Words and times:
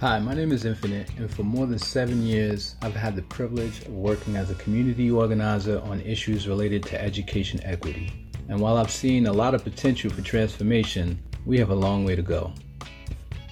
Hi, 0.00 0.20
my 0.20 0.32
name 0.32 0.52
is 0.52 0.64
Infinite, 0.64 1.10
and 1.16 1.28
for 1.28 1.42
more 1.42 1.66
than 1.66 1.80
seven 1.80 2.22
years, 2.22 2.76
I've 2.82 2.94
had 2.94 3.16
the 3.16 3.22
privilege 3.22 3.80
of 3.80 3.88
working 3.88 4.36
as 4.36 4.48
a 4.48 4.54
community 4.54 5.10
organizer 5.10 5.80
on 5.80 6.00
issues 6.02 6.46
related 6.46 6.84
to 6.84 7.02
education 7.02 7.60
equity. 7.64 8.30
And 8.48 8.60
while 8.60 8.76
I've 8.76 8.92
seen 8.92 9.26
a 9.26 9.32
lot 9.32 9.54
of 9.54 9.64
potential 9.64 10.08
for 10.08 10.22
transformation, 10.22 11.20
we 11.44 11.58
have 11.58 11.70
a 11.70 11.74
long 11.74 12.04
way 12.04 12.14
to 12.14 12.22
go. 12.22 12.52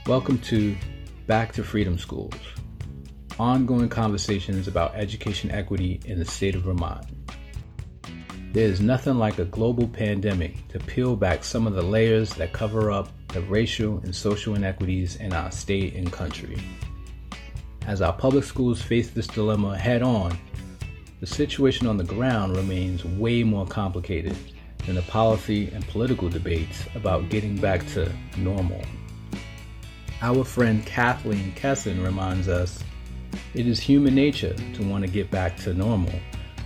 Welcome 0.07 0.39
to 0.43 0.77
Back 1.27 1.53
to 1.55 1.65
Freedom 1.65 1.99
Schools 1.99 2.37
ongoing 3.41 3.89
conversations 3.89 4.69
about 4.69 4.95
education 4.95 5.51
equity 5.51 6.01
in 6.05 6.21
the 6.21 6.25
state 6.25 6.55
of 6.55 6.63
Vermont. 6.63 7.07
There 8.53 8.69
is 8.69 8.81
nothing 8.81 9.17
like 9.17 9.41
a 9.41 9.47
global 9.47 9.89
pandemic 9.89 10.69
to 10.69 10.79
peel 10.79 11.17
back 11.17 11.43
some 11.43 11.67
of 11.67 11.75
the 11.75 11.83
layers 11.83 12.31
that 12.35 12.53
cover 12.53 12.93
up 12.93 13.09
the 13.37 13.43
racial 13.43 13.99
and 13.99 14.15
social 14.17 14.55
inequities 14.55 15.17
in 15.17 15.31
our 15.35 15.51
state 15.51 15.95
and 15.95 16.11
country. 16.11 16.57
As 17.87 18.01
our 18.01 18.15
public 18.15 18.45
schools 18.45 18.81
face 18.81 19.11
this 19.11 19.27
dilemma 19.27 19.77
head 19.77 20.01
on, 20.01 20.39
the 21.21 21.27
situation 21.27 21.87
on 21.87 21.99
the 21.99 22.05
ground 22.05 22.57
remains 22.57 23.05
way 23.05 23.43
more 23.43 23.67
complicated 23.67 24.35
than 24.87 24.95
the 24.95 25.03
policy 25.03 25.71
and 25.75 25.87
political 25.89 26.31
debates 26.31 26.87
about 26.95 27.29
getting 27.29 27.59
back 27.59 27.87
to 27.89 28.11
normal. 28.39 28.81
Our 30.23 30.43
friend 30.43 30.87
Kathleen 30.87 31.53
Kesson 31.57 32.03
reminds 32.03 32.49
us 32.49 32.83
it 33.53 33.67
is 33.67 33.79
human 33.79 34.15
nature 34.15 34.55
to 34.55 34.89
want 34.89 35.05
to 35.05 35.11
get 35.11 35.31
back 35.31 35.59
to 35.59 35.75
normal 35.75 36.15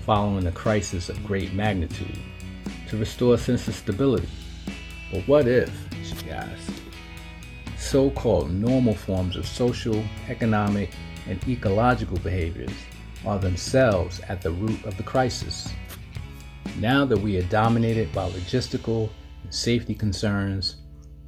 following 0.07 0.46
a 0.46 0.52
crisis 0.52 1.09
of 1.09 1.27
great 1.27 1.52
magnitude, 1.52 2.16
to 2.88 2.96
restore 2.96 3.34
a 3.34 3.38
sense 3.38 3.66
of 3.66 3.74
stability. 3.74 4.29
But 5.12 5.27
what 5.27 5.49
if, 5.49 5.90
asks, 6.30 6.80
so 7.76 8.10
called 8.10 8.51
normal 8.51 8.95
forms 8.95 9.37
of 9.37 9.46
social, 9.46 10.02
economic, 10.29 10.90
and 11.26 11.43
ecological 11.48 12.18
behaviors 12.18 12.73
are 13.26 13.38
themselves 13.38 14.21
at 14.28 14.43
the 14.43 14.51
root 14.51 14.84
of 14.84 14.96
the 14.96 15.02
crisis? 15.02 15.68
Now 16.78 17.04
that 17.04 17.18
we 17.18 17.37
are 17.38 17.45
dominated 17.45 18.12
by 18.12 18.30
logistical 18.30 19.10
and 19.43 19.54
safety 19.54 19.95
concerns, 19.95 20.76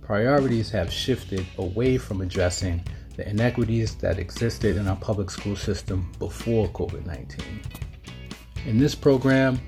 priorities 0.01 0.71
have 0.71 0.93
shifted 0.93 1.47
away 1.59 1.99
from 1.99 2.21
addressing 2.21 2.85
the 3.17 3.29
inequities 3.29 3.95
that 3.97 4.19
existed 4.19 4.77
in 4.77 4.89
our 4.89 4.97
public 4.97 5.31
school 5.31 5.57
system 5.57 6.11
before 6.19 6.69
COVID 6.69 7.05
19. 7.07 7.61
In 8.67 8.79
this 8.79 8.95
program, 8.95 9.61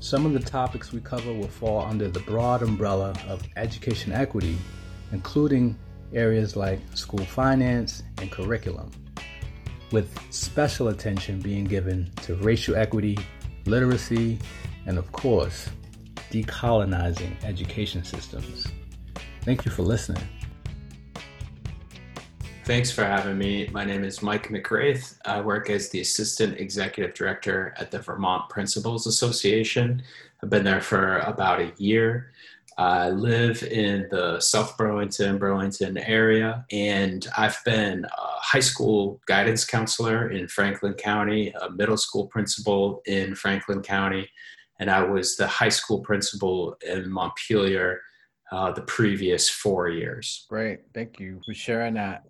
some 0.00 0.24
of 0.24 0.32
the 0.32 0.38
topics 0.38 0.92
we 0.92 1.00
cover 1.00 1.32
will 1.32 1.48
fall 1.48 1.80
under 1.82 2.08
the 2.08 2.20
broad 2.20 2.62
umbrella 2.62 3.14
of 3.26 3.42
education 3.56 4.12
equity, 4.12 4.56
including 5.12 5.76
areas 6.12 6.56
like 6.56 6.78
school 6.94 7.24
finance 7.24 8.02
and 8.20 8.30
curriculum, 8.30 8.90
with 9.90 10.16
special 10.30 10.88
attention 10.88 11.40
being 11.40 11.64
given 11.64 12.10
to 12.22 12.36
racial 12.36 12.76
equity, 12.76 13.18
literacy, 13.66 14.38
and 14.86 14.98
of 14.98 15.10
course, 15.12 15.68
decolonizing 16.30 17.32
education 17.44 18.04
systems. 18.04 18.66
Thank 19.42 19.64
you 19.64 19.70
for 19.70 19.82
listening. 19.82 20.22
Thanks 22.68 22.90
for 22.90 23.02
having 23.02 23.38
me. 23.38 23.66
My 23.72 23.82
name 23.82 24.04
is 24.04 24.20
Mike 24.20 24.48
McRaith. 24.48 25.16
I 25.24 25.40
work 25.40 25.70
as 25.70 25.88
the 25.88 26.02
Assistant 26.02 26.60
Executive 26.60 27.14
Director 27.14 27.72
at 27.78 27.90
the 27.90 27.98
Vermont 27.98 28.50
Principals 28.50 29.06
Association. 29.06 30.02
I've 30.42 30.50
been 30.50 30.64
there 30.64 30.82
for 30.82 31.20
about 31.20 31.62
a 31.62 31.72
year. 31.78 32.30
I 32.76 33.08
live 33.08 33.62
in 33.62 34.06
the 34.10 34.38
South 34.40 34.76
Burlington, 34.76 35.38
Burlington 35.38 35.96
area, 35.96 36.66
and 36.70 37.26
I've 37.38 37.58
been 37.64 38.04
a 38.04 38.10
high 38.42 38.60
school 38.60 39.18
guidance 39.24 39.64
counselor 39.64 40.30
in 40.30 40.46
Franklin 40.46 40.92
County, 40.92 41.54
a 41.62 41.70
middle 41.70 41.96
school 41.96 42.26
principal 42.26 43.00
in 43.06 43.34
Franklin 43.34 43.80
County, 43.80 44.28
and 44.78 44.90
I 44.90 45.02
was 45.04 45.36
the 45.36 45.46
high 45.46 45.70
school 45.70 46.00
principal 46.00 46.76
in 46.86 47.10
Montpelier 47.10 48.02
uh, 48.52 48.72
the 48.72 48.82
previous 48.82 49.48
four 49.48 49.88
years. 49.88 50.44
Great. 50.50 50.80
Thank 50.92 51.18
you 51.18 51.40
for 51.46 51.54
sharing 51.54 51.94
that 51.94 52.24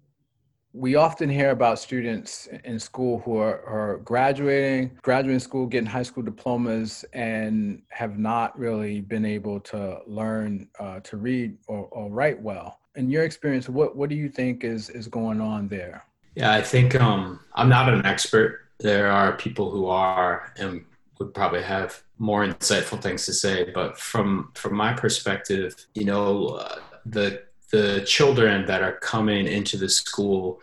we 0.78 0.94
often 0.94 1.28
hear 1.28 1.50
about 1.50 1.80
students 1.80 2.48
in 2.64 2.78
school 2.78 3.18
who 3.24 3.36
are, 3.38 3.60
are, 3.66 3.96
graduating, 3.98 4.96
graduating 5.02 5.40
school, 5.40 5.66
getting 5.66 5.88
high 5.88 6.04
school 6.04 6.22
diplomas, 6.22 7.04
and 7.12 7.82
have 7.88 8.16
not 8.16 8.56
really 8.56 9.00
been 9.00 9.24
able 9.24 9.58
to 9.58 9.98
learn 10.06 10.68
uh, 10.78 11.00
to 11.00 11.16
read 11.16 11.56
or, 11.66 11.88
or, 11.90 12.08
write 12.08 12.40
well. 12.40 12.78
In 12.94 13.10
your 13.10 13.24
experience, 13.24 13.68
what, 13.68 13.96
what 13.96 14.08
do 14.08 14.14
you 14.14 14.28
think 14.28 14.62
is, 14.62 14.88
is 14.90 15.08
going 15.08 15.40
on 15.40 15.66
there? 15.66 16.04
Yeah, 16.36 16.52
I 16.52 16.62
think 16.62 16.94
um, 16.94 17.40
I'm 17.54 17.68
not 17.68 17.92
an 17.92 18.06
expert. 18.06 18.60
There 18.78 19.10
are 19.10 19.32
people 19.32 19.72
who 19.72 19.86
are 19.86 20.52
and 20.56 20.84
would 21.18 21.34
probably 21.34 21.62
have 21.62 22.00
more 22.18 22.46
insightful 22.46 23.00
things 23.00 23.26
to 23.26 23.32
say. 23.32 23.72
But 23.74 23.98
from 23.98 24.52
from 24.54 24.76
my 24.76 24.92
perspective, 24.92 25.74
you 25.94 26.04
know, 26.04 26.50
uh, 26.50 26.76
the 27.04 27.42
the 27.70 28.02
children 28.06 28.66
that 28.66 28.82
are 28.82 28.98
coming 28.98 29.46
into 29.46 29.76
the 29.76 29.88
school 29.88 30.60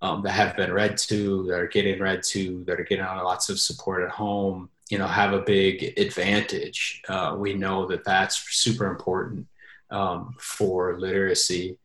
um, 0.00 0.22
that 0.22 0.32
have 0.32 0.56
been 0.56 0.72
read 0.72 0.96
to, 0.96 1.44
that 1.46 1.58
are 1.58 1.66
getting 1.66 1.98
read 2.00 2.22
to, 2.22 2.62
that 2.64 2.78
are 2.78 2.84
getting 2.84 3.04
lots 3.04 3.48
of 3.48 3.58
support 3.58 4.02
at 4.02 4.10
home, 4.10 4.68
you 4.90 4.98
know, 4.98 5.06
have 5.06 5.32
a 5.32 5.40
big 5.40 5.98
advantage. 5.98 7.02
Uh, 7.08 7.34
we 7.38 7.54
know 7.54 7.86
that 7.86 8.04
that's 8.04 8.36
super 8.54 8.86
important 8.86 9.46
um, 9.90 10.34
for 10.38 10.98
literacy. 10.98 11.78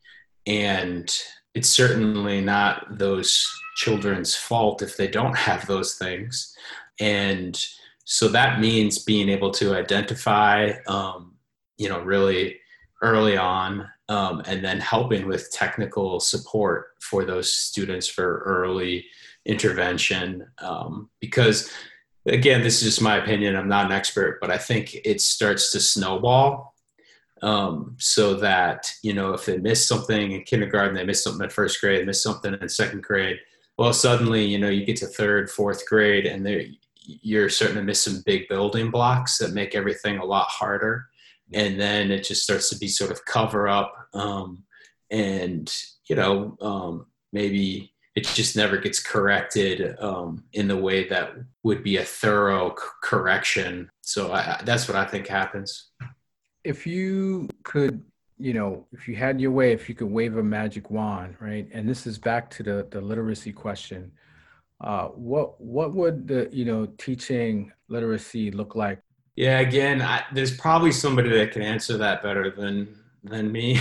And 0.46 1.14
it's 1.54 1.70
certainly 1.70 2.42
not 2.42 2.98
those 2.98 3.48
children's 3.76 4.36
fault 4.36 4.82
if 4.82 4.98
they 4.98 5.08
don't 5.08 5.36
have 5.36 5.66
those 5.66 5.96
things. 5.96 6.56
And 7.00 7.60
so 8.06 8.28
that 8.30 8.60
means 8.60 9.04
being 9.04 9.30
able 9.30 9.52
to 9.52 9.76
identify, 9.76 10.74
um, 10.88 11.34
you 11.78 11.90
know, 11.90 12.02
really 12.02 12.60
early 13.02 13.38
on 13.38 13.88
um, 14.10 14.42
and 14.46 14.64
then 14.64 14.80
helping 14.80 15.28
with 15.28 15.52
technical 15.52 16.20
support 16.20 16.96
for 17.00 17.26
those 17.26 17.54
students 17.54 18.08
for 18.08 18.40
early 18.46 19.06
intervention 19.46 20.46
um, 20.60 21.10
because 21.20 21.72
again 22.26 22.62
this 22.62 22.82
is 22.82 22.90
just 22.90 23.02
my 23.02 23.18
opinion 23.18 23.56
i'm 23.56 23.70
not 23.70 23.86
an 23.86 23.92
expert 23.92 24.40
but 24.42 24.52
i 24.52 24.58
think 24.58 24.96
it 25.06 25.22
starts 25.22 25.72
to 25.72 25.80
snowball 25.80 26.76
um, 27.42 27.96
so 28.00 28.34
that 28.34 28.92
you 29.04 29.14
know 29.14 29.32
if 29.34 29.46
they 29.46 29.58
miss 29.58 29.88
something 29.88 30.34
in 30.34 30.44
kindergarten 30.44 30.96
they 30.96 31.06
miss 31.06 31.24
something 31.24 31.44
in 31.44 31.50
first 31.50 31.80
grade 31.80 32.06
miss 32.06 32.22
something 32.22 32.54
in 32.60 32.70
second 32.70 33.04
grade 33.04 33.40
well 33.78 33.94
suddenly 33.94 34.44
you 34.44 34.60
know 34.60 34.70
you 34.70 34.86
get 34.86 34.98
to 34.98 35.06
third 35.06 35.50
fourth 35.50 35.88
grade 35.88 36.26
and 36.26 36.46
you're 37.06 37.50
starting 37.50 37.78
to 37.78 37.84
miss 37.84 38.04
some 38.04 38.22
big 38.26 38.50
building 38.50 38.92
blocks 38.92 39.38
that 39.38 39.54
make 39.54 39.76
everything 39.76 40.18
a 40.18 40.26
lot 40.26 40.48
harder 40.50 41.06
and 41.54 41.80
then 41.80 42.12
it 42.12 42.24
just 42.24 42.44
starts 42.44 42.70
to 42.70 42.78
be 42.78 42.88
sort 42.88 43.12
of 43.12 43.24
cover 43.26 43.68
up 43.68 43.94
um, 44.14 44.64
and 45.12 45.74
you 46.10 46.16
know 46.16 46.58
um, 46.62 47.06
maybe 47.32 47.94
it 48.18 48.26
just 48.26 48.56
never 48.56 48.78
gets 48.78 49.00
corrected 49.00 49.96
um, 50.00 50.44
in 50.54 50.68
the 50.68 50.76
way 50.76 51.08
that 51.08 51.34
would 51.62 51.84
be 51.84 51.98
a 51.98 52.04
thorough 52.04 52.74
c- 52.76 52.84
correction. 53.04 53.92
So 54.02 54.34
I, 54.34 54.60
that's 54.66 54.88
what 54.88 54.98
i 54.98 55.06
think 55.06 55.28
happens. 55.28 55.92
If 56.64 56.88
you 56.88 57.48
could 57.64 58.04
you 58.40 58.54
know 58.54 58.88
if 58.92 59.08
you 59.08 59.16
had 59.16 59.40
your 59.40 59.52
way 59.52 59.72
if 59.72 59.88
you 59.88 59.96
could 59.96 60.12
wave 60.12 60.38
a 60.38 60.44
magic 60.44 60.90
wand 60.90 61.36
right? 61.40 61.68
And 61.72 61.88
this 61.88 62.08
is 62.08 62.18
back 62.18 62.50
to 62.52 62.64
the 62.64 62.88
the 62.90 63.00
literacy 63.00 63.54
question. 63.54 64.12
Uh, 64.82 65.08
what 65.10 65.60
what 65.62 65.94
would 65.94 66.28
the 66.28 66.50
you 66.52 66.66
know 66.66 66.88
teaching 66.98 67.72
literacy 67.88 68.50
look 68.50 68.76
like 68.76 69.00
yeah, 69.38 69.60
again, 69.60 70.02
I, 70.02 70.24
there's 70.34 70.58
probably 70.58 70.92
somebody 70.92 71.30
that 71.30 71.52
can 71.52 71.62
answer 71.62 71.96
that 72.00 72.24
better 72.24 72.50
than 72.50 72.88
than 73.24 73.52
me. 73.52 73.80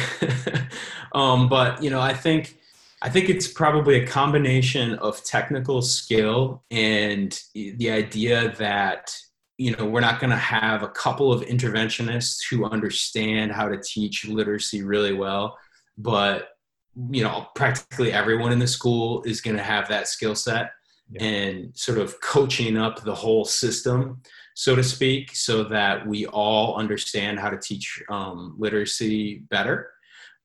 um, 1.15 1.49
but 1.49 1.83
you 1.83 1.89
know, 1.89 2.01
I 2.01 2.13
think 2.13 2.59
I 3.01 3.09
think 3.09 3.31
it's 3.31 3.49
probably 3.49 3.97
a 3.97 4.07
combination 4.07 4.95
of 4.97 5.25
technical 5.25 5.81
skill 5.81 6.63
and 6.71 7.41
the 7.55 7.91
idea 7.91 8.55
that 8.59 9.17
you 9.57 9.75
know 9.75 9.87
we're 9.87 10.01
not 10.01 10.21
going 10.21 10.31
to 10.31 10.37
have 10.37 10.83
a 10.83 10.89
couple 10.89 11.33
of 11.33 11.41
interventionists 11.41 12.41
who 12.51 12.67
understand 12.67 13.51
how 13.51 13.67
to 13.67 13.81
teach 13.83 14.27
literacy 14.27 14.83
really 14.83 15.15
well, 15.15 15.57
but 15.97 16.51
you 17.11 17.23
know 17.23 17.47
practically 17.55 18.13
everyone 18.13 18.53
in 18.53 18.59
the 18.59 18.67
school 18.67 19.23
is 19.23 19.41
going 19.41 19.57
to 19.57 19.63
have 19.63 19.89
that 19.89 20.07
skill 20.07 20.35
set 20.35 20.73
yeah. 21.11 21.23
and 21.23 21.75
sort 21.75 21.97
of 21.97 22.21
coaching 22.21 22.77
up 22.77 23.03
the 23.05 23.15
whole 23.15 23.47
system 23.47 24.21
so 24.57 24.75
to 24.75 24.83
speak, 24.83 25.37
so 25.37 25.65
that 25.65 26.07
we 26.07 26.27
all 26.27 26.77
understand 26.77 27.39
how 27.39 27.51
to 27.51 27.59
teach 27.59 28.03
um, 28.09 28.55
literacy 28.59 29.45
better. 29.51 29.91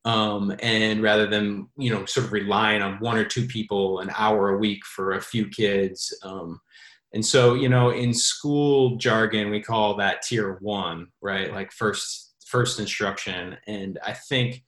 Um, 0.04 0.54
and 0.60 1.00
rather 1.00 1.26
than 1.26 1.68
you 1.76 1.92
know 1.92 2.04
sort 2.04 2.26
of 2.26 2.32
relying 2.32 2.82
on 2.82 2.98
one 2.98 3.16
or 3.16 3.24
two 3.24 3.46
people 3.46 4.00
an 4.00 4.10
hour 4.16 4.50
a 4.50 4.58
week 4.58 4.84
for 4.84 5.12
a 5.12 5.20
few 5.20 5.48
kids 5.48 6.12
um, 6.24 6.60
and 7.14 7.24
so 7.24 7.54
you 7.54 7.68
know 7.68 7.90
in 7.90 8.12
school 8.12 8.96
jargon 8.96 9.48
we 9.48 9.62
call 9.62 9.96
that 9.98 10.22
tier 10.22 10.58
one 10.60 11.06
right 11.20 11.52
like 11.52 11.70
first 11.70 12.34
first 12.44 12.80
instruction 12.80 13.56
and 13.68 14.00
i 14.04 14.12
think 14.12 14.64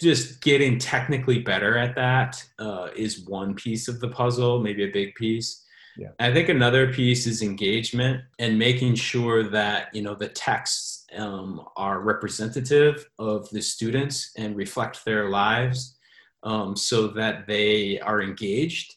just 0.00 0.40
getting 0.40 0.78
technically 0.78 1.40
better 1.40 1.76
at 1.76 1.94
that 1.94 2.42
uh, 2.58 2.88
is 2.96 3.26
one 3.26 3.54
piece 3.54 3.86
of 3.86 4.00
the 4.00 4.08
puzzle, 4.08 4.60
maybe 4.60 4.84
a 4.84 4.90
big 4.90 5.14
piece. 5.14 5.64
Yeah. 5.96 6.10
I 6.18 6.32
think 6.32 6.48
another 6.48 6.92
piece 6.92 7.26
is 7.26 7.42
engagement 7.42 8.22
and 8.38 8.58
making 8.58 8.94
sure 8.94 9.42
that 9.50 9.94
you 9.94 10.02
know 10.02 10.14
the 10.14 10.28
texts 10.28 11.06
um, 11.16 11.64
are 11.76 12.00
representative 12.00 13.08
of 13.18 13.48
the 13.50 13.60
students 13.60 14.32
and 14.36 14.56
reflect 14.56 15.04
their 15.04 15.28
lives, 15.28 15.96
um, 16.42 16.76
so 16.76 17.08
that 17.08 17.46
they 17.46 17.98
are 18.00 18.22
engaged. 18.22 18.94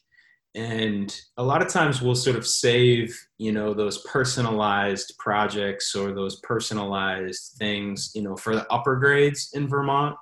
And 0.56 1.12
a 1.36 1.42
lot 1.42 1.62
of 1.62 1.68
times 1.68 2.00
we'll 2.00 2.14
sort 2.14 2.36
of 2.36 2.46
save 2.46 3.18
you 3.38 3.52
know 3.52 3.74
those 3.74 3.98
personalized 4.02 5.14
projects 5.18 5.94
or 5.94 6.12
those 6.12 6.40
personalized 6.40 7.56
things 7.58 8.12
you 8.14 8.22
know 8.22 8.36
for 8.36 8.54
the 8.54 8.66
upper 8.72 8.96
grades 8.96 9.50
in 9.54 9.68
Vermont 9.68 10.16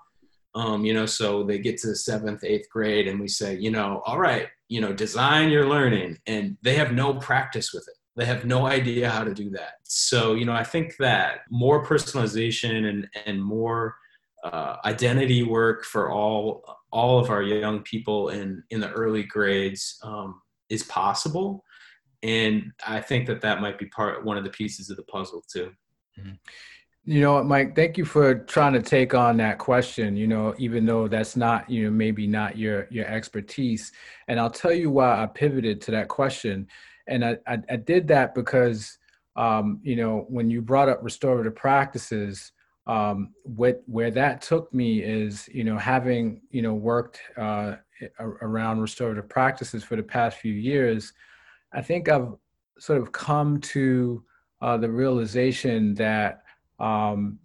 um, 0.54 0.84
you 0.84 0.92
know, 0.92 1.06
so 1.06 1.42
they 1.42 1.58
get 1.58 1.78
to 1.78 1.88
the 1.88 1.96
seventh, 1.96 2.44
eighth 2.44 2.68
grade, 2.68 3.08
and 3.08 3.18
we 3.18 3.28
say, 3.28 3.56
you 3.56 3.70
know, 3.70 4.02
all 4.04 4.18
right, 4.18 4.48
you 4.72 4.80
know, 4.80 4.94
design 4.94 5.50
your 5.50 5.68
learning, 5.68 6.16
and 6.26 6.56
they 6.62 6.76
have 6.76 6.92
no 6.92 7.12
practice 7.12 7.74
with 7.74 7.86
it. 7.86 7.96
They 8.16 8.24
have 8.24 8.46
no 8.46 8.64
idea 8.64 9.10
how 9.10 9.22
to 9.22 9.34
do 9.34 9.50
that. 9.50 9.74
So, 9.82 10.32
you 10.32 10.46
know, 10.46 10.54
I 10.54 10.64
think 10.64 10.96
that 10.96 11.40
more 11.50 11.84
personalization 11.84 12.88
and 12.88 13.06
and 13.26 13.42
more 13.42 13.94
uh, 14.42 14.76
identity 14.86 15.42
work 15.42 15.84
for 15.84 16.10
all 16.10 16.64
all 16.90 17.18
of 17.18 17.28
our 17.28 17.42
young 17.42 17.82
people 17.82 18.30
in 18.30 18.62
in 18.70 18.80
the 18.80 18.90
early 18.92 19.24
grades 19.24 19.98
um, 20.04 20.40
is 20.70 20.84
possible, 20.84 21.62
and 22.22 22.72
I 22.86 23.02
think 23.02 23.26
that 23.26 23.42
that 23.42 23.60
might 23.60 23.78
be 23.78 23.86
part 23.86 24.24
one 24.24 24.38
of 24.38 24.44
the 24.44 24.56
pieces 24.62 24.88
of 24.88 24.96
the 24.96 25.04
puzzle 25.04 25.44
too. 25.52 25.70
Mm-hmm. 26.18 26.36
You 27.04 27.20
know 27.20 27.34
what, 27.34 27.46
Mike, 27.46 27.74
thank 27.74 27.98
you 27.98 28.04
for 28.04 28.34
trying 28.34 28.74
to 28.74 28.82
take 28.82 29.12
on 29.12 29.36
that 29.38 29.58
question, 29.58 30.16
you 30.16 30.28
know, 30.28 30.54
even 30.58 30.86
though 30.86 31.08
that's 31.08 31.34
not, 31.34 31.68
you 31.68 31.84
know, 31.84 31.90
maybe 31.90 32.28
not 32.28 32.56
your 32.56 32.86
your 32.90 33.06
expertise. 33.06 33.90
And 34.28 34.38
I'll 34.38 34.50
tell 34.50 34.72
you 34.72 34.88
why 34.90 35.20
I 35.20 35.26
pivoted 35.26 35.80
to 35.82 35.90
that 35.90 36.06
question. 36.06 36.68
And 37.08 37.24
I, 37.24 37.38
I, 37.48 37.58
I 37.68 37.76
did 37.76 38.06
that 38.08 38.36
because 38.36 38.98
um, 39.34 39.80
you 39.82 39.96
know, 39.96 40.26
when 40.28 40.50
you 40.50 40.60
brought 40.62 40.88
up 40.88 41.00
restorative 41.02 41.56
practices, 41.56 42.52
um, 42.86 43.30
what 43.44 43.82
where 43.86 44.10
that 44.10 44.42
took 44.42 44.72
me 44.72 45.02
is, 45.02 45.48
you 45.52 45.64
know, 45.64 45.78
having, 45.78 46.40
you 46.50 46.62
know, 46.62 46.74
worked 46.74 47.20
uh, 47.36 47.76
around 48.20 48.80
restorative 48.80 49.28
practices 49.28 49.82
for 49.82 49.96
the 49.96 50.02
past 50.02 50.38
few 50.38 50.52
years, 50.52 51.12
I 51.72 51.82
think 51.82 52.08
I've 52.08 52.34
sort 52.78 53.00
of 53.00 53.12
come 53.12 53.60
to 53.60 54.22
uh, 54.60 54.76
the 54.76 54.90
realization 54.90 55.94
that 55.94 56.42
um, 56.82 57.38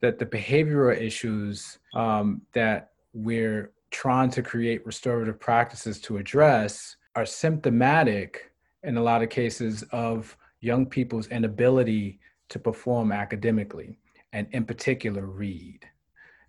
that 0.00 0.18
the 0.18 0.24
behavioral 0.26 0.98
issues 0.98 1.78
um, 1.94 2.40
that 2.54 2.92
we're 3.12 3.72
trying 3.90 4.30
to 4.30 4.42
create 4.42 4.86
restorative 4.86 5.40
practices 5.40 6.00
to 6.00 6.18
address 6.18 6.96
are 7.16 7.26
symptomatic 7.26 8.52
in 8.84 8.96
a 8.96 9.02
lot 9.02 9.22
of 9.22 9.28
cases 9.28 9.82
of 9.90 10.36
young 10.60 10.86
people's 10.86 11.26
inability 11.28 12.20
to 12.48 12.58
perform 12.58 13.12
academically 13.12 13.98
and 14.32 14.46
in 14.52 14.64
particular 14.64 15.26
read. 15.26 15.80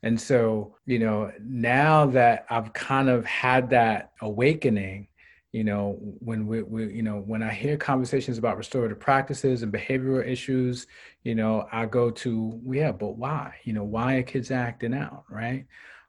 And 0.04 0.20
so 0.20 0.76
you 0.86 1.00
know 1.00 1.32
now 1.44 2.06
that 2.08 2.46
i've 2.50 2.72
kind 2.74 3.10
of 3.10 3.26
had 3.26 3.70
that 3.70 4.12
awakening 4.22 5.08
you 5.52 5.64
know 5.64 5.98
when 6.20 6.46
we, 6.46 6.62
we, 6.62 6.94
you 6.94 7.02
know 7.02 7.24
when 7.26 7.42
i 7.42 7.52
hear 7.52 7.76
conversations 7.76 8.38
about 8.38 8.58
restorative 8.58 9.00
practices 9.00 9.64
and 9.64 9.74
behavioral 9.74 10.26
issues 10.26 10.86
you 11.24 11.34
know 11.34 11.68
i 11.72 11.86
go 11.86 12.12
to 12.12 12.62
yeah 12.72 12.92
but 12.92 13.18
why? 13.18 13.56
You 13.64 13.74
know 13.74 13.84
why 13.84 14.16
are 14.16 14.24
kids 14.24 14.52
acting 14.52 14.94
out? 14.94 15.24
Right? 15.30 15.66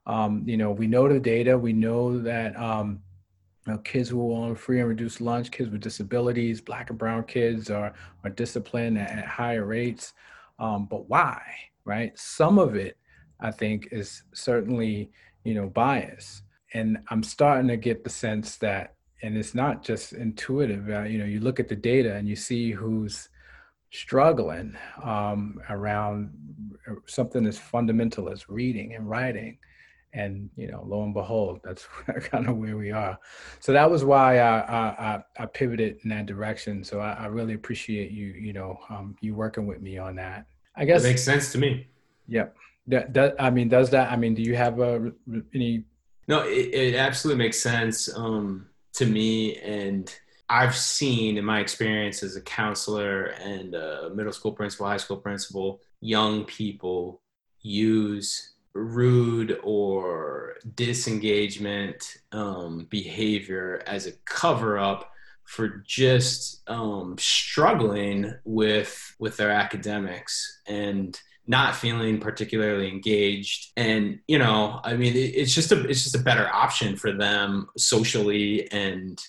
Um, 0.06 0.42
you 0.46 0.56
know 0.56 0.70
we 0.70 0.86
know 0.86 1.08
the 1.08 1.20
data. 1.20 1.56
We 1.56 1.72
know 1.72 2.18
that 2.20 2.56
um, 2.56 3.00
you 3.66 3.72
know, 3.72 3.78
kids 3.78 4.08
who 4.08 4.20
are 4.32 4.48
on 4.48 4.56
free 4.56 4.80
and 4.80 4.88
reduced 4.88 5.20
lunch 5.20 5.50
kids 5.50 5.70
with 5.70 5.80
disabilities 5.80 6.60
black 6.60 6.90
and 6.90 6.98
brown 6.98 7.24
kids 7.24 7.70
are 7.70 7.94
are 8.24 8.30
disciplined 8.30 8.98
at, 8.98 9.10
at 9.10 9.26
higher 9.26 9.64
rates. 9.64 10.12
Um, 10.58 10.86
but 10.90 11.08
why? 11.08 11.42
Right? 11.84 12.18
Some 12.18 12.58
of 12.58 12.74
it 12.74 12.96
i 13.42 13.50
think 13.50 13.88
is 13.90 14.22
certainly 14.34 15.10
you 15.44 15.54
know 15.54 15.66
bias. 15.68 16.42
And 16.74 16.98
i'm 17.08 17.22
starting 17.22 17.68
to 17.68 17.76
get 17.76 18.04
the 18.04 18.10
sense 18.10 18.56
that 18.58 18.94
and 19.22 19.36
it's 19.36 19.54
not 19.54 19.82
just 19.82 20.12
intuitive. 20.12 20.88
Uh, 20.88 21.02
you 21.02 21.18
know, 21.18 21.24
you 21.24 21.40
look 21.40 21.60
at 21.60 21.68
the 21.68 21.76
data 21.76 22.14
and 22.14 22.28
you 22.28 22.36
see 22.36 22.70
who's 22.70 23.28
struggling 23.92 24.76
um, 25.02 25.60
around 25.68 26.30
uh, 26.88 26.94
something 27.06 27.46
as 27.46 27.58
fundamental 27.58 28.30
as 28.30 28.48
reading 28.48 28.94
and 28.94 29.08
writing. 29.08 29.58
And 30.12 30.50
you 30.56 30.68
know, 30.68 30.82
lo 30.84 31.04
and 31.04 31.14
behold, 31.14 31.60
that's 31.62 31.86
kind 32.30 32.48
of 32.48 32.56
where 32.56 32.76
we 32.76 32.90
are. 32.90 33.16
So 33.60 33.72
that 33.72 33.88
was 33.88 34.04
why 34.04 34.38
I 34.38 34.58
I, 34.58 35.22
I 35.38 35.46
pivoted 35.46 35.98
in 36.02 36.10
that 36.10 36.26
direction. 36.26 36.82
So 36.82 36.98
I, 36.98 37.12
I 37.12 37.26
really 37.26 37.54
appreciate 37.54 38.10
you 38.10 38.26
you 38.26 38.52
know 38.52 38.78
um, 38.88 39.16
you 39.20 39.34
working 39.34 39.66
with 39.66 39.80
me 39.80 39.98
on 39.98 40.16
that. 40.16 40.46
I 40.74 40.84
guess 40.84 41.04
it 41.04 41.08
makes 41.08 41.22
sense 41.22 41.52
to 41.52 41.58
me. 41.58 41.86
Yep. 42.26 42.56
That, 42.86 43.14
that 43.14 43.36
I 43.38 43.50
mean, 43.50 43.68
does 43.68 43.90
that? 43.90 44.10
I 44.10 44.16
mean, 44.16 44.34
do 44.34 44.42
you 44.42 44.56
have 44.56 44.80
a, 44.80 45.12
any? 45.54 45.84
No, 46.26 46.42
it, 46.42 46.74
it 46.74 46.94
absolutely 46.94 47.44
makes 47.44 47.60
sense. 47.60 48.08
Um, 48.16 48.69
to 48.94 49.06
me 49.06 49.56
and 49.56 50.14
I've 50.50 50.74
seen 50.74 51.38
in 51.38 51.44
my 51.44 51.60
experience 51.60 52.24
as 52.24 52.34
a 52.34 52.40
counselor 52.40 53.26
and 53.26 53.74
a 53.74 54.10
middle 54.12 54.32
school 54.32 54.50
principal, 54.50 54.86
high 54.86 54.96
school 54.96 55.16
principal, 55.16 55.80
young 56.00 56.44
people 56.44 57.22
use 57.60 58.54
rude 58.72 59.60
or 59.62 60.56
disengagement 60.74 62.16
um, 62.32 62.88
behavior 62.90 63.82
as 63.86 64.06
a 64.06 64.12
cover 64.24 64.76
up 64.76 65.12
for 65.44 65.82
just 65.86 66.68
um, 66.68 67.16
struggling 67.18 68.34
with 68.44 69.14
with 69.20 69.36
their 69.36 69.50
academics. 69.50 70.62
And 70.66 71.18
not 71.50 71.74
feeling 71.74 72.18
particularly 72.18 72.88
engaged. 72.88 73.72
And 73.76 74.20
you 74.28 74.38
know 74.38 74.80
i 74.84 74.94
mean 74.94 75.14
it, 75.14 75.34
it's 75.40 75.54
just 75.54 75.72
a 75.72 75.86
it's 75.88 76.04
just 76.04 76.14
a 76.14 76.22
better 76.22 76.48
option 76.52 76.96
for 76.96 77.12
them 77.12 77.66
socially 77.76 78.70
and 78.72 79.20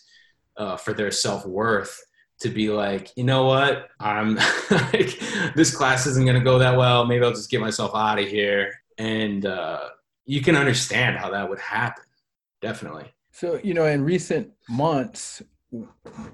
uh, 0.57 0.77
for 0.77 0.93
their 0.93 1.11
self-worth 1.11 1.99
to 2.39 2.49
be 2.49 2.69
like 2.69 3.11
you 3.15 3.23
know 3.23 3.45
what? 3.45 3.89
I'm 3.99 4.35
like 4.71 5.19
this 5.55 5.75
class 5.75 6.05
isn't 6.05 6.25
going 6.25 6.37
to 6.37 6.43
go 6.43 6.59
that 6.59 6.77
well. 6.77 7.05
Maybe 7.05 7.23
i'll 7.25 7.31
just 7.31 7.49
get 7.49 7.61
myself 7.61 7.91
out 7.95 8.19
of 8.19 8.27
here. 8.27 8.73
And 8.97 9.45
uh, 9.45 9.89
you 10.25 10.41
can 10.41 10.55
understand 10.55 11.17
how 11.17 11.31
that 11.31 11.49
would 11.49 11.59
happen. 11.59 12.03
Definitely. 12.61 13.11
So 13.31 13.59
you 13.63 13.73
know 13.73 13.85
in 13.85 14.03
recent 14.03 14.51
months 14.69 15.41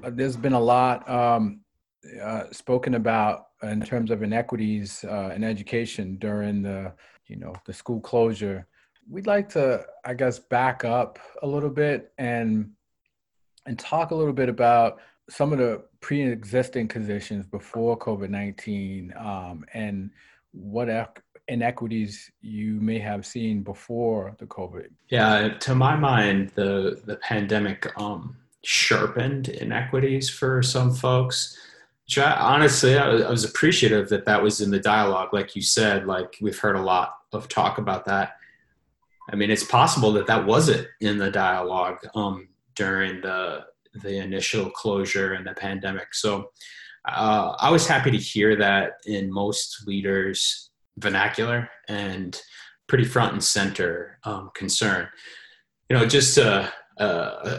there's 0.03 0.35
been 0.35 0.53
a 0.53 0.59
lot 0.59 1.07
um, 1.09 1.61
uh, 2.21 2.45
spoken 2.51 2.95
about 2.95 3.46
in 3.63 3.81
terms 3.81 4.11
of 4.11 4.23
inequities 4.23 5.03
uh, 5.05 5.31
in 5.35 5.43
education 5.43 6.17
during 6.17 6.61
the 6.61 6.93
you 7.27 7.35
know 7.35 7.53
the 7.65 7.73
school 7.73 7.99
closure 7.99 8.67
we'd 9.09 9.27
like 9.27 9.49
to 9.49 9.83
i 10.05 10.13
guess 10.13 10.39
back 10.39 10.85
up 10.85 11.19
a 11.43 11.47
little 11.47 11.69
bit 11.69 12.11
and 12.17 12.69
and 13.65 13.77
talk 13.79 14.11
a 14.11 14.15
little 14.15 14.33
bit 14.33 14.49
about 14.49 14.99
some 15.29 15.51
of 15.51 15.59
the 15.59 15.83
pre-existing 15.99 16.87
conditions 16.87 17.45
before 17.45 17.97
covid-19 17.97 19.19
um, 19.21 19.65
and 19.73 20.11
what 20.51 20.89
inequities 21.49 22.31
you 22.41 22.79
may 22.81 22.99
have 22.99 23.25
seen 23.25 23.61
before 23.61 24.35
the 24.37 24.45
covid. 24.45 24.89
Yeah 25.09 25.49
to 25.59 25.75
my 25.75 25.95
mind 25.95 26.51
the 26.55 27.01
the 27.05 27.15
pandemic 27.17 27.87
um, 27.99 28.35
sharpened 28.63 29.49
inequities 29.49 30.29
for 30.29 30.61
some 30.61 30.93
folks 30.93 31.57
honestly, 32.17 32.97
I, 32.97 33.29
was 33.29 33.43
appreciative 33.43 34.09
that 34.09 34.25
that 34.25 34.41
was 34.41 34.61
in 34.61 34.71
the 34.71 34.79
dialogue. 34.79 35.33
Like 35.33 35.55
you 35.55 35.61
said, 35.61 36.05
like 36.05 36.37
we've 36.41 36.57
heard 36.57 36.75
a 36.75 36.81
lot 36.81 37.15
of 37.33 37.49
talk 37.49 37.77
about 37.77 38.05
that. 38.05 38.37
I 39.29 39.35
mean, 39.35 39.51
it's 39.51 39.63
possible 39.63 40.13
that 40.13 40.27
that 40.27 40.45
wasn't 40.45 40.87
in 41.01 41.17
the 41.17 41.29
dialogue 41.29 41.97
um, 42.15 42.47
during 42.75 43.21
the 43.21 43.65
the 44.01 44.17
initial 44.17 44.69
closure 44.69 45.33
and 45.33 45.45
the 45.45 45.53
pandemic. 45.53 46.13
So 46.13 46.51
uh, 47.07 47.55
I 47.59 47.71
was 47.71 47.87
happy 47.87 48.11
to 48.11 48.17
hear 48.17 48.55
that 48.57 48.93
in 49.05 49.31
most 49.31 49.87
leaders' 49.87 50.69
vernacular 50.97 51.69
and 51.87 52.39
pretty 52.87 53.05
front 53.05 53.33
and 53.33 53.43
center 53.43 54.19
um, 54.23 54.51
concern. 54.53 55.07
You 55.89 55.97
know, 55.97 56.05
just 56.05 56.37
a, 56.37 56.71
a, 56.97 57.05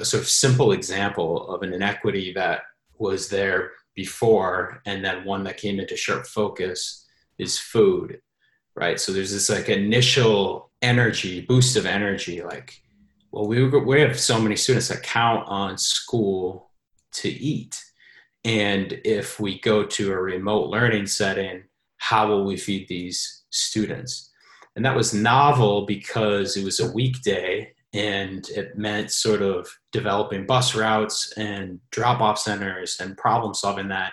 a 0.01 0.05
sort 0.05 0.23
of 0.23 0.29
simple 0.29 0.73
example 0.73 1.49
of 1.49 1.63
an 1.63 1.73
inequity 1.73 2.33
that 2.35 2.63
was 2.99 3.29
there 3.29 3.73
before 3.99 4.81
and 4.87 5.05
then 5.05 5.25
one 5.25 5.43
that 5.43 5.57
came 5.57 5.81
into 5.81 5.97
sharp 5.97 6.25
focus 6.25 7.05
is 7.37 7.59
food 7.59 8.21
right? 8.79 9.01
So 9.01 9.13
there's 9.13 9.33
this 9.33 9.51
like 9.51 9.69
initial 9.69 10.71
energy 10.83 11.41
boost 11.41 11.77
of 11.77 11.85
energy 11.85 12.41
like 12.41 12.81
well 13.33 13.49
we, 13.49 13.69
we 13.69 14.01
have 14.01 14.19
so 14.19 14.41
many 14.41 14.55
students 14.55 14.87
that 14.89 15.03
count 15.03 15.45
on 15.49 15.77
school 15.77 16.71
to 17.15 17.29
eat. 17.29 17.83
And 18.45 19.01
if 19.05 19.41
we 19.41 19.61
go 19.61 19.85
to 19.85 20.13
a 20.13 20.17
remote 20.17 20.69
learning 20.69 21.09
setting 21.09 21.65
how 21.97 22.29
will 22.29 22.45
we 22.45 22.57
feed 22.57 22.87
these 22.87 23.43
students? 23.51 24.31
And 24.77 24.85
that 24.85 24.95
was 24.95 25.13
novel 25.13 25.85
because 25.85 26.57
it 26.57 26.65
was 26.65 26.79
a 26.79 26.93
weekday 26.93 27.73
and 27.95 28.49
it 28.51 28.77
meant 28.77 29.11
sort 29.11 29.43
of 29.43 29.69
developing 29.93 30.47
bus 30.47 30.75
routes 30.75 31.33
and 31.37 31.81
drop 31.91 32.21
off 32.21 32.39
centers 32.39 32.99
and 33.01 33.17
problem 33.17 33.55
solving 33.55 33.89
that. 33.89 34.13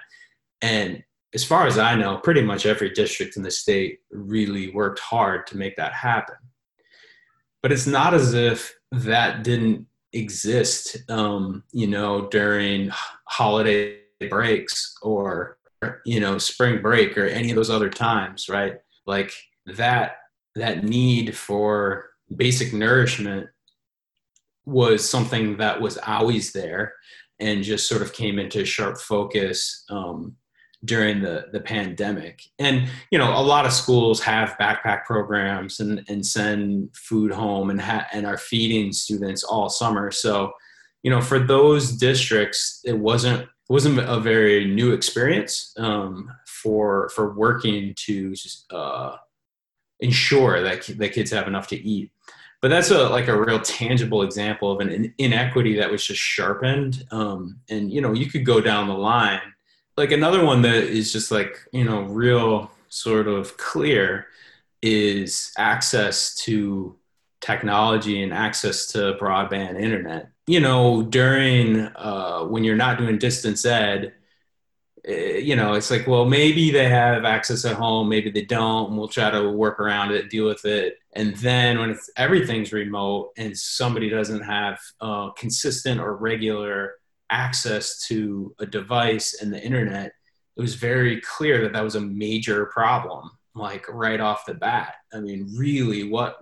And 0.61 1.03
as 1.33 1.43
far 1.43 1.67
as 1.67 1.77
I 1.77 1.95
know, 1.95 2.17
pretty 2.17 2.41
much 2.41 2.65
every 2.65 2.89
district 2.91 3.35
in 3.35 3.43
the 3.43 3.51
state 3.51 3.99
really 4.09 4.71
worked 4.71 4.99
hard 4.99 5.45
to 5.47 5.57
make 5.57 5.75
that 5.75 5.91
happen. 5.91 6.35
But 7.61 7.73
it's 7.73 7.87
not 7.87 8.13
as 8.13 8.33
if 8.33 8.73
that 8.91 9.43
didn't 9.43 9.87
exist, 10.13 10.97
um, 11.09 11.63
you 11.73 11.87
know, 11.87 12.29
during 12.29 12.91
holiday 13.27 13.97
breaks 14.29 14.95
or, 15.01 15.57
you 16.05 16.21
know, 16.21 16.37
spring 16.37 16.81
break 16.81 17.17
or 17.17 17.25
any 17.25 17.49
of 17.49 17.57
those 17.57 17.69
other 17.69 17.89
times, 17.89 18.47
right? 18.47 18.77
Like 19.05 19.33
that, 19.65 20.17
that 20.55 20.85
need 20.85 21.35
for 21.35 22.11
basic 22.33 22.73
nourishment 22.73 23.49
was 24.65 25.07
something 25.07 25.57
that 25.57 25.79
was 25.79 25.97
always 25.99 26.51
there 26.51 26.93
and 27.39 27.63
just 27.63 27.87
sort 27.87 28.01
of 28.01 28.13
came 28.13 28.39
into 28.39 28.65
sharp 28.65 28.97
focus 28.97 29.83
um, 29.89 30.35
during 30.83 31.21
the 31.21 31.45
the 31.51 31.59
pandemic. 31.59 32.41
And 32.59 32.89
you 33.11 33.17
know, 33.17 33.31
a 33.37 33.41
lot 33.41 33.65
of 33.65 33.73
schools 33.73 34.21
have 34.21 34.57
backpack 34.59 35.05
programs 35.05 35.79
and 35.79 36.03
and 36.07 36.25
send 36.25 36.95
food 36.95 37.31
home 37.31 37.69
and 37.69 37.81
ha- 37.81 38.07
and 38.11 38.25
are 38.25 38.37
feeding 38.37 38.91
students 38.91 39.43
all 39.43 39.69
summer. 39.69 40.11
So, 40.11 40.53
you 41.03 41.11
know, 41.11 41.21
for 41.21 41.39
those 41.39 41.91
districts, 41.91 42.81
it 42.85 42.97
wasn't 42.97 43.47
wasn't 43.69 43.99
a 43.99 44.19
very 44.19 44.65
new 44.65 44.93
experience 44.93 45.73
um, 45.77 46.31
for 46.47 47.09
for 47.09 47.33
working 47.33 47.93
to 48.05 48.35
uh, 48.71 49.15
ensure 49.99 50.61
that 50.61 50.83
the 50.83 51.09
kids 51.09 51.31
have 51.31 51.47
enough 51.47 51.67
to 51.67 51.77
eat 51.77 52.11
but 52.65 52.69
that's 52.69 52.89
a 52.89 53.09
like 53.09 53.27
a 53.27 53.39
real 53.39 53.59
tangible 53.59 54.23
example 54.23 54.71
of 54.71 54.79
an 54.79 55.13
inequity 55.19 55.75
that 55.75 55.91
was 55.91 56.03
just 56.03 56.19
sharpened. 56.19 57.05
Um, 57.11 57.59
and 57.69 57.93
you 57.93 58.01
know 58.01 58.11
you 58.11 58.25
could 58.25 58.43
go 58.43 58.59
down 58.59 58.87
the 58.87 58.95
line. 58.95 59.53
Like 59.97 60.11
another 60.11 60.43
one 60.43 60.63
that 60.63 60.73
is 60.73 61.13
just 61.13 61.29
like 61.29 61.59
you 61.71 61.83
know 61.83 62.01
real 62.05 62.71
sort 62.89 63.27
of 63.27 63.55
clear 63.57 64.25
is 64.81 65.51
access 65.59 66.33
to 66.45 66.95
technology 67.39 68.23
and 68.23 68.33
access 68.33 68.87
to 68.93 69.15
broadband 69.21 69.79
internet. 69.79 70.31
You 70.47 70.59
know 70.59 71.03
during 71.03 71.81
uh, 71.81 72.45
when 72.45 72.63
you're 72.63 72.75
not 72.75 72.97
doing 72.97 73.19
distance 73.19 73.63
ed 73.63 74.15
Eh, 75.07 75.37
you 75.37 75.55
know, 75.55 75.73
it's 75.73 75.91
like, 75.91 76.07
well, 76.07 76.25
maybe 76.25 76.71
they 76.71 76.89
have 76.89 77.25
access 77.25 77.63
at 77.65 77.75
home, 77.75 78.09
maybe 78.09 78.31
they 78.31 78.43
don't, 78.43 78.89
and 78.89 78.97
we'll 78.97 79.07
try 79.07 79.29
to 79.29 79.49
work 79.49 79.79
around 79.79 80.11
it, 80.11 80.29
deal 80.29 80.45
with 80.45 80.65
it. 80.65 80.97
And 81.15 81.35
then 81.37 81.79
when 81.79 81.91
it's, 81.91 82.09
everything's 82.17 82.73
remote 82.73 83.31
and 83.37 83.57
somebody 83.57 84.09
doesn't 84.09 84.43
have 84.43 84.79
uh, 84.99 85.31
consistent 85.31 86.01
or 86.01 86.17
regular 86.17 86.95
access 87.29 88.05
to 88.07 88.53
a 88.59 88.65
device 88.65 89.41
and 89.41 89.51
the 89.51 89.61
internet, 89.61 90.11
it 90.57 90.61
was 90.61 90.75
very 90.75 91.21
clear 91.21 91.61
that 91.61 91.73
that 91.73 91.83
was 91.83 91.95
a 91.95 92.01
major 92.01 92.65
problem, 92.67 93.31
like 93.55 93.85
right 93.89 94.19
off 94.19 94.45
the 94.45 94.53
bat. 94.53 94.95
I 95.13 95.19
mean, 95.19 95.53
really, 95.57 96.09
what 96.09 96.37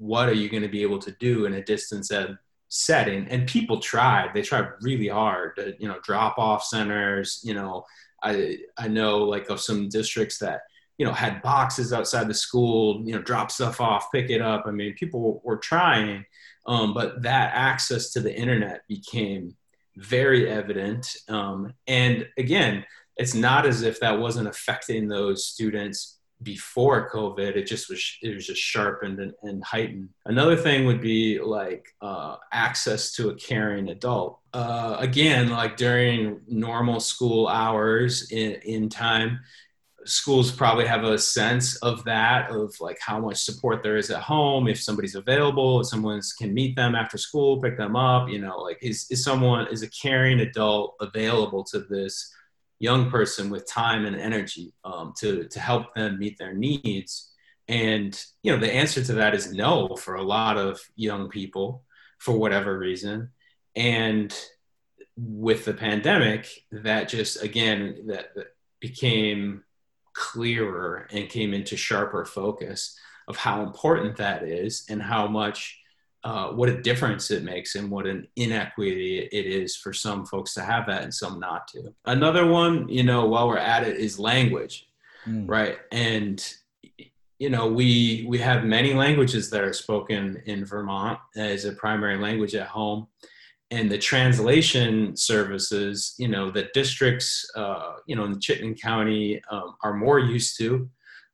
what 0.00 0.30
are 0.30 0.34
you 0.34 0.48
going 0.48 0.62
to 0.62 0.68
be 0.68 0.82
able 0.82 0.98
to 0.98 1.12
do 1.20 1.44
in 1.44 1.52
a 1.54 1.62
distance 1.62 2.10
ed 2.10 2.38
setting 2.70 3.26
and 3.28 3.46
people 3.46 3.80
tried 3.80 4.30
they 4.32 4.40
tried 4.40 4.68
really 4.80 5.08
hard 5.08 5.54
to 5.56 5.74
you 5.78 5.86
know 5.86 5.98
drop 6.04 6.38
off 6.38 6.64
centers 6.64 7.40
you 7.44 7.52
know 7.52 7.84
i 8.22 8.56
i 8.78 8.88
know 8.88 9.18
like 9.18 9.50
of 9.50 9.60
some 9.60 9.88
districts 9.88 10.38
that 10.38 10.60
you 11.00 11.06
know 11.06 11.14
had 11.14 11.40
boxes 11.40 11.94
outside 11.94 12.28
the 12.28 12.34
school 12.34 13.02
you 13.06 13.14
know 13.14 13.22
drop 13.22 13.50
stuff 13.50 13.80
off 13.80 14.12
pick 14.12 14.28
it 14.28 14.42
up 14.42 14.64
i 14.66 14.70
mean 14.70 14.92
people 14.94 15.40
were 15.42 15.56
trying 15.56 16.22
um, 16.66 16.92
but 16.92 17.22
that 17.22 17.52
access 17.54 18.10
to 18.10 18.20
the 18.20 18.36
internet 18.36 18.82
became 18.86 19.56
very 19.96 20.46
evident 20.46 21.16
um, 21.28 21.72
and 21.86 22.28
again 22.36 22.84
it's 23.16 23.34
not 23.34 23.64
as 23.64 23.80
if 23.80 23.98
that 24.00 24.18
wasn't 24.18 24.46
affecting 24.46 25.08
those 25.08 25.46
students 25.46 26.18
before 26.42 27.10
COVID. 27.10 27.56
It 27.56 27.66
just 27.66 27.90
was 27.90 28.02
it 28.22 28.34
was 28.34 28.46
just 28.46 28.62
sharpened 28.62 29.20
and, 29.20 29.34
and 29.42 29.62
heightened. 29.62 30.08
Another 30.24 30.56
thing 30.56 30.86
would 30.86 31.02
be 31.02 31.38
like 31.38 31.94
uh, 32.00 32.36
access 32.50 33.12
to 33.16 33.28
a 33.28 33.34
caring 33.34 33.90
adult. 33.90 34.38
Uh, 34.54 34.96
again, 34.98 35.50
like 35.50 35.76
during 35.76 36.40
normal 36.48 36.98
school 36.98 37.46
hours 37.46 38.30
in, 38.32 38.52
in 38.64 38.88
time, 38.88 39.40
schools 40.10 40.50
probably 40.50 40.86
have 40.86 41.04
a 41.04 41.18
sense 41.18 41.76
of 41.76 42.04
that 42.04 42.50
of 42.50 42.74
like 42.80 42.98
how 43.00 43.18
much 43.20 43.38
support 43.38 43.82
there 43.82 43.96
is 43.96 44.10
at 44.10 44.20
home 44.20 44.66
if 44.66 44.80
somebody's 44.80 45.14
available 45.14 45.80
if 45.80 45.86
someone 45.86 46.20
can 46.38 46.52
meet 46.52 46.74
them 46.74 46.94
after 46.94 47.16
school 47.16 47.60
pick 47.60 47.76
them 47.76 47.94
up 47.94 48.28
you 48.28 48.40
know 48.40 48.58
like 48.58 48.78
is, 48.82 49.06
is 49.10 49.22
someone 49.22 49.66
is 49.68 49.82
a 49.82 49.90
caring 49.90 50.40
adult 50.40 50.96
available 51.00 51.62
to 51.62 51.80
this 51.80 52.34
young 52.80 53.10
person 53.10 53.50
with 53.50 53.68
time 53.68 54.06
and 54.06 54.16
energy 54.16 54.72
um, 54.84 55.12
to 55.18 55.46
to 55.48 55.60
help 55.60 55.94
them 55.94 56.18
meet 56.18 56.36
their 56.38 56.54
needs? 56.54 57.30
And 57.68 58.20
you 58.42 58.50
know 58.50 58.58
the 58.58 58.72
answer 58.72 59.04
to 59.04 59.12
that 59.14 59.34
is 59.34 59.52
no 59.52 59.94
for 59.96 60.16
a 60.16 60.22
lot 60.22 60.58
of 60.58 60.80
young 60.96 61.28
people 61.28 61.84
for 62.18 62.36
whatever 62.36 62.76
reason. 62.76 63.30
And 63.76 64.34
with 65.16 65.66
the 65.66 65.74
pandemic 65.74 66.48
that 66.72 67.08
just 67.08 67.42
again 67.42 68.06
that, 68.08 68.34
that 68.34 68.46
became 68.80 69.62
clearer 70.14 71.08
and 71.10 71.28
came 71.28 71.54
into 71.54 71.76
sharper 71.76 72.24
focus 72.24 72.98
of 73.28 73.36
how 73.36 73.62
important 73.62 74.16
that 74.16 74.42
is 74.42 74.84
and 74.88 75.02
how 75.02 75.26
much 75.26 75.78
uh, 76.22 76.48
what 76.48 76.68
a 76.68 76.82
difference 76.82 77.30
it 77.30 77.42
makes 77.42 77.76
and 77.76 77.90
what 77.90 78.06
an 78.06 78.26
inequity 78.36 79.20
it 79.20 79.46
is 79.46 79.76
for 79.76 79.92
some 79.92 80.26
folks 80.26 80.52
to 80.52 80.60
have 80.60 80.86
that 80.86 81.02
and 81.02 81.14
some 81.14 81.40
not 81.40 81.66
to. 81.68 81.94
Another 82.04 82.46
one, 82.46 82.88
you 82.88 83.02
know, 83.02 83.26
while 83.26 83.48
we're 83.48 83.56
at 83.56 83.86
it, 83.86 83.96
is 83.96 84.18
language, 84.18 84.86
mm. 85.26 85.48
right? 85.48 85.78
And 85.90 86.44
you 87.38 87.48
know, 87.48 87.68
we 87.68 88.26
we 88.28 88.36
have 88.38 88.64
many 88.64 88.92
languages 88.92 89.48
that 89.48 89.64
are 89.64 89.72
spoken 89.72 90.42
in 90.44 90.62
Vermont 90.62 91.18
as 91.36 91.64
a 91.64 91.72
primary 91.72 92.18
language 92.18 92.54
at 92.54 92.66
home, 92.66 93.06
and 93.70 93.90
the 93.90 93.98
translation 93.98 95.16
services, 95.16 96.14
you 96.18 96.28
know, 96.28 96.50
that 96.50 96.72
districts, 96.72 97.48
uh, 97.54 97.94
you 98.06 98.16
know, 98.16 98.24
in 98.24 98.40
Chittenden 98.40 98.74
County 98.74 99.40
um, 99.50 99.76
are 99.82 99.94
more 99.94 100.18
used 100.18 100.58
to. 100.58 100.88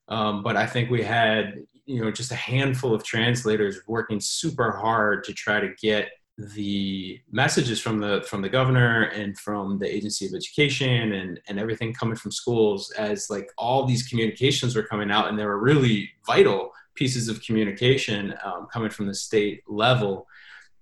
Um, 0.09 0.43
but 0.43 0.57
I 0.57 0.67
think 0.67 0.91
we 0.91 1.03
had 1.03 1.55
you 1.87 2.03
know 2.03 2.11
just 2.11 2.33
a 2.33 2.37
handful 2.37 2.93
of 2.93 3.05
translators 3.05 3.81
working 3.87 4.21
super 4.21 4.73
hard 4.73 5.25
to 5.25 5.33
try 5.33 5.61
to 5.61 5.73
get 5.81 6.11
the 6.37 7.19
messages 7.31 7.81
from 7.81 7.99
the 7.99 8.23
from 8.29 8.43
the 8.43 8.49
governor 8.49 9.05
and 9.05 9.39
from 9.39 9.79
the 9.79 9.87
agency 9.87 10.27
of 10.27 10.35
education 10.35 11.13
and 11.13 11.41
and 11.49 11.59
everything 11.59 11.95
coming 11.95 12.17
from 12.17 12.31
schools 12.31 12.91
as 12.99 13.31
like 13.31 13.49
all 13.57 13.87
these 13.87 14.07
communications 14.07 14.77
were 14.77 14.83
coming 14.83 15.11
out 15.11 15.29
and 15.29 15.39
there 15.39 15.47
were 15.47 15.61
really 15.61 16.11
vital 16.27 16.73
pieces 16.95 17.29
of 17.29 17.43
communication 17.43 18.35
um, 18.45 18.67
coming 18.71 18.91
from 18.91 19.07
the 19.07 19.15
state 19.15 19.63
level 19.67 20.27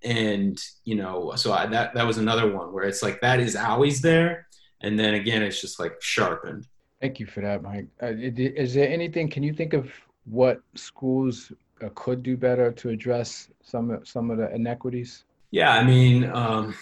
and 0.04 0.62
you 0.84 0.94
know 0.94 1.32
so 1.36 1.52
I, 1.52 1.66
that 1.66 1.94
that 1.94 2.06
was 2.06 2.18
another 2.18 2.52
one 2.52 2.72
where 2.72 2.84
it's 2.84 3.02
like 3.02 3.20
that 3.22 3.40
is 3.40 3.56
always 3.56 4.00
there 4.00 4.46
and 4.80 4.98
then 4.98 5.14
again 5.14 5.42
it's 5.42 5.60
just 5.60 5.80
like 5.80 5.94
sharpened 6.00 6.66
thank 7.00 7.18
you 7.18 7.26
for 7.26 7.40
that 7.40 7.62
mike 7.62 7.86
uh, 8.02 8.12
is 8.16 8.74
there 8.74 8.88
anything 8.88 9.28
can 9.28 9.42
you 9.42 9.52
think 9.52 9.72
of 9.72 9.90
what 10.24 10.60
schools 10.74 11.52
uh, 11.82 11.88
could 11.94 12.22
do 12.22 12.36
better 12.36 12.72
to 12.72 12.90
address 12.90 13.48
some 13.62 14.00
some 14.04 14.30
of 14.30 14.38
the 14.38 14.52
inequities? 14.54 15.24
Yeah, 15.50 15.70
I 15.70 15.84
mean, 15.84 16.24
um, 16.32 16.74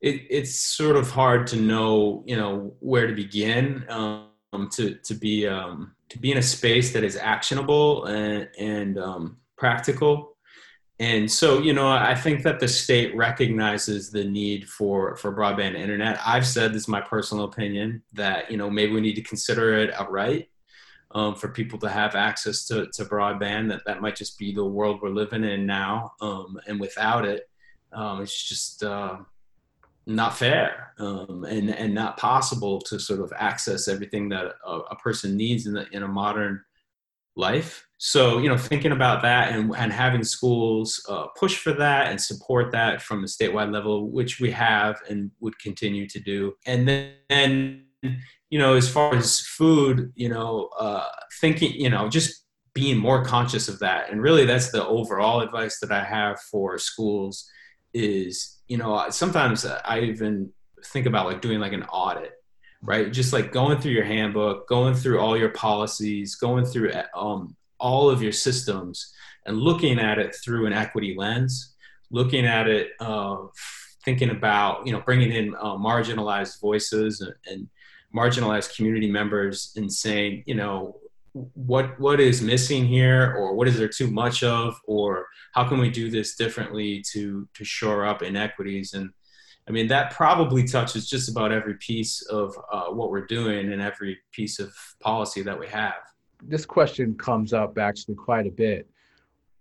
it, 0.00 0.22
it's 0.30 0.60
sort 0.60 0.96
of 0.96 1.10
hard 1.10 1.46
to 1.48 1.56
know, 1.56 2.22
you 2.26 2.36
know, 2.36 2.74
where 2.80 3.06
to 3.06 3.14
begin 3.14 3.84
um, 3.88 4.28
to 4.72 4.94
to 4.94 5.14
be 5.14 5.46
um, 5.46 5.94
to 6.08 6.18
be 6.18 6.32
in 6.32 6.38
a 6.38 6.42
space 6.42 6.92
that 6.92 7.04
is 7.04 7.16
actionable 7.16 8.04
and, 8.06 8.48
and 8.58 8.98
um, 8.98 9.36
practical. 9.56 10.33
And 11.00 11.30
so, 11.30 11.58
you 11.60 11.72
know, 11.72 11.88
I 11.88 12.14
think 12.14 12.44
that 12.44 12.60
the 12.60 12.68
state 12.68 13.14
recognizes 13.16 14.10
the 14.10 14.24
need 14.24 14.68
for 14.68 15.16
for 15.16 15.34
broadband 15.34 15.74
internet. 15.74 16.20
I've 16.24 16.46
said 16.46 16.72
this 16.72 16.82
is 16.82 16.88
my 16.88 17.00
personal 17.00 17.44
opinion 17.44 18.02
that 18.12 18.50
you 18.50 18.56
know 18.56 18.70
maybe 18.70 18.92
we 18.92 19.00
need 19.00 19.16
to 19.16 19.22
consider 19.22 19.76
it 19.76 19.92
outright 19.94 20.50
um, 21.10 21.34
for 21.34 21.48
people 21.48 21.80
to 21.80 21.88
have 21.88 22.14
access 22.14 22.64
to, 22.66 22.86
to 22.92 23.04
broadband. 23.06 23.70
That 23.70 23.84
that 23.86 24.02
might 24.02 24.14
just 24.14 24.38
be 24.38 24.54
the 24.54 24.64
world 24.64 25.00
we're 25.02 25.08
living 25.08 25.42
in 25.42 25.66
now, 25.66 26.12
um, 26.20 26.60
and 26.68 26.78
without 26.78 27.24
it, 27.24 27.48
um, 27.92 28.22
it's 28.22 28.48
just 28.48 28.84
uh, 28.84 29.16
not 30.06 30.36
fair 30.36 30.92
um, 31.00 31.44
and 31.44 31.70
and 31.70 31.92
not 31.92 32.18
possible 32.18 32.80
to 32.82 33.00
sort 33.00 33.18
of 33.18 33.32
access 33.36 33.88
everything 33.88 34.28
that 34.28 34.54
a, 34.64 34.70
a 34.70 34.96
person 34.96 35.36
needs 35.36 35.66
in 35.66 35.74
the, 35.74 35.88
in 35.90 36.04
a 36.04 36.08
modern 36.08 36.62
life. 37.36 37.86
So 37.98 38.38
you 38.38 38.48
know, 38.48 38.56
thinking 38.56 38.92
about 38.92 39.22
that 39.22 39.52
and 39.52 39.74
and 39.76 39.92
having 39.92 40.24
schools 40.24 41.04
uh, 41.08 41.26
push 41.38 41.56
for 41.56 41.72
that 41.72 42.08
and 42.08 42.20
support 42.20 42.72
that 42.72 43.00
from 43.00 43.22
the 43.22 43.28
statewide 43.28 43.72
level, 43.72 44.10
which 44.10 44.40
we 44.40 44.50
have 44.50 45.00
and 45.08 45.30
would 45.40 45.58
continue 45.58 46.06
to 46.08 46.20
do, 46.20 46.54
and 46.66 46.86
then 46.86 47.12
and, 47.30 47.82
you 48.50 48.58
know, 48.58 48.74
as 48.74 48.88
far 48.88 49.14
as 49.14 49.40
food, 49.40 50.12
you 50.14 50.28
know, 50.28 50.68
uh, 50.78 51.08
thinking, 51.40 51.72
you 51.72 51.88
know, 51.88 52.08
just 52.08 52.44
being 52.74 52.98
more 52.98 53.24
conscious 53.24 53.68
of 53.68 53.78
that. 53.78 54.10
And 54.10 54.20
really, 54.20 54.44
that's 54.44 54.70
the 54.70 54.86
overall 54.86 55.40
advice 55.40 55.78
that 55.80 55.92
I 55.92 56.04
have 56.04 56.40
for 56.40 56.76
schools 56.76 57.48
is, 57.94 58.60
you 58.68 58.76
know, 58.76 59.06
sometimes 59.10 59.64
I 59.64 60.00
even 60.00 60.50
think 60.84 61.06
about 61.06 61.26
like 61.26 61.40
doing 61.40 61.60
like 61.60 61.72
an 61.72 61.84
audit, 61.84 62.32
right? 62.84 63.10
Just 63.10 63.32
like 63.32 63.50
going 63.50 63.78
through 63.80 63.92
your 63.92 64.04
handbook, 64.04 64.68
going 64.68 64.94
through 64.94 65.18
all 65.18 65.36
your 65.36 65.48
policies, 65.48 66.34
going 66.34 66.66
through 66.66 66.92
um, 67.16 67.56
all 67.80 68.10
of 68.10 68.22
your 68.22 68.32
systems 68.32 69.12
and 69.46 69.56
looking 69.56 69.98
at 69.98 70.18
it 70.18 70.36
through 70.44 70.66
an 70.66 70.72
equity 70.74 71.14
lens, 71.16 71.74
looking 72.10 72.46
at 72.46 72.68
it, 72.68 72.90
uh, 73.00 73.38
thinking 74.04 74.30
about, 74.30 74.86
you 74.86 74.92
know, 74.92 75.00
bringing 75.00 75.32
in 75.32 75.54
uh, 75.54 75.76
marginalized 75.76 76.60
voices 76.60 77.22
and, 77.22 77.34
and 77.46 77.68
marginalized 78.14 78.76
community 78.76 79.10
members 79.10 79.72
and 79.76 79.90
saying, 79.90 80.44
you 80.46 80.54
know, 80.54 81.00
what 81.32 81.98
what 81.98 82.20
is 82.20 82.40
missing 82.40 82.86
here 82.86 83.34
or 83.36 83.54
what 83.54 83.66
is 83.66 83.76
there 83.76 83.88
too 83.88 84.08
much 84.08 84.44
of 84.44 84.80
or 84.86 85.26
how 85.52 85.66
can 85.68 85.78
we 85.78 85.90
do 85.90 86.08
this 86.08 86.36
differently 86.36 87.02
to 87.10 87.48
to 87.54 87.64
shore 87.64 88.06
up 88.06 88.22
inequities 88.22 88.94
and 88.94 89.10
i 89.68 89.70
mean 89.70 89.86
that 89.86 90.12
probably 90.12 90.64
touches 90.64 91.08
just 91.08 91.28
about 91.28 91.52
every 91.52 91.74
piece 91.74 92.22
of 92.26 92.56
uh, 92.72 92.86
what 92.86 93.10
we're 93.10 93.26
doing 93.26 93.72
and 93.72 93.80
every 93.80 94.18
piece 94.32 94.58
of 94.58 94.72
policy 95.00 95.42
that 95.42 95.58
we 95.58 95.66
have 95.66 95.94
this 96.42 96.66
question 96.66 97.14
comes 97.14 97.52
up 97.52 97.78
actually 97.78 98.14
quite 98.14 98.46
a 98.46 98.50
bit 98.50 98.88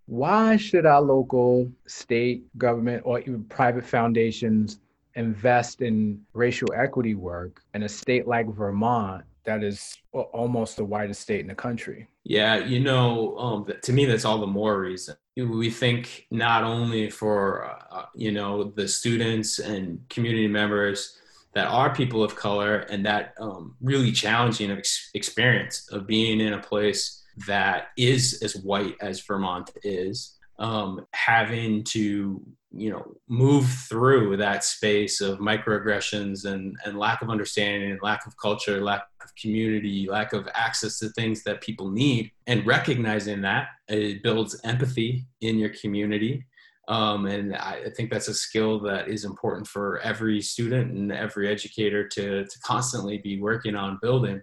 why 0.05 0.57
should 0.57 0.86
our 0.86 1.01
local 1.01 1.72
state 1.88 2.43
government 2.57 3.01
or 3.05 3.19
even 3.19 3.43
private 3.45 3.86
foundations 3.86 4.79
invest 5.15 5.81
in 5.81 6.22
racial 6.33 6.67
equity 6.75 7.15
work 7.15 7.62
in 7.74 7.83
a 7.83 7.89
state 7.89 8.27
like 8.27 8.48
Vermont 8.48 9.24
that 9.43 9.63
is 9.63 9.98
almost 10.13 10.77
the 10.77 10.86
whitest 10.86 11.22
state 11.22 11.41
in 11.41 11.48
the 11.48 11.55
country. 11.55 12.07
Yeah, 12.24 12.57
you 12.57 12.79
know, 12.79 13.38
um, 13.38 13.67
to 13.81 13.93
me, 13.93 14.05
that's 14.05 14.25
all 14.25 14.39
the 14.39 14.48
more 14.48 14.79
reason. 14.79 15.15
We 15.36 15.70
think 15.70 16.28
not 16.30 16.63
only 16.63 17.10
for, 17.10 17.66
uh, 17.92 18.06
you 18.13 18.32
know, 18.32 18.66
the 18.75 18.88
students 18.88 19.60
and 19.60 20.00
community 20.10 20.48
members 20.48 21.18
that 21.54 21.68
are 21.68 21.94
people 21.94 22.24
of 22.24 22.36
color 22.36 22.80
and 22.90 23.06
that 23.06 23.34
um, 23.40 23.75
really 23.82 24.12
challenging 24.12 24.72
ex- 24.72 25.10
experience 25.13 25.88
of 25.92 26.06
being 26.08 26.40
in 26.40 26.54
a 26.54 26.60
place 26.60 27.24
that 27.48 27.88
is 27.98 28.42
as 28.44 28.56
white 28.58 28.96
as 29.02 29.22
Vermont 29.22 29.72
is, 29.84 30.36
um, 30.60 31.06
having 31.13 31.84
to 31.86 32.42
you 32.75 32.89
know 32.89 33.15
move 33.27 33.68
through 33.88 34.36
that 34.38 34.63
space 34.63 35.22
of 35.22 35.38
microaggressions 35.38 36.46
and 36.46 36.75
and 36.86 36.98
lack 36.98 37.22
of 37.22 37.30
understanding 37.30 37.92
and 37.92 38.00
lack 38.01 38.25
of 38.25 38.36
culture 38.38 38.82
lack 38.82 39.03
of 39.24 39.34
community 39.36 40.08
lack 40.10 40.34
of 40.34 40.48
access 40.53 41.00
to 41.00 41.10
things 41.10 41.44
that 41.44 41.62
people 41.62 41.89
need. 41.89 42.32
And 42.48 42.65
recognizing 42.65 43.42
that 43.42 43.68
it 43.88 44.24
builds 44.24 44.60
empathy 44.63 45.25
in 45.42 45.58
your 45.58 45.70
community. 45.70 46.46
Um, 46.88 47.27
and 47.27 47.56
I, 47.56 47.84
I, 47.86 47.89
think 47.96 48.12
that's 48.12 48.27
a 48.27 48.34
skill 48.34 48.77
that 48.82 49.08
is 49.08 49.24
important 49.24 49.68
for 49.68 50.00
every 50.00 50.42
student 50.42 50.92
and 50.92 51.13
every 51.13 51.48
educator 51.50 52.06
to, 52.10 52.44
to 52.44 52.60
constantly 52.60 53.20
be 53.20 53.39
working 53.39 53.74
on 53.74 54.00
building. 54.01 54.42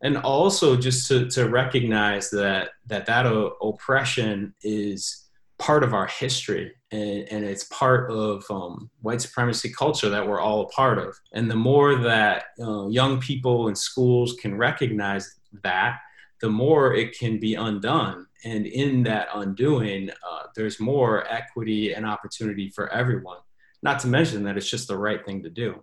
And 0.00 0.18
also 0.18 0.76
just 0.76 1.08
to, 1.08 1.28
to 1.30 1.48
recognize 1.48 2.30
that 2.30 2.70
that 2.86 3.06
that 3.06 3.26
oppression 3.26 4.54
is 4.62 5.23
part 5.64 5.82
of 5.82 5.94
our 5.94 6.06
history 6.06 6.74
and, 6.90 7.26
and 7.30 7.42
it's 7.42 7.64
part 7.64 8.10
of 8.10 8.44
um, 8.50 8.90
white 9.00 9.22
supremacy 9.22 9.72
culture 9.72 10.10
that 10.10 10.26
we're 10.28 10.38
all 10.38 10.60
a 10.60 10.68
part 10.68 10.98
of. 10.98 11.18
And 11.32 11.50
the 11.50 11.56
more 11.56 11.96
that 11.96 12.44
uh, 12.60 12.88
young 12.88 13.18
people 13.18 13.68
in 13.68 13.74
schools 13.74 14.34
can 14.38 14.58
recognize 14.58 15.36
that, 15.62 16.00
the 16.42 16.50
more 16.50 16.92
it 16.92 17.18
can 17.18 17.40
be 17.40 17.54
undone. 17.54 18.26
And 18.44 18.66
in 18.66 19.04
that 19.04 19.28
undoing, 19.34 20.10
uh, 20.10 20.42
there's 20.54 20.78
more 20.80 21.26
equity 21.32 21.94
and 21.94 22.04
opportunity 22.04 22.68
for 22.68 22.92
everyone. 22.92 23.38
Not 23.82 24.00
to 24.00 24.06
mention 24.08 24.44
that 24.44 24.58
it's 24.58 24.68
just 24.68 24.88
the 24.88 24.98
right 24.98 25.24
thing 25.24 25.42
to 25.44 25.48
do. 25.48 25.82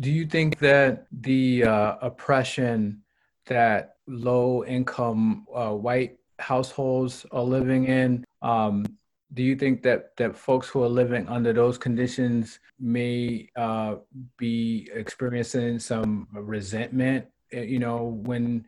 Do 0.00 0.10
you 0.10 0.26
think 0.26 0.58
that 0.58 1.06
the 1.12 1.62
uh, 1.62 1.96
oppression 2.00 3.02
that 3.46 3.94
low 4.08 4.64
income 4.64 5.46
uh, 5.54 5.70
white 5.70 6.18
households 6.40 7.24
are 7.30 7.44
living 7.44 7.84
in 7.84 8.24
um, 8.42 8.84
do 9.34 9.42
you 9.42 9.56
think 9.56 9.82
that 9.82 10.16
that 10.16 10.36
folks 10.36 10.68
who 10.68 10.82
are 10.82 10.88
living 10.88 11.28
under 11.28 11.52
those 11.52 11.76
conditions 11.76 12.60
may 12.78 13.48
uh, 13.56 13.96
be 14.36 14.88
experiencing 14.94 15.78
some 15.78 16.28
resentment 16.32 17.26
eh, 17.52 17.62
you 17.62 17.78
know 17.78 18.20
when 18.24 18.64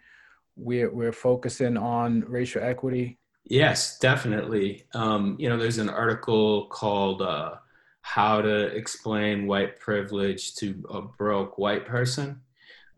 we're 0.56 0.90
we're 0.90 1.12
focusing 1.12 1.76
on 1.76 2.20
racial 2.26 2.62
equity? 2.62 3.18
Yes 3.44 3.98
definitely. 3.98 4.84
Um, 4.92 5.36
you 5.38 5.48
know 5.48 5.56
there's 5.56 5.78
an 5.78 5.90
article 5.90 6.66
called 6.66 7.22
uh, 7.22 7.56
how 8.02 8.42
to 8.42 8.66
explain 8.66 9.46
white 9.46 9.78
privilege 9.78 10.54
to 10.56 10.84
a 10.90 11.02
broke 11.02 11.58
white 11.58 11.86
person 11.86 12.40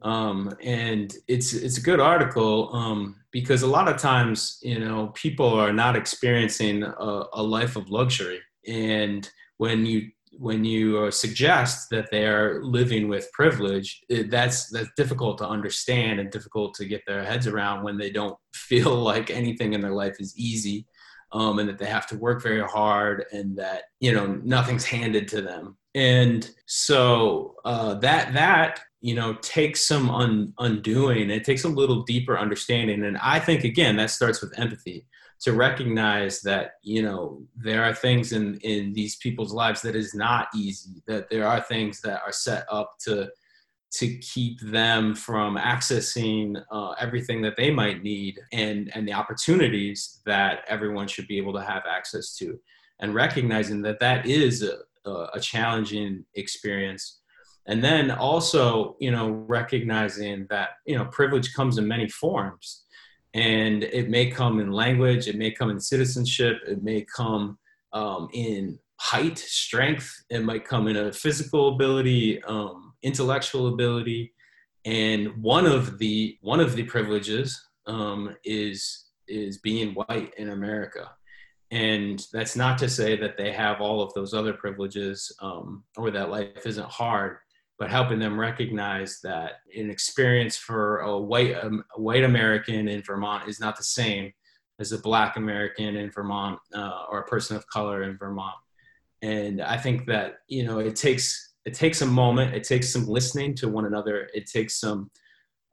um, 0.03 0.53
and 0.63 1.13
it's 1.27 1.55
it's 1.55 1.79
a 1.79 1.83
good 1.83 2.01
article 2.01 2.75
um, 2.75 3.17
because 3.33 3.63
a 3.63 3.67
lot 3.67 3.89
of 3.89 3.97
times 3.97 4.59
you 4.63 4.79
know 4.79 5.09
people 5.15 5.49
are 5.49 5.73
not 5.73 5.97
experiencing 5.97 6.83
a, 6.85 7.23
a 7.33 7.43
life 7.43 7.77
of 7.77 7.91
luxury, 7.91 8.41
and 8.67 9.29
when 9.57 9.85
you 9.85 10.09
when 10.33 10.65
you 10.65 10.99
uh, 10.99 11.11
suggest 11.11 11.91
that 11.91 12.09
they're 12.13 12.63
living 12.63 13.09
with 13.09 13.31
privilege, 13.33 14.01
it, 14.09 14.31
that's 14.31 14.71
that's 14.71 14.91
difficult 14.97 15.39
to 15.39 15.49
understand 15.49 16.21
and 16.21 16.31
difficult 16.31 16.75
to 16.75 16.85
get 16.85 17.03
their 17.07 17.25
heads 17.25 17.49
around 17.49 17.83
when 17.83 17.99
they 17.99 18.11
don't 18.11 18.37
feel 18.55 18.95
like 18.95 19.31
anything 19.31 19.73
in 19.73 19.81
their 19.81 19.95
life 19.95 20.17
is 20.21 20.37
easy, 20.39 20.87
um, 21.33 21.59
and 21.59 21.69
that 21.69 21.79
they 21.79 21.87
have 21.87 22.07
to 22.07 22.19
work 22.19 22.41
very 22.41 22.63
hard, 22.63 23.25
and 23.33 23.57
that 23.57 23.83
you 23.99 24.13
know 24.13 24.27
nothing's 24.45 24.85
handed 24.85 25.27
to 25.29 25.43
them. 25.43 25.77
And 25.95 26.49
so 26.67 27.57
uh, 27.65 27.95
that 27.95 28.33
that 28.35 28.81
you 29.01 29.15
know 29.15 29.35
takes 29.35 29.87
some 29.87 30.11
un- 30.11 30.53
undoing 30.59 31.31
it 31.31 31.45
takes 31.45 31.65
a 31.65 31.69
little 31.69 32.03
deeper 32.03 32.39
understanding. 32.39 33.05
And 33.05 33.17
i 33.19 33.39
think 33.39 33.65
again 33.65 33.97
that 33.97 34.11
starts 34.11 34.41
with 34.41 34.59
empathy 34.59 35.07
to 35.41 35.53
recognize 35.53 36.41
that 36.43 36.73
you 36.83 37.03
know 37.03 37.43
there 37.57 37.85
are 37.85 37.95
things 37.95 38.33
in 38.33 38.59
in 38.61 38.93
these 38.93 39.17
people's 39.17 39.53
lives 39.53 39.83
that 39.83 39.95
is 39.95 40.15
not 40.15 40.49
easy 40.55 41.03
that 41.07 41.31
there 41.31 41.47
are 41.47 41.61
things 41.61 42.01
that 42.01 42.21
are 42.27 42.33
set 42.33 42.65
up 42.71 42.97
to 43.01 43.29
to 43.91 44.19
keep 44.19 44.61
them 44.61 45.15
from 45.15 45.57
accessing 45.57 46.63
uh, 46.71 46.91
everything 46.99 47.41
that 47.41 47.57
they 47.57 47.71
might 47.71 48.03
need 48.03 48.39
and 48.53 48.91
and 48.95 49.09
the 49.09 49.13
opportunities 49.13 50.21
that 50.27 50.61
everyone 50.69 51.09
should 51.09 51.27
be 51.27 51.39
able 51.39 51.55
to 51.55 51.63
have 51.63 51.85
access 51.89 52.37
to. 52.37 52.59
And 53.01 53.15
recognizing 53.15 53.81
that 53.83 54.01
that 54.01 54.27
is 54.27 54.63
a, 54.63 55.11
a 55.33 55.41
challenging 55.41 56.25
experience 56.35 57.18
and 57.69 57.85
then 57.85 58.11
also 58.11 58.97
you 58.99 59.13
know 59.13 59.45
recognizing 59.47 60.47
that 60.51 60.71
you 60.87 60.97
know 60.97 61.05
privilege 61.07 61.55
comes 61.55 61.79
in 61.79 61.87
many 61.87 62.09
forms. 62.09 62.85
And 63.35 63.85
it 63.85 64.09
may 64.09 64.31
come 64.31 64.59
in 64.59 64.73
language 64.73 65.29
it 65.29 65.37
may 65.37 65.51
come 65.51 65.69
in 65.71 65.79
citizenship 65.79 66.57
it 66.67 66.83
may 66.83 67.05
come 67.15 67.59
um, 67.93 68.29
in 68.33 68.79
height 68.97 69.39
strength 69.39 70.11
it 70.31 70.43
might 70.43 70.65
come 70.65 70.89
in 70.89 70.97
a 70.97 71.13
physical 71.13 71.75
ability 71.75 72.43
um, 72.45 72.95
intellectual 73.03 73.69
ability. 73.69 74.33
And 74.87 75.37
one 75.43 75.67
of 75.67 75.99
the 75.99 76.39
one 76.41 76.59
of 76.59 76.75
the 76.75 76.85
privileges 76.85 77.63
um, 77.87 78.35
is 78.45 79.05
is 79.29 79.59
being 79.59 79.93
white 79.93 80.33
in 80.39 80.49
america. 80.49 81.11
And 81.71 82.25
that's 82.33 82.57
not 82.57 82.79
to 82.79 82.89
say 82.89 83.15
that 83.19 83.37
they 83.37 83.53
have 83.53 83.83
all 83.83 84.01
of 84.01 84.15
those 84.15 84.33
other 84.33 84.55
privileges 84.55 85.31
um, 85.43 85.85
or 85.99 86.11
that 86.11 86.31
life 86.31 86.65
isn't 86.65 86.89
hard 86.89 87.37
but 87.79 87.91
helping 87.91 88.19
them 88.19 88.39
recognize 88.39 89.21
that 89.23 89.61
an 89.77 89.91
experience 89.91 90.57
for 90.57 90.99
a 90.99 91.19
white 91.19 91.55
um, 91.63 91.85
white 91.97 92.25
American 92.25 92.89
in 92.89 93.03
Vermont 93.03 93.49
is 93.49 93.61
not 93.61 93.77
the 93.77 93.85
same 93.85 94.33
as 94.81 94.93
a 94.93 94.99
black 94.99 95.37
American 95.37 95.97
in 95.97 96.11
Vermont 96.11 96.59
uh, 96.75 97.05
or 97.11 97.21
a 97.21 97.27
person 97.27 97.57
of 97.57 97.67
color 97.69 98.03
in 98.03 98.17
Vermont. 98.17 98.55
And 99.23 99.61
I 99.61 99.77
think 99.77 100.07
that 100.07 100.39
you 100.49 100.65
know 100.65 100.81
it 100.81 100.97
takes 100.97 101.55
it 101.65 101.75
takes 101.75 102.03
a 102.03 102.07
moment, 102.07 102.55
it 102.55 102.65
takes 102.65 102.93
some 102.93 103.07
listening 103.07 103.55
to 103.57 103.69
one 103.69 103.85
another, 103.85 104.29
it 104.35 104.47
takes 104.51 104.81
some 104.81 105.11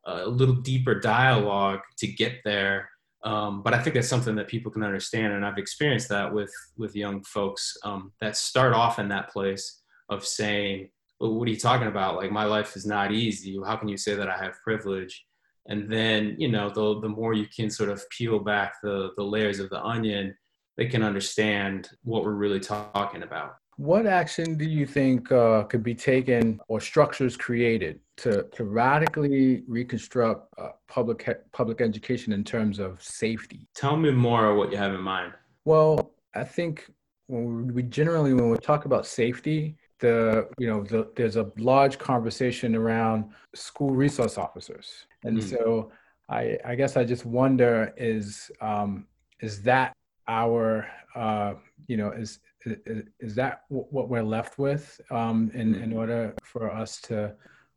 uh, 0.08 0.24
a 0.26 0.30
little 0.30 0.56
deeper 0.56 1.00
dialogue 1.00 1.80
to 1.98 2.08
get 2.08 2.34
there. 2.44 2.90
Um, 3.24 3.64
but 3.64 3.74
I 3.74 3.82
think 3.82 3.96
that's 3.96 4.08
something 4.08 4.36
that 4.36 4.48
people 4.48 4.72
can 4.72 4.84
understand, 4.84 5.34
and 5.34 5.44
I've 5.44 5.58
experienced 5.58 6.10
that 6.10 6.32
with 6.32 6.54
with 6.78 6.96
young 6.96 7.24
folks 7.24 7.76
um, 7.84 8.12
that 8.22 8.38
start 8.38 8.74
off 8.74 9.00
in 9.00 9.08
that 9.10 9.32
place 9.32 9.82
of 10.10 10.24
saying, 10.24 10.90
well, 11.20 11.34
what 11.34 11.48
are 11.48 11.52
you 11.52 11.58
talking 11.60 11.88
about? 11.88 12.16
Like 12.16 12.32
my 12.32 12.46
life 12.46 12.76
is 12.76 12.86
not 12.86 13.12
easy. 13.12 13.58
How 13.66 13.76
can 13.76 13.88
you 13.88 13.98
say 13.98 14.16
that 14.16 14.30
I 14.30 14.38
have 14.38 14.54
privilege? 14.64 15.26
And 15.68 15.92
then, 15.92 16.36
you 16.38 16.50
know, 16.50 16.70
the, 16.70 17.00
the 17.02 17.10
more 17.10 17.34
you 17.34 17.48
can 17.48 17.70
sort 17.70 17.90
of 17.90 18.08
peel 18.10 18.40
back 18.40 18.76
the, 18.84 19.12
the 19.18 19.24
layers 19.24 19.60
of 19.60 19.70
the 19.70 19.82
onion, 19.84 20.36
they 20.78 20.86
can 20.86 21.02
understand 21.02 21.90
what 22.04 22.24
we're 22.24 22.34
really 22.34 22.60
talking 22.60 23.24
about. 23.24 23.56
What 23.78 24.06
action 24.06 24.58
do 24.58 24.66
you 24.66 24.86
think 24.86 25.32
uh, 25.32 25.64
could 25.64 25.84
be 25.84 25.96
taken 25.96 26.62
or 26.70 26.80
structures 26.80 27.36
created 27.36 28.00
to, 28.18 28.44
to 28.54 28.64
radically 28.64 29.64
reconstruct 29.68 30.48
uh, 30.58 30.70
public 30.88 31.28
public 31.52 31.82
education 31.82 32.32
in 32.32 32.44
terms 32.44 32.80
of 32.80 33.02
safety? 33.02 33.68
Tell 33.76 33.98
me 33.98 34.12
more 34.12 34.56
what 34.56 34.72
you 34.72 34.78
have 34.78 34.94
in 34.94 35.02
mind. 35.02 35.34
Well, 35.66 36.12
I 36.34 36.46
think 36.46 36.90
when 37.28 37.74
we 37.74 37.84
generally 37.84 38.34
when 38.34 38.50
we 38.50 38.58
talk 38.58 38.86
about 38.86 39.06
safety, 39.06 39.78
the 40.00 40.48
you 40.58 40.68
know 40.68 40.84
the, 40.84 41.10
there's 41.16 41.36
a 41.36 41.52
large 41.58 41.98
conversation 41.98 42.76
around 42.76 43.26
school 43.54 43.92
resource 43.92 44.38
officers, 44.38 45.06
and 45.24 45.38
mm. 45.38 45.50
so 45.50 45.92
I 46.30 46.58
I 46.66 46.76
guess 46.76 46.98
I 46.98 47.04
just 47.04 47.26
wonder 47.26 47.94
is 47.98 48.52
um, 48.62 49.08
is 49.42 49.62
that 49.64 49.94
our 50.28 50.88
uh, 51.16 51.54
you 51.88 51.98
know 51.98 52.12
is 52.12 52.40
is, 52.66 53.04
is 53.20 53.36
that 53.36 53.62
what 53.70 54.10
we're 54.10 54.24
left 54.24 54.58
with 54.58 55.00
um, 55.12 55.52
in 55.54 55.76
in 55.76 55.94
order 55.94 56.34
for 56.44 56.72
us 56.72 57.00
to 57.02 57.34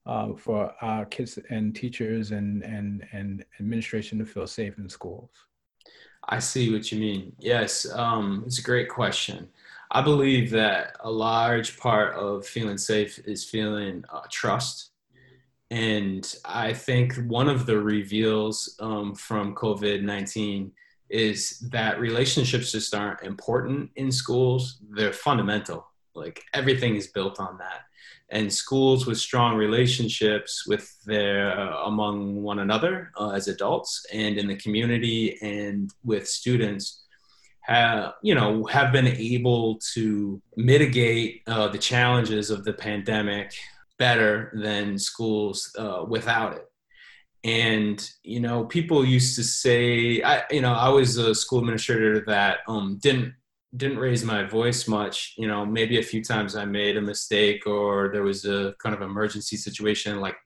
uh, 0.07 0.35
for 0.35 0.75
our 0.81 1.05
kids 1.05 1.39
and 1.51 1.75
teachers 1.75 2.33
and 2.33 2.65
and 2.65 3.07
and 3.13 3.45
administration 3.61 4.19
to 4.19 4.25
feel 4.25 4.47
safe 4.47 4.79
in 4.79 4.89
schools? 4.89 5.31
I 6.31 6.41
see 6.41 6.73
what 6.73 6.91
you 6.93 6.99
mean. 6.99 7.33
Yes, 7.39 7.87
um, 7.93 8.43
it's 8.47 8.59
a 8.59 8.63
great 8.63 8.89
question. 8.89 9.49
I 9.91 10.03
believe 10.03 10.51
that 10.51 10.97
a 11.01 11.11
large 11.11 11.79
part 11.79 12.15
of 12.15 12.47
feeling 12.47 12.79
safe 12.79 13.19
is 13.21 13.45
feeling 13.45 14.05
uh, 14.13 14.23
trust. 14.31 14.91
And 15.71 16.31
I 16.45 16.73
think 16.73 17.15
one 17.27 17.49
of 17.49 17.67
the 17.67 17.79
reveals 17.79 18.77
um, 18.81 19.15
from 19.15 19.55
COVID 19.55 20.03
19 20.03 20.73
is 21.11 21.59
that 21.71 22.01
relationships 22.01 22.73
just 22.73 22.95
aren't 22.95 23.23
important 23.23 23.91
in 23.97 24.13
schools. 24.13 24.79
They're 24.91 25.13
fundamental. 25.13 25.87
Like 26.15 26.43
everything 26.53 26.97
is 26.97 27.07
built 27.07 27.41
on 27.41 27.57
that. 27.59 27.83
And 28.31 28.53
schools 28.53 29.07
with 29.07 29.17
strong 29.17 29.57
relationships 29.57 30.67
with 30.67 30.95
their 31.05 31.59
uh, 31.59 31.85
among 31.85 32.43
one 32.43 32.59
another 32.59 33.11
uh, 33.19 33.31
as 33.31 33.49
adults 33.49 34.05
and 34.13 34.37
in 34.37 34.49
the 34.49 34.57
community 34.57 35.39
and 35.41 35.91
with 36.05 36.29
students 36.29 37.05
have 37.69 38.15
you 38.23 38.35
know 38.35 38.65
have 38.65 38.93
been 38.93 39.07
able 39.07 39.79
to 39.95 40.41
mitigate 40.57 41.43
uh, 41.47 41.69
the 41.69 41.79
challenges 41.79 42.51
of 42.51 42.65
the 42.65 42.73
pandemic 42.73 43.53
better 43.99 44.53
than 44.55 44.99
schools 44.99 45.75
uh, 45.79 46.05
without 46.09 46.55
it. 46.55 46.65
And 47.45 48.11
you 48.23 48.41
know 48.41 48.65
people 48.65 49.05
used 49.05 49.37
to 49.37 49.45
say 49.45 50.23
i 50.23 50.43
you 50.51 50.61
know 50.61 50.73
i 50.73 50.89
was 50.89 51.19
a 51.19 51.35
school 51.35 51.61
administrator 51.61 52.25
that 52.27 52.59
um, 52.69 52.99
didn't 53.01 53.35
didn't 53.77 53.99
raise 53.99 54.25
my 54.25 54.45
voice 54.45 54.89
much. 54.89 55.35
You 55.37 55.47
know 55.47 55.65
maybe 55.65 55.99
a 55.99 56.03
few 56.03 56.25
times 56.25 56.57
i 56.57 56.65
made 56.65 56.97
a 56.97 57.03
mistake 57.03 57.67
or 57.67 58.11
there 58.13 58.23
was 58.23 58.45
a 58.45 58.75
kind 58.83 58.95
of 58.95 59.03
emergency 59.03 59.57
situation 59.57 60.21
like 60.21 60.37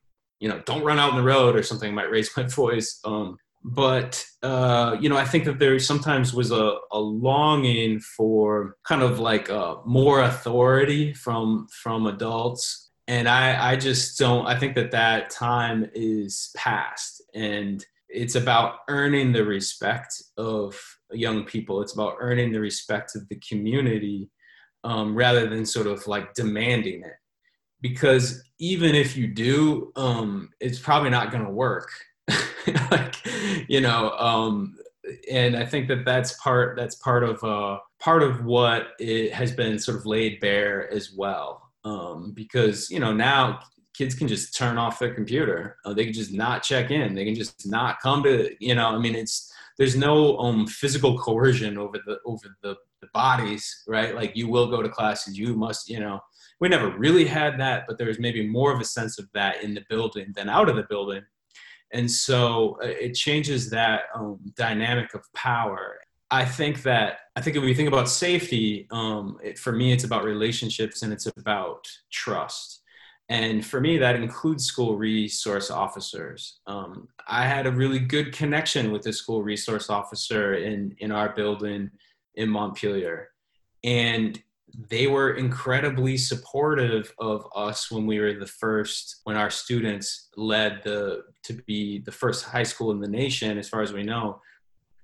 you 0.41 0.49
know 0.49 0.61
don't 0.67 0.85
run 0.85 0.99
out 0.99 1.11
in 1.11 1.17
the 1.17 1.23
road 1.23 1.55
or 1.55 1.63
something 1.63 1.95
might 1.95 2.11
raise 2.11 2.31
my 2.37 2.43
voice. 2.43 3.01
Um, 3.05 3.39
but 3.65 4.25
uh, 4.43 4.97
you 5.01 5.09
know 5.09 5.17
i 5.17 5.25
think 5.25 5.45
that 5.45 5.59
there 5.59 5.79
sometimes 5.79 6.35
was 6.35 6.51
a, 6.51 6.77
a 6.91 6.99
longing 6.99 8.01
for 8.01 8.77
kind 8.85 9.03
of 9.03 9.19
like 9.19 9.51
uh, 9.51 9.77
more 9.85 10.23
authority 10.23 11.13
from 11.13 11.67
from 11.83 12.07
adults. 12.07 12.91
And 13.09 13.29
I, 13.29 13.73
I 13.73 13.77
just 13.77 14.19
don't 14.19 14.47
i 14.47 14.59
think 14.59 14.75
that 14.77 14.91
that 14.93 15.31
time 15.31 15.89
is 15.95 16.51
past. 16.57 17.23
And 17.35 17.85
it's 18.09 18.35
about 18.35 18.81
earning 18.89 19.33
the 19.33 19.45
respect 19.45 20.23
of 20.37 20.79
young 21.13 21.45
people. 21.45 21.81
It's 21.81 21.95
about 21.95 22.17
earning 22.21 22.53
the 22.53 22.61
respect 22.61 23.17
of 23.17 23.27
the 23.29 23.41
community 23.49 24.29
um, 24.85 25.15
rather 25.15 25.49
than 25.49 25.65
sort 25.65 25.87
of 25.87 26.07
like 26.07 26.35
demanding 26.35 27.03
it. 27.03 27.15
Because 27.81 28.43
even 28.59 28.95
if 28.95 29.17
you 29.17 29.27
do 29.27 29.93
um, 29.97 30.51
it's 30.61 30.79
probably 30.79 31.11
not 31.11 31.31
going 31.33 31.45
to 31.45 31.51
work 31.51 31.91
like 32.91 33.17
you 33.69 33.81
know 33.81 34.11
um, 34.19 34.77
and 35.31 35.57
i 35.57 35.65
think 35.65 35.89
that 35.89 36.05
that's 36.05 36.35
part 36.35 36.77
that's 36.77 36.97
part 36.97 37.25
of 37.25 37.43
uh, 37.45 37.79
part 38.01 38.23
of 38.23 38.45
what 38.45 38.89
it 38.99 39.33
has 39.33 39.53
been 39.53 39.79
sort 39.79 39.97
of 39.97 40.07
laid 40.07 40.41
bare 40.41 40.93
as 40.93 41.13
well 41.17 41.73
um, 41.85 42.33
because 42.35 42.91
you 42.91 43.01
know 43.01 43.13
now 43.13 43.61
kids 43.95 44.15
can 44.15 44.29
just 44.29 44.57
turn 44.57 44.79
off 44.79 44.99
their 44.99 45.15
computer. 45.15 45.77
Uh, 45.85 45.93
they 45.93 46.05
can 46.05 46.13
just 46.13 46.33
not 46.33 46.63
check 46.63 46.91
in. 46.91 47.15
They 47.15 47.25
can 47.25 47.35
just 47.35 47.67
not 47.69 48.01
come 48.01 48.23
to 48.25 48.51
you 48.61 48.75
know. 48.75 48.89
I 48.89 48.99
mean, 48.99 49.15
it's 49.15 49.53
there's 49.79 49.97
no 49.97 50.39
um, 50.39 50.67
physical 50.67 51.19
coercion 51.19 51.79
over 51.79 51.99
the 52.05 52.19
over 52.25 52.57
the, 52.63 52.77
the 53.01 53.09
bodies, 53.13 53.83
right? 53.87 54.15
Like 54.15 54.37
you 54.37 54.49
will 54.49 54.69
go 54.69 54.83
to 54.83 54.89
classes. 54.89 55.39
You 55.39 55.55
must, 55.55 55.89
you 55.89 56.01
know. 56.01 56.21
We 56.61 56.69
never 56.69 56.97
really 56.97 57.25
had 57.25 57.59
that, 57.59 57.87
but 57.89 57.99
there 57.99 58.07
was 58.07 58.21
maybe 58.21 58.47
more 58.47 58.73
of 58.73 58.81
a 58.81 58.85
sense 58.85 59.19
of 59.19 59.29
that 59.35 59.65
in 59.65 59.75
the 59.75 59.83
building 59.89 60.33
than 60.37 60.49
out 60.49 60.69
of 60.69 60.77
the 60.77 60.85
building. 60.89 61.23
And 61.93 62.11
so 62.11 62.79
uh, 62.83 62.87
it 62.87 63.13
changes 63.13 63.71
that 63.71 64.03
um, 64.15 64.39
dynamic 64.57 65.15
of 65.15 65.23
power. 65.35 65.99
I 66.31 66.45
think 66.45 66.83
that 66.83 67.19
I 67.37 67.41
think 67.43 67.57
when 67.57 67.67
we 67.67 67.75
think 67.75 67.89
about 67.89 68.09
safety, 68.09 68.87
um, 68.91 69.39
it, 69.43 69.59
for 69.59 69.73
me, 69.73 69.93
it's 69.93 70.05
about 70.05 70.25
relationships 70.25 71.03
and 71.03 71.13
it's 71.13 71.27
about 71.27 71.87
trust. 72.11 72.81
And 73.29 73.65
for 73.65 73.81
me, 73.81 73.99
that 73.99 74.17
includes 74.17 74.65
school 74.65 74.97
resource 74.97 75.71
officers. 75.71 76.61
Um, 76.67 77.09
I 77.27 77.47
had 77.47 77.67
a 77.67 77.73
really 77.73 77.99
good 77.99 78.33
connection 78.33 78.93
with 78.93 79.03
the 79.03 79.13
school 79.13 79.43
resource 79.43 79.89
officer 79.89 80.55
in, 80.55 80.95
in 80.99 81.13
our 81.13 81.31
building 81.31 81.91
in 82.35 82.49
Montpelier. 82.49 83.31
And 83.85 84.43
they 84.89 85.07
were 85.07 85.35
incredibly 85.35 86.17
supportive 86.17 87.13
of 87.19 87.47
us 87.55 87.91
when 87.91 88.07
we 88.07 88.19
were 88.19 88.35
the 88.35 88.47
first, 88.47 89.21
when 89.25 89.37
our 89.37 89.51
students 89.51 90.29
led 90.37 90.81
the, 90.83 91.25
to 91.45 91.55
be 91.67 91.99
the 91.99 92.13
first 92.13 92.45
high 92.45 92.63
school 92.63 92.91
in 92.91 93.01
the 93.01 93.09
nation, 93.09 93.59
as 93.59 93.69
far 93.69 93.83
as 93.83 93.93
we 93.93 94.03
know, 94.03 94.41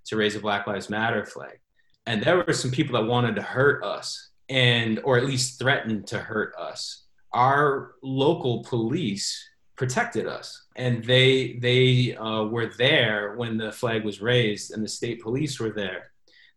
to 0.07 0.17
raise 0.17 0.37
a 0.37 0.41
Black 0.41 0.67
Lives 0.67 0.89
Matter 0.89 1.25
flag. 1.25 1.59
And 2.07 2.23
there 2.23 2.43
were 2.43 2.53
some 2.53 2.71
people 2.71 2.99
that 2.99 3.09
wanted 3.09 3.37
to 3.37 3.43
hurt 3.43 3.85
us 3.85 4.31
and 4.49 5.01
or 5.05 5.19
at 5.19 5.27
least 5.27 5.59
threatened 5.59 6.07
to 6.07 6.19
hurt 6.19 6.55
us. 6.57 7.05
Our 7.35 7.93
local 8.03 8.65
police 8.65 9.39
protected 9.77 10.27
us 10.27 10.67
and 10.75 11.05
they 11.05 11.59
they 11.61 12.17
uh, 12.17 12.45
were 12.45 12.67
there 12.67 13.37
when 13.37 13.57
the 13.57 13.71
flag 13.71 14.05
was 14.05 14.21
raised 14.21 14.73
and 14.73 14.83
the 14.83 14.89
state 14.89 15.23
police 15.23 15.61
were 15.61 15.71
there 15.71 16.11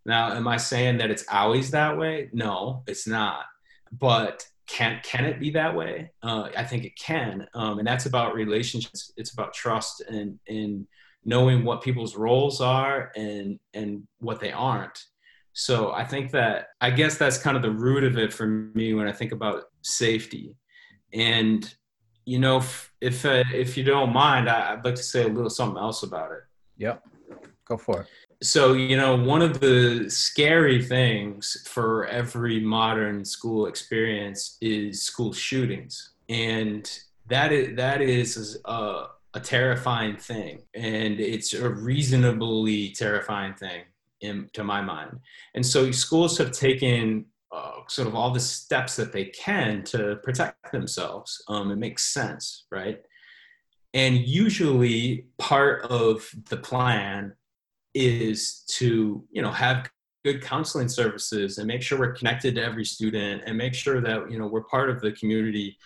now 0.05 0.33
am 0.33 0.47
i 0.47 0.57
saying 0.57 0.97
that 0.97 1.11
it's 1.11 1.25
always 1.31 1.71
that 1.71 1.97
way? 1.97 2.29
No 2.33 2.83
it's 2.87 3.07
not. 3.07 3.45
But 3.91 4.45
can 4.67 4.99
can 5.03 5.25
it 5.25 5.39
be 5.39 5.51
that 5.51 5.75
way? 5.75 6.11
Uh, 6.23 6.49
i 6.57 6.63
think 6.63 6.85
it 6.85 6.95
can. 6.97 7.47
Um, 7.53 7.79
and 7.79 7.87
that's 7.87 8.05
about 8.05 8.33
relationships. 8.33 9.11
It's 9.17 9.33
about 9.33 9.53
trust 9.53 10.01
and 10.01 10.39
and 10.47 10.87
knowing 11.23 11.63
what 11.63 11.83
people's 11.83 12.15
roles 12.15 12.61
are 12.61 13.11
and 13.15 13.59
and 13.73 14.07
what 14.19 14.39
they 14.39 14.51
aren't. 14.51 14.97
So 15.53 15.91
i 15.91 16.03
think 16.05 16.31
that 16.31 16.67
i 16.79 16.89
guess 16.89 17.17
that's 17.17 17.37
kind 17.37 17.57
of 17.57 17.63
the 17.63 17.71
root 17.71 18.03
of 18.03 18.17
it 18.17 18.33
for 18.33 18.47
me 18.47 18.93
when 18.93 19.07
i 19.07 19.11
think 19.11 19.31
about 19.31 19.65
safety. 19.81 20.55
And 21.13 21.73
you 22.25 22.39
know 22.39 22.57
if 22.57 22.91
if, 23.01 23.25
uh, 23.25 23.43
if 23.53 23.75
you 23.75 23.83
don't 23.83 24.13
mind 24.13 24.47
I, 24.47 24.73
i'd 24.73 24.85
like 24.85 24.95
to 24.95 25.03
say 25.03 25.23
a 25.23 25.27
little 25.27 25.49
something 25.49 25.81
else 25.81 26.03
about 26.03 26.31
it. 26.31 26.43
Yep. 26.77 27.03
Go 27.65 27.77
for 27.77 28.01
it 28.01 28.07
so 28.43 28.73
you 28.73 28.97
know 28.97 29.15
one 29.15 29.41
of 29.41 29.59
the 29.59 30.09
scary 30.09 30.83
things 30.83 31.63
for 31.69 32.07
every 32.07 32.59
modern 32.59 33.23
school 33.23 33.67
experience 33.67 34.57
is 34.61 35.03
school 35.03 35.31
shootings. 35.31 36.13
And 36.27 36.89
that 37.27 37.51
is 37.51 37.75
that 37.77 38.01
is 38.01 38.59
a, 38.65 39.05
a 39.35 39.39
terrifying 39.39 40.17
thing. 40.17 40.63
And 40.73 41.19
it's 41.19 41.53
a 41.53 41.69
reasonably 41.69 42.89
terrifying 42.91 43.53
thing 43.53 43.83
in, 44.21 44.49
to 44.53 44.63
my 44.63 44.81
mind. 44.81 45.19
And 45.53 45.65
so 45.65 45.91
schools 45.91 46.37
have 46.39 46.51
taken 46.51 47.25
uh, 47.51 47.81
sort 47.89 48.07
of 48.07 48.15
all 48.15 48.31
the 48.31 48.39
steps 48.39 48.95
that 48.95 49.11
they 49.11 49.25
can 49.25 49.83
to 49.83 50.15
protect 50.23 50.71
themselves. 50.71 51.43
Um, 51.47 51.69
it 51.69 51.77
makes 51.77 52.11
sense 52.11 52.65
right? 52.71 53.01
And 53.93 54.17
usually 54.17 55.25
part 55.37 55.83
of 55.83 56.29
the 56.49 56.55
plan 56.57 57.33
is 57.93 58.63
to 58.67 59.23
you 59.31 59.41
know 59.41 59.51
have 59.51 59.89
good 60.23 60.41
counseling 60.41 60.87
services 60.87 61.57
and 61.57 61.67
make 61.67 61.81
sure 61.81 61.97
we're 61.97 62.13
connected 62.13 62.55
to 62.55 62.63
every 62.63 62.85
student 62.85 63.43
and 63.45 63.57
make 63.57 63.73
sure 63.73 64.01
that 64.01 64.29
you 64.31 64.37
know 64.37 64.47
we're 64.47 64.63
part 64.63 64.89
of 64.89 65.01
the 65.01 65.11
community. 65.13 65.77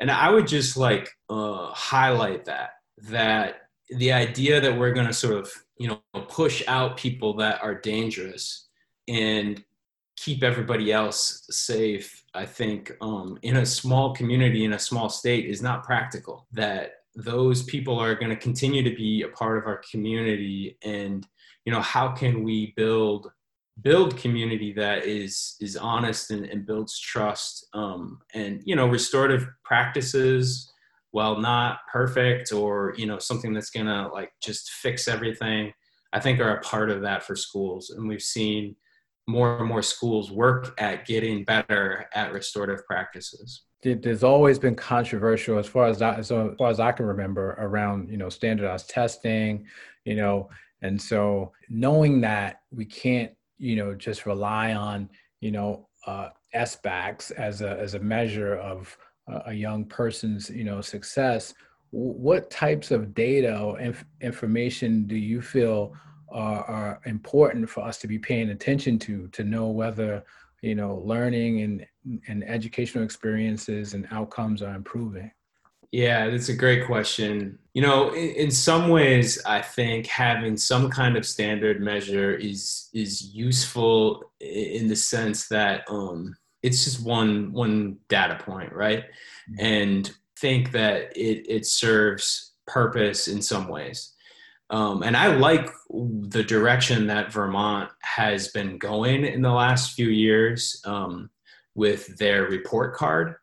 And 0.00 0.10
i 0.10 0.28
would 0.28 0.48
just 0.48 0.76
like 0.76 1.08
uh, 1.30 1.68
highlight 1.72 2.44
that 2.46 2.70
that 3.10 3.68
the 3.90 4.12
idea 4.12 4.60
that 4.60 4.76
we're 4.76 4.92
going 4.92 5.06
to 5.06 5.12
sort 5.12 5.34
of 5.34 5.52
you 5.78 5.88
know 5.88 6.00
push 6.28 6.62
out 6.66 6.96
people 6.96 7.36
that 7.36 7.62
are 7.62 7.74
dangerous 7.74 8.68
and 9.06 9.62
keep 10.16 10.42
everybody 10.42 10.92
else 10.92 11.46
safe 11.50 12.24
i 12.34 12.46
think 12.46 12.92
um, 13.00 13.38
in 13.42 13.58
a 13.58 13.66
small 13.66 14.14
community 14.14 14.64
in 14.64 14.72
a 14.72 14.78
small 14.78 15.08
state 15.08 15.46
is 15.46 15.62
not 15.62 15.84
practical. 15.84 16.46
That 16.52 17.04
those 17.14 17.62
people 17.62 17.98
are 17.98 18.14
going 18.14 18.30
to 18.30 18.36
continue 18.36 18.82
to 18.82 18.94
be 18.94 19.22
a 19.22 19.28
part 19.28 19.58
of 19.58 19.66
our 19.66 19.80
community 19.90 20.76
and 20.82 21.26
you 21.64 21.72
know 21.72 21.80
how 21.80 22.08
can 22.08 22.42
we 22.42 22.72
build 22.76 23.30
build 23.82 24.16
community 24.16 24.72
that 24.72 25.04
is 25.04 25.56
is 25.60 25.76
honest 25.76 26.30
and, 26.30 26.44
and 26.46 26.66
builds 26.66 26.98
trust 26.98 27.66
um, 27.74 28.20
and 28.34 28.62
you 28.64 28.76
know 28.76 28.86
restorative 28.86 29.48
practices 29.64 30.70
while 31.10 31.38
not 31.38 31.78
perfect 31.92 32.52
or 32.52 32.94
you 32.96 33.06
know 33.06 33.18
something 33.18 33.52
that's 33.52 33.70
gonna 33.70 34.08
like 34.12 34.30
just 34.42 34.70
fix 34.70 35.08
everything 35.08 35.72
i 36.12 36.20
think 36.20 36.40
are 36.40 36.56
a 36.56 36.60
part 36.60 36.90
of 36.90 37.02
that 37.02 37.22
for 37.22 37.36
schools. 37.36 37.90
And 37.90 38.08
we've 38.08 38.22
seen 38.22 38.76
more 39.26 39.58
and 39.58 39.68
more 39.68 39.82
schools 39.82 40.30
work 40.30 40.74
at 40.78 41.06
getting 41.06 41.44
better 41.44 42.06
at 42.14 42.32
restorative 42.32 42.84
practices. 42.86 43.62
There's 43.82 44.24
always 44.24 44.58
been 44.58 44.74
controversial 44.74 45.58
as 45.58 45.66
far 45.66 45.86
as 45.86 46.00
I, 46.00 46.16
as 46.16 46.28
far 46.28 46.70
as 46.70 46.80
I 46.80 46.92
can 46.92 47.04
remember 47.04 47.50
around 47.58 48.10
you 48.10 48.16
know 48.16 48.28
standardized 48.28 48.88
testing, 48.88 49.66
you 50.04 50.16
know, 50.16 50.48
and 50.84 51.00
so 51.00 51.50
knowing 51.70 52.20
that 52.20 52.60
we 52.70 52.84
can't 52.84 53.32
you 53.58 53.74
know 53.74 53.94
just 53.94 54.26
rely 54.26 54.74
on 54.74 55.08
you 55.40 55.50
know 55.50 55.88
uh, 56.06 56.28
SBACs 56.54 57.32
as 57.32 57.62
a 57.62 57.70
as 57.80 57.94
a 57.94 57.98
measure 57.98 58.56
of 58.56 58.96
a 59.46 59.52
young 59.52 59.84
person's 59.86 60.50
you 60.50 60.64
know 60.64 60.80
success. 60.80 61.54
What 61.90 62.50
types 62.50 62.90
of 62.90 63.14
data 63.14 63.58
or 63.58 63.80
inf- 63.80 64.04
information 64.20 65.06
do 65.06 65.16
you 65.16 65.40
feel 65.40 65.94
are, 66.30 66.64
are 66.64 67.00
important 67.06 67.70
for 67.70 67.82
us 67.82 67.98
to 67.98 68.08
be 68.08 68.18
paying 68.18 68.50
attention 68.50 68.98
to 69.00 69.28
to 69.28 69.42
know 69.44 69.68
whether 69.68 70.22
you 70.60 70.74
know 70.74 70.96
learning 70.96 71.62
and 71.62 71.86
and 72.28 72.44
educational 72.44 73.04
experiences 73.04 73.94
and 73.94 74.06
outcomes 74.10 74.60
are 74.60 74.74
improving? 74.74 75.30
Yeah, 75.94 76.28
that's 76.28 76.48
a 76.48 76.56
great 76.56 76.86
question. 76.86 77.56
You 77.72 77.82
know, 77.82 78.12
in, 78.12 78.30
in, 78.30 78.50
some 78.50 78.88
ways, 78.88 79.40
I 79.46 79.62
think 79.62 80.08
having 80.08 80.56
some 80.56 80.90
kind 80.90 81.16
of 81.16 81.24
standard 81.24 81.80
measure 81.80 82.34
is 82.34 82.88
is 82.92 83.32
useful 83.32 84.24
in 84.40 84.88
the 84.88 84.96
sense 84.96 85.46
that 85.50 85.84
um, 85.88 86.34
it's 86.64 86.82
just 86.82 87.06
one 87.06 87.52
one 87.52 87.98
data 88.08 88.42
point, 88.42 88.72
right? 88.72 89.04
Mm-hmm. 89.04 89.64
And 89.64 90.10
think 90.36 90.72
that 90.72 91.16
it 91.16 91.46
it 91.48 91.64
serves 91.64 92.54
purpose 92.66 93.28
in 93.28 93.40
some 93.40 93.68
ways. 93.68 94.14
Um, 94.70 95.04
and 95.04 95.16
I 95.16 95.36
like 95.36 95.70
the 95.90 96.42
direction 96.42 97.06
that 97.06 97.32
Vermont 97.32 97.92
has 98.00 98.48
been 98.48 98.78
going 98.78 99.24
in 99.24 99.42
the 99.42 99.52
last 99.52 99.94
few 99.94 100.08
years 100.08 100.82
um, 100.84 101.30
with 101.76 102.18
their 102.18 102.46
report 102.46 102.96
card 102.96 103.36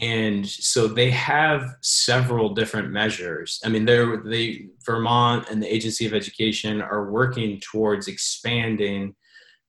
and 0.00 0.46
so 0.48 0.88
they 0.88 1.10
have 1.10 1.74
several 1.82 2.54
different 2.54 2.90
measures. 2.90 3.60
I 3.64 3.68
mean 3.68 3.84
they're 3.84 4.18
they 4.18 4.68
vermont 4.84 5.48
and 5.50 5.62
the 5.62 5.72
agency 5.72 6.06
of 6.06 6.14
education 6.14 6.80
are 6.80 7.10
working 7.10 7.60
towards 7.60 8.08
expanding 8.08 9.14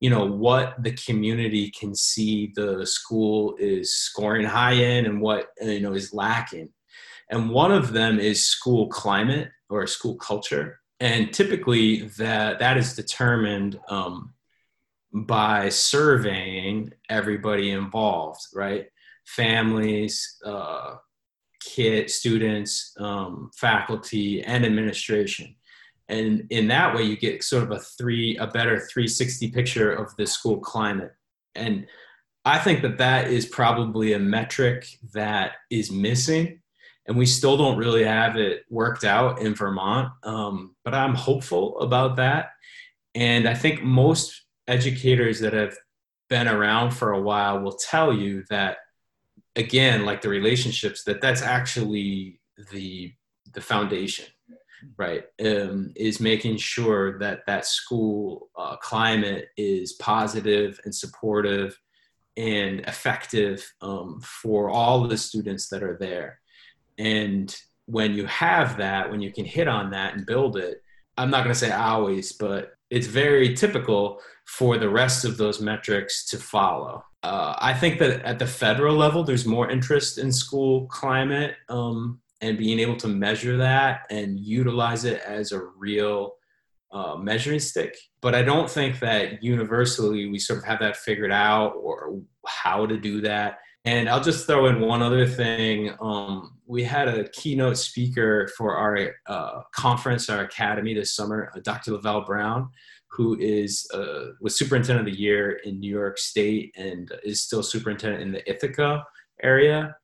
you 0.00 0.08
know 0.08 0.24
what 0.24 0.82
the 0.82 0.92
community 0.92 1.70
can 1.70 1.94
see 1.94 2.52
the 2.54 2.86
school 2.86 3.54
is 3.58 3.94
scoring 3.94 4.46
high 4.46 4.72
in 4.72 5.04
and 5.04 5.20
what 5.20 5.48
you 5.60 5.80
know 5.80 5.92
is 5.92 6.14
lacking. 6.14 6.70
And 7.30 7.50
one 7.50 7.70
of 7.70 7.92
them 7.92 8.18
is 8.18 8.46
school 8.46 8.88
climate 8.88 9.50
or 9.68 9.86
school 9.86 10.16
culture. 10.16 10.80
And 10.98 11.32
typically 11.32 12.08
that 12.18 12.58
that 12.58 12.76
is 12.76 12.94
determined 12.94 13.78
um, 13.88 14.34
by 15.12 15.68
surveying 15.68 16.92
everybody 17.08 17.70
involved 17.70 18.40
right 18.54 18.86
families, 19.26 20.36
uh, 20.44 20.96
kids, 21.60 22.14
students, 22.14 22.94
um, 22.98 23.50
faculty, 23.54 24.42
and 24.42 24.64
administration. 24.64 25.54
And 26.08 26.46
in 26.50 26.66
that 26.68 26.94
way, 26.94 27.04
you 27.04 27.16
get 27.16 27.44
sort 27.44 27.62
of 27.62 27.70
a 27.70 27.78
three, 27.78 28.36
a 28.38 28.46
better 28.46 28.80
360 28.80 29.50
picture 29.52 29.92
of 29.92 30.14
the 30.16 30.26
school 30.26 30.58
climate. 30.58 31.12
And 31.54 31.86
I 32.44 32.58
think 32.58 32.82
that 32.82 32.98
that 32.98 33.30
is 33.30 33.46
probably 33.46 34.12
a 34.14 34.18
metric 34.18 34.86
that 35.14 35.52
is 35.70 35.92
missing. 35.92 36.60
And 37.06 37.16
we 37.16 37.26
still 37.26 37.56
don't 37.56 37.78
really 37.78 38.04
have 38.04 38.36
it 38.36 38.64
worked 38.70 39.04
out 39.04 39.40
in 39.40 39.54
Vermont. 39.54 40.12
Um, 40.24 40.74
but 40.84 40.94
I'm 40.94 41.14
hopeful 41.14 41.78
about 41.80 42.16
that. 42.16 42.50
And 43.14 43.48
I 43.48 43.54
think 43.54 43.82
most 43.82 44.44
educators 44.68 45.40
that 45.40 45.52
have 45.52 45.76
been 46.28 46.48
around 46.48 46.92
for 46.92 47.12
a 47.12 47.20
while 47.20 47.60
will 47.60 47.76
tell 47.76 48.12
you 48.12 48.44
that 48.50 48.78
again 49.60 50.04
like 50.04 50.20
the 50.20 50.28
relationships 50.28 51.04
that 51.04 51.20
that's 51.20 51.42
actually 51.42 52.40
the 52.72 53.12
the 53.54 53.60
foundation 53.60 54.26
right? 54.96 55.24
Um, 55.44 55.92
is 55.94 56.20
making 56.20 56.56
sure 56.56 57.18
that 57.18 57.40
that 57.46 57.66
school 57.66 58.48
uh, 58.56 58.76
climate 58.76 59.48
is 59.58 59.92
positive 59.94 60.80
and 60.86 60.94
supportive 60.94 61.78
and 62.38 62.80
effective 62.80 63.70
um, 63.82 64.22
for 64.22 64.70
all 64.70 65.06
the 65.06 65.18
students 65.18 65.68
that 65.68 65.82
are 65.82 65.98
there. 66.00 66.40
And 66.96 67.54
when 67.90 68.14
you 68.14 68.24
have 68.26 68.76
that 68.76 69.10
when 69.10 69.20
you 69.20 69.32
can 69.32 69.44
hit 69.44 69.66
on 69.66 69.90
that 69.90 70.14
and 70.14 70.24
build 70.24 70.56
it 70.56 70.82
i'm 71.18 71.30
not 71.30 71.42
going 71.42 71.52
to 71.52 71.58
say 71.58 71.72
always 71.72 72.32
but 72.32 72.74
it's 72.90 73.06
very 73.06 73.54
typical 73.54 74.20
for 74.46 74.78
the 74.78 74.88
rest 74.88 75.24
of 75.24 75.36
those 75.36 75.60
metrics 75.60 76.28
to 76.28 76.36
follow 76.36 77.04
uh, 77.22 77.54
I 77.58 77.74
think 77.74 77.98
that 77.98 78.22
at 78.22 78.38
the 78.38 78.46
federal 78.46 78.96
level, 78.96 79.24
there's 79.24 79.44
more 79.44 79.70
interest 79.70 80.18
in 80.18 80.32
school 80.32 80.86
climate 80.86 81.56
um, 81.68 82.20
and 82.40 82.56
being 82.56 82.78
able 82.78 82.96
to 82.96 83.08
measure 83.08 83.58
that 83.58 84.06
and 84.10 84.40
utilize 84.40 85.04
it 85.04 85.20
as 85.26 85.52
a 85.52 85.60
real 85.76 86.34
uh, 86.92 87.16
measuring 87.16 87.60
stick. 87.60 87.96
But 88.22 88.34
I 88.34 88.42
don't 88.42 88.70
think 88.70 89.00
that 89.00 89.42
universally 89.42 90.28
we 90.28 90.38
sort 90.38 90.60
of 90.60 90.64
have 90.64 90.80
that 90.80 90.96
figured 90.96 91.30
out 91.30 91.74
or 91.76 92.20
how 92.46 92.86
to 92.86 92.96
do 92.96 93.20
that. 93.20 93.58
And 93.84 94.08
I'll 94.08 94.22
just 94.22 94.46
throw 94.46 94.66
in 94.66 94.80
one 94.80 95.00
other 95.00 95.26
thing. 95.26 95.94
Um, 96.00 96.58
we 96.66 96.84
had 96.84 97.08
a 97.08 97.28
keynote 97.30 97.78
speaker 97.78 98.48
for 98.56 98.76
our 98.76 99.14
uh, 99.26 99.62
conference, 99.74 100.28
our 100.28 100.42
academy 100.42 100.92
this 100.92 101.14
summer, 101.14 101.50
uh, 101.54 101.60
Dr. 101.62 101.92
Luvelle 101.92 102.26
Brown, 102.26 102.68
who 103.10 103.38
is 103.40 103.88
uh, 103.94 104.32
was 104.40 104.56
superintendent 104.56 105.08
of 105.08 105.14
the 105.14 105.18
year 105.18 105.60
in 105.64 105.80
New 105.80 105.90
York 105.90 106.18
State 106.18 106.74
and 106.76 107.10
is 107.24 107.40
still 107.40 107.62
superintendent 107.62 108.22
in 108.22 108.32
the 108.32 108.48
Ithaca 108.48 109.04
area. 109.42 109.96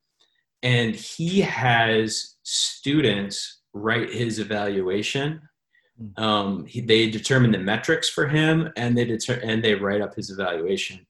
And 0.62 0.94
he 0.94 1.42
has 1.42 2.36
students 2.42 3.60
write 3.74 4.10
his 4.12 4.38
evaluation. 4.38 5.42
Hmm. 5.98 6.24
Um, 6.24 6.66
he, 6.66 6.80
they 6.80 7.10
determine 7.10 7.52
the 7.52 7.58
metrics 7.58 8.08
for 8.08 8.26
him, 8.26 8.70
and 8.76 8.96
they 8.96 9.04
deter- 9.04 9.40
and 9.44 9.62
they 9.62 9.74
write 9.74 10.00
up 10.00 10.14
his 10.14 10.30
evaluation. 10.30 11.05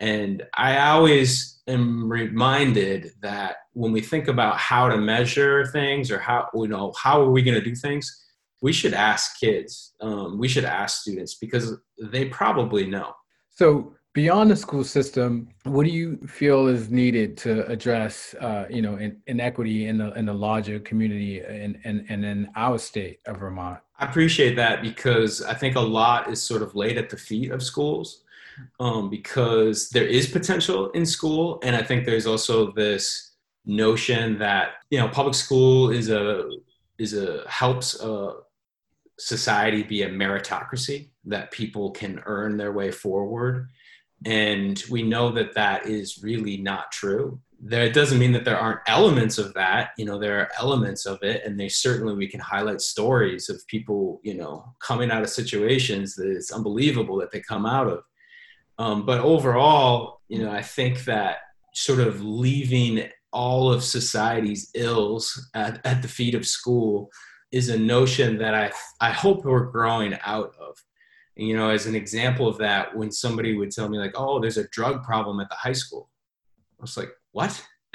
And 0.00 0.42
I 0.54 0.78
always 0.88 1.60
am 1.68 2.10
reminded 2.10 3.12
that 3.20 3.56
when 3.74 3.92
we 3.92 4.00
think 4.00 4.28
about 4.28 4.56
how 4.56 4.88
to 4.88 4.96
measure 4.96 5.66
things 5.66 6.10
or 6.10 6.18
how 6.18 6.48
you 6.54 6.68
know 6.68 6.92
how 7.00 7.20
are 7.20 7.30
we 7.30 7.42
going 7.42 7.58
to 7.58 7.64
do 7.64 7.74
things, 7.74 8.10
we 8.62 8.72
should 8.72 8.94
ask 8.94 9.38
kids 9.38 9.94
um, 10.00 10.38
we 10.38 10.48
should 10.48 10.64
ask 10.64 11.02
students 11.02 11.34
because 11.34 11.74
they 12.02 12.24
probably 12.24 12.86
know. 12.86 13.14
So 13.50 13.94
beyond 14.14 14.50
the 14.50 14.56
school 14.56 14.82
system 14.82 15.48
what 15.64 15.84
do 15.84 15.92
you 15.92 16.16
feel 16.26 16.66
is 16.66 16.90
needed 16.90 17.36
to 17.36 17.64
address 17.68 18.34
uh, 18.40 18.64
you 18.70 18.82
know 18.82 18.96
in, 18.96 19.20
inequity 19.26 19.86
in 19.86 19.98
the 19.98 20.12
in 20.14 20.24
the 20.24 20.32
larger 20.32 20.80
community 20.80 21.40
and 21.40 21.78
and 21.84 22.06
and 22.08 22.24
in 22.24 22.48
our 22.56 22.78
state 22.78 23.20
of 23.26 23.36
vermont? 23.36 23.78
I 23.98 24.06
appreciate 24.06 24.56
that 24.56 24.80
because 24.80 25.42
i 25.42 25.52
think 25.52 25.76
a 25.76 25.80
lot 25.80 26.30
is 26.30 26.42
sort 26.42 26.62
of 26.62 26.74
laid 26.74 26.96
at 26.96 27.10
the 27.10 27.18
feet 27.18 27.50
of 27.50 27.62
schools 27.62 28.22
um, 28.78 29.10
because 29.10 29.90
there 29.90 30.06
is 30.06 30.26
potential 30.26 30.90
in 30.90 31.04
school 31.04 31.58
and 31.62 31.74
i 31.76 31.82
think 31.82 32.04
there's 32.04 32.26
also 32.26 32.72
this 32.72 33.30
notion 33.66 34.38
that 34.38 34.72
you 34.90 34.98
know 34.98 35.08
public 35.08 35.34
school 35.34 35.90
is 35.90 36.10
a 36.10 36.48
is 36.98 37.14
a 37.14 37.44
helps 37.48 38.00
uh, 38.00 38.32
society 39.18 39.82
be 39.82 40.02
a 40.02 40.08
meritocracy 40.08 41.10
that 41.24 41.50
people 41.50 41.90
can 41.90 42.22
earn 42.26 42.56
their 42.56 42.72
way 42.72 42.90
forward. 42.90 43.68
And 44.26 44.82
we 44.90 45.02
know 45.02 45.30
that 45.32 45.54
that 45.54 45.86
is 45.86 46.22
really 46.22 46.56
not 46.58 46.92
true. 46.92 47.40
There 47.62 47.84
it 47.84 47.92
doesn't 47.92 48.18
mean 48.18 48.32
that 48.32 48.44
there 48.46 48.58
aren't 48.58 48.80
elements 48.86 49.36
of 49.36 49.52
that 49.52 49.90
you 49.98 50.06
know 50.06 50.18
there 50.18 50.40
are 50.40 50.50
elements 50.58 51.04
of 51.04 51.22
it 51.22 51.44
and 51.44 51.60
they 51.60 51.68
certainly 51.68 52.14
we 52.14 52.26
can 52.26 52.40
highlight 52.40 52.80
stories 52.80 53.50
of 53.50 53.66
people 53.66 54.18
you 54.24 54.32
know 54.32 54.64
coming 54.78 55.10
out 55.10 55.22
of 55.22 55.28
situations 55.28 56.14
that 56.14 56.30
it's 56.30 56.52
unbelievable 56.52 57.18
that 57.18 57.30
they 57.30 57.40
come 57.40 57.66
out 57.66 57.86
of 57.86 58.02
um, 58.80 59.06
but 59.06 59.20
overall 59.20 60.20
you 60.28 60.42
know 60.42 60.50
i 60.50 60.62
think 60.62 61.04
that 61.04 61.38
sort 61.74 62.00
of 62.00 62.22
leaving 62.22 63.08
all 63.32 63.72
of 63.72 63.84
society's 63.84 64.70
ills 64.74 65.48
at, 65.54 65.80
at 65.84 66.02
the 66.02 66.08
feet 66.08 66.34
of 66.34 66.46
school 66.46 67.10
is 67.52 67.68
a 67.68 67.78
notion 67.78 68.38
that 68.38 68.54
I 68.54 68.72
I 69.00 69.10
hope 69.10 69.44
we're 69.44 69.66
growing 69.66 70.16
out 70.24 70.54
of. 70.60 70.76
And, 71.36 71.46
you 71.48 71.56
know, 71.56 71.70
as 71.70 71.86
an 71.86 71.94
example 71.94 72.48
of 72.48 72.58
that, 72.58 72.96
when 72.96 73.10
somebody 73.10 73.56
would 73.56 73.70
tell 73.70 73.88
me 73.88 73.98
like, 73.98 74.14
"Oh, 74.14 74.40
there's 74.40 74.58
a 74.58 74.68
drug 74.68 75.02
problem 75.02 75.40
at 75.40 75.48
the 75.48 75.56
high 75.56 75.72
school," 75.72 76.10
I 76.78 76.82
was 76.82 76.96
like, 76.96 77.10
"What?" 77.32 77.64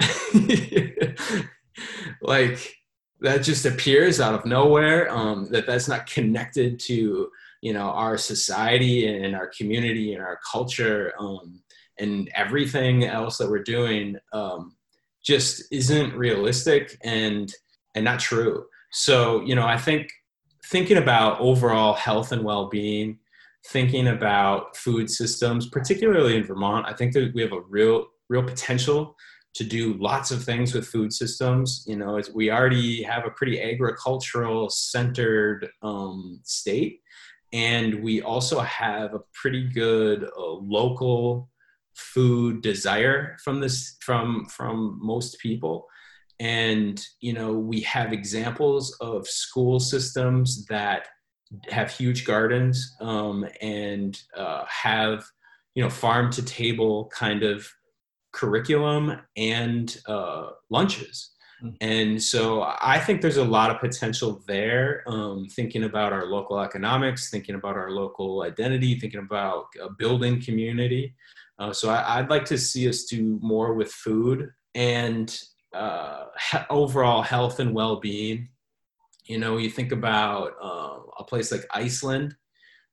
like 2.22 2.74
that 3.20 3.38
just 3.38 3.64
appears 3.64 4.20
out 4.20 4.34
of 4.34 4.44
nowhere. 4.44 5.10
Um, 5.10 5.48
that 5.50 5.66
that's 5.66 5.88
not 5.88 6.06
connected 6.06 6.78
to 6.80 7.30
you 7.62 7.72
know 7.72 7.88
our 7.90 8.16
society 8.16 9.06
and 9.06 9.34
our 9.34 9.50
community 9.56 10.14
and 10.14 10.22
our 10.22 10.38
culture 10.50 11.12
um, 11.18 11.62
and 11.98 12.30
everything 12.34 13.04
else 13.04 13.38
that 13.38 13.50
we're 13.50 13.62
doing 13.62 14.16
um, 14.32 14.76
just 15.24 15.64
isn't 15.72 16.14
realistic 16.14 16.96
and 17.02 17.52
and 17.94 18.04
not 18.04 18.20
true 18.20 18.64
so 18.92 19.40
you 19.42 19.54
know 19.54 19.66
i 19.66 19.76
think 19.76 20.10
thinking 20.66 20.98
about 20.98 21.40
overall 21.40 21.94
health 21.94 22.32
and 22.32 22.44
well-being 22.44 23.18
thinking 23.68 24.08
about 24.08 24.76
food 24.76 25.10
systems 25.10 25.68
particularly 25.68 26.36
in 26.36 26.44
vermont 26.44 26.86
i 26.86 26.92
think 26.92 27.12
that 27.12 27.32
we 27.34 27.42
have 27.42 27.52
a 27.52 27.60
real 27.68 28.06
real 28.28 28.42
potential 28.42 29.16
to 29.56 29.64
do 29.64 29.94
lots 29.94 30.30
of 30.30 30.44
things 30.44 30.74
with 30.74 30.86
food 30.86 31.10
systems. 31.10 31.82
You 31.86 31.96
know, 31.96 32.20
we 32.34 32.50
already 32.50 33.02
have 33.02 33.24
a 33.24 33.30
pretty 33.30 33.60
agricultural 33.62 34.68
centered 34.68 35.70
um, 35.82 36.40
state, 36.44 37.00
and 37.52 38.02
we 38.02 38.22
also 38.22 38.60
have 38.60 39.14
a 39.14 39.20
pretty 39.34 39.68
good 39.68 40.24
uh, 40.24 40.50
local 40.52 41.48
food 41.94 42.60
desire 42.62 43.36
from 43.42 43.60
this 43.60 43.96
from 44.00 44.44
from 44.46 44.98
most 45.02 45.38
people 45.38 45.86
and 46.40 47.02
you 47.20 47.32
know 47.32 47.52
we 47.52 47.80
have 47.80 48.12
examples 48.12 48.94
of 49.00 49.26
school 49.26 49.80
systems 49.80 50.66
that 50.66 51.08
have 51.68 51.90
huge 51.90 52.26
gardens 52.26 52.96
um, 53.00 53.46
and 53.62 54.20
uh, 54.36 54.64
have 54.68 55.24
you 55.74 55.82
know 55.82 55.88
farm 55.88 56.30
to 56.30 56.42
table 56.42 57.10
kind 57.14 57.42
of 57.42 57.66
curriculum 58.36 59.18
and 59.36 59.98
uh, 60.06 60.50
lunches. 60.68 61.30
Hmm. 61.60 61.70
And 61.80 62.22
so 62.22 62.62
I 62.80 62.98
think 62.98 63.20
there's 63.20 63.38
a 63.38 63.44
lot 63.44 63.70
of 63.70 63.80
potential 63.80 64.42
there, 64.46 65.02
um, 65.06 65.46
thinking 65.48 65.84
about 65.84 66.12
our 66.12 66.26
local 66.26 66.60
economics, 66.60 67.30
thinking 67.30 67.54
about 67.54 67.76
our 67.76 67.90
local 67.90 68.42
identity, 68.42 68.98
thinking 68.98 69.20
about 69.20 69.66
building 69.98 70.40
community. 70.40 71.14
Uh, 71.58 71.72
so 71.72 71.88
I, 71.88 72.20
would 72.20 72.30
like 72.30 72.44
to 72.46 72.58
see 72.58 72.88
us 72.88 73.04
do 73.04 73.38
more 73.42 73.72
with 73.72 73.90
food 73.90 74.50
and 74.74 75.38
uh, 75.72 76.26
overall 76.70 77.22
health 77.22 77.60
and 77.60 77.74
well-being. 77.74 78.48
You 79.24 79.38
know, 79.38 79.56
you 79.56 79.70
think 79.70 79.92
about 79.92 80.52
uh, 80.62 80.98
a 81.18 81.24
place 81.24 81.50
like 81.50 81.66
Iceland. 81.72 82.36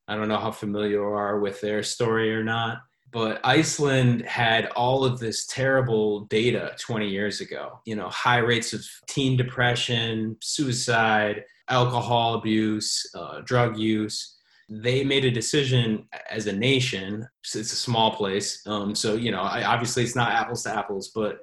I 0.07 0.15
don't 0.15 0.29
know 0.29 0.37
how 0.37 0.51
familiar 0.51 0.89
you 0.89 1.03
are 1.03 1.39
with 1.39 1.61
their 1.61 1.83
story 1.83 2.33
or 2.33 2.43
not, 2.43 2.81
but 3.13 3.39
Iceland 3.43 4.25
had 4.25 4.65
all 4.75 5.05
of 5.05 5.19
this 5.19 5.45
terrible 5.45 6.21
data 6.21 6.75
20 6.79 7.07
years 7.07 7.41
ago. 7.41 7.79
You 7.85 7.95
know, 7.95 8.09
high 8.09 8.39
rates 8.39 8.73
of 8.73 8.83
teen 9.07 9.37
depression, 9.37 10.35
suicide, 10.41 11.43
alcohol 11.69 12.33
abuse, 12.33 13.05
uh, 13.15 13.41
drug 13.41 13.77
use. 13.77 14.37
They 14.67 15.03
made 15.03 15.25
a 15.25 15.31
decision 15.31 16.07
as 16.29 16.47
a 16.47 16.53
nation. 16.53 17.27
It's 17.41 17.55
a 17.55 17.63
small 17.63 18.15
place, 18.15 18.65
um, 18.65 18.95
so 18.95 19.15
you 19.15 19.31
know, 19.31 19.41
obviously 19.41 20.03
it's 20.03 20.15
not 20.15 20.31
apples 20.31 20.63
to 20.63 20.75
apples, 20.75 21.11
but 21.13 21.39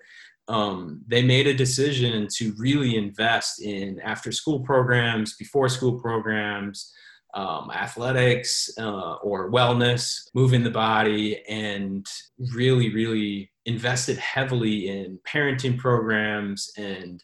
um, 0.48 1.02
they 1.06 1.22
made 1.22 1.46
a 1.46 1.54
decision 1.54 2.26
to 2.36 2.52
really 2.58 2.96
invest 2.96 3.62
in 3.62 4.00
after-school 4.00 4.60
programs, 4.60 5.36
before-school 5.36 6.00
programs, 6.00 6.92
um, 7.34 7.70
athletics 7.70 8.70
uh, 8.78 9.14
or 9.16 9.50
wellness, 9.50 10.28
moving 10.34 10.62
the 10.62 10.70
body, 10.70 11.42
and 11.48 12.06
really, 12.54 12.92
really 12.92 13.50
invested 13.66 14.18
heavily 14.18 14.88
in 14.88 15.18
parenting 15.26 15.78
programs 15.78 16.70
and 16.76 17.22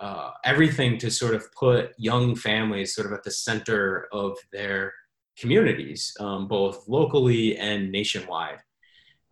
uh, 0.00 0.30
everything 0.44 0.98
to 0.98 1.10
sort 1.10 1.34
of 1.34 1.50
put 1.52 1.92
young 1.98 2.34
families 2.34 2.94
sort 2.94 3.06
of 3.06 3.12
at 3.12 3.22
the 3.22 3.30
center 3.30 4.08
of 4.12 4.36
their 4.52 4.92
communities, 5.38 6.12
um, 6.20 6.48
both 6.48 6.88
locally 6.88 7.56
and 7.56 7.90
nationwide. 7.90 8.58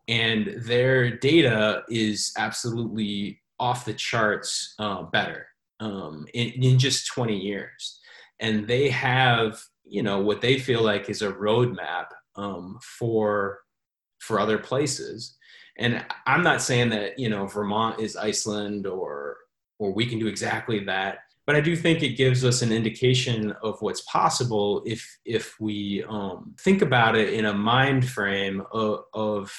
And 0.09 0.55
their 0.65 1.17
data 1.17 1.85
is 1.89 2.33
absolutely 2.37 3.41
off 3.59 3.85
the 3.85 3.95
charts 3.95 4.75
uh, 4.79 5.03
better 5.05 5.47
um, 5.81 6.27
in, 6.35 6.51
in 6.63 6.79
just 6.79 7.07
20 7.09 7.37
years. 7.37 8.01
And 8.41 8.67
they 8.67 8.89
have 8.91 9.61
you 9.93 10.03
know 10.03 10.21
what 10.21 10.41
they 10.41 10.59
feel 10.59 10.83
like 10.83 11.11
is 11.11 11.23
a 11.23 11.33
roadmap 11.33 12.07
um, 12.37 12.79
for 12.81 13.61
for 14.21 14.41
other 14.41 14.59
places. 14.59 15.37
And 15.79 16.05
i'm 16.27 16.43
not 16.43 16.61
saying 16.61 16.91
that 16.91 17.19
you 17.19 17.31
know 17.31 17.47
vermont 17.47 17.99
is 17.99 18.15
iceland 18.15 18.87
or 18.87 19.39
or 19.79 19.93
we 19.93 20.05
can 20.05 20.19
do 20.19 20.27
exactly 20.27 20.85
that 20.85 21.21
but 21.47 21.57
i 21.57 21.63
do 21.63 21.75
think 21.75 22.03
it 22.03 22.11
gives 22.11 22.45
us 22.45 22.61
an 22.61 22.73
indication 22.73 23.53
of 23.63 23.81
what's 23.81 24.03
possible 24.03 24.83
if 24.85 25.19
if 25.25 25.59
we 25.59 26.05
um, 26.09 26.55
think 26.61 26.83
about 26.83 27.17
it 27.17 27.33
in 27.33 27.47
a 27.47 27.55
mind 27.55 28.07
frame 28.07 28.63
of, 28.71 29.05
of 29.15 29.51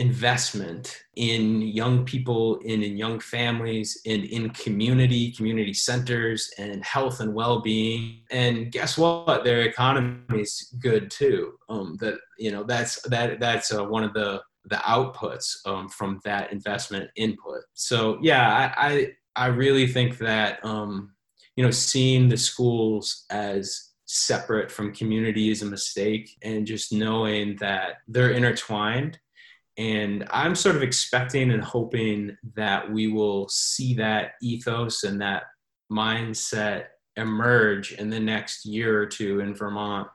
investment 0.00 1.02
in 1.16 1.60
young 1.60 2.06
people 2.06 2.56
in, 2.64 2.82
in 2.82 2.96
young 2.96 3.20
families 3.20 4.00
in 4.06 4.24
in 4.24 4.48
community 4.50 5.30
community 5.32 5.74
centers 5.74 6.50
and 6.56 6.82
health 6.82 7.20
and 7.20 7.34
well-being. 7.34 8.22
And 8.30 8.72
guess 8.72 8.96
what? 8.96 9.44
Their 9.44 9.60
economy 9.62 10.40
is 10.40 10.74
good 10.80 11.10
too. 11.10 11.52
Um, 11.68 11.98
that 12.00 12.14
you 12.38 12.50
know 12.50 12.64
that's 12.64 13.02
that 13.10 13.40
that's 13.40 13.72
uh, 13.74 13.84
one 13.84 14.02
of 14.02 14.14
the 14.14 14.42
the 14.64 14.76
outputs 14.76 15.56
um, 15.66 15.88
from 15.90 16.18
that 16.24 16.50
investment 16.50 17.10
input. 17.16 17.62
So 17.74 18.18
yeah 18.22 18.72
i 18.78 18.88
i, 18.88 19.44
I 19.44 19.46
really 19.46 19.86
think 19.86 20.18
that 20.18 20.64
um, 20.64 21.12
you 21.56 21.64
know 21.64 21.70
seeing 21.70 22.28
the 22.28 22.36
schools 22.36 23.26
as 23.30 23.90
separate 24.06 24.72
from 24.72 24.92
community 24.92 25.50
is 25.50 25.62
a 25.62 25.66
mistake 25.66 26.36
and 26.42 26.66
just 26.66 26.92
knowing 26.92 27.56
that 27.56 27.98
they're 28.08 28.32
intertwined 28.32 29.18
and 29.78 30.26
I'm 30.30 30.54
sort 30.54 30.76
of 30.76 30.82
expecting 30.82 31.52
and 31.52 31.62
hoping 31.62 32.36
that 32.56 32.90
we 32.90 33.08
will 33.08 33.48
see 33.48 33.94
that 33.94 34.32
ethos 34.42 35.04
and 35.04 35.20
that 35.20 35.44
mindset 35.90 36.86
emerge 37.16 37.92
in 37.92 38.10
the 38.10 38.20
next 38.20 38.64
year 38.64 39.00
or 39.00 39.06
two 39.06 39.40
in 39.40 39.54
Vermont 39.54 40.08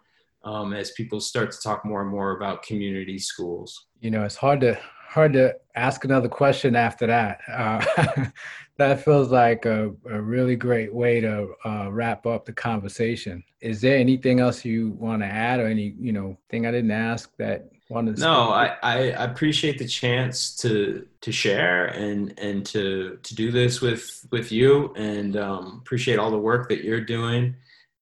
um, 0.44 0.74
as 0.74 0.92
people 0.92 1.20
start 1.20 1.52
to 1.52 1.58
talk 1.62 1.86
more 1.86 2.02
and 2.02 2.12
more 2.12 2.38
about 2.38 2.64
community 2.64 3.18
schools. 3.18 3.88
You 4.00 4.12
know, 4.12 4.24
it's 4.24 4.36
hard 4.36 4.62
to 4.62 4.80
hard 5.08 5.34
to 5.34 5.56
ask 5.76 6.04
another 6.04 6.28
question 6.28 6.76
after 6.76 7.08
that. 7.08 7.40
Uh, 7.48 8.26
that 8.78 9.04
feels 9.04 9.32
like 9.32 9.66
a, 9.66 9.92
a, 10.10 10.22
really 10.22 10.58
great 10.58 10.94
way 10.94 11.22
to 11.22 11.54
uh, 11.64 11.90
wrap 11.90 12.26
up 12.26 12.46
the 12.46 12.52
conversation. 12.52 13.42
Is 13.62 13.80
there 13.80 13.98
anything 13.98 14.42
else 14.42 14.66
you 14.66 14.90
want 15.00 15.22
to 15.22 15.28
add, 15.28 15.60
or 15.60 15.68
any 15.68 15.96
you 16.00 16.12
know 16.12 16.38
thing 16.50 16.66
I 16.66 16.72
didn't 16.72 16.92
ask 16.92 17.36
that 17.38 17.70
wanted 17.90 18.18
no 18.18 18.50
I, 18.50 18.76
I 18.82 18.96
appreciate 19.24 19.78
the 19.78 19.88
chance 19.88 20.56
to 20.58 21.06
to 21.22 21.32
share 21.32 21.86
and 21.86 22.38
and 22.40 22.66
to 22.68 23.20
to 23.22 23.36
do 23.36 23.52
this 23.52 23.80
with 23.80 24.26
with 24.32 24.52
you 24.52 24.94
and 24.96 25.38
um, 25.38 25.82
appreciate 25.84 26.18
all 26.18 26.32
the 26.32 26.38
work 26.38 26.70
that 26.70 26.84
you're 26.84 27.02
doing. 27.02 27.56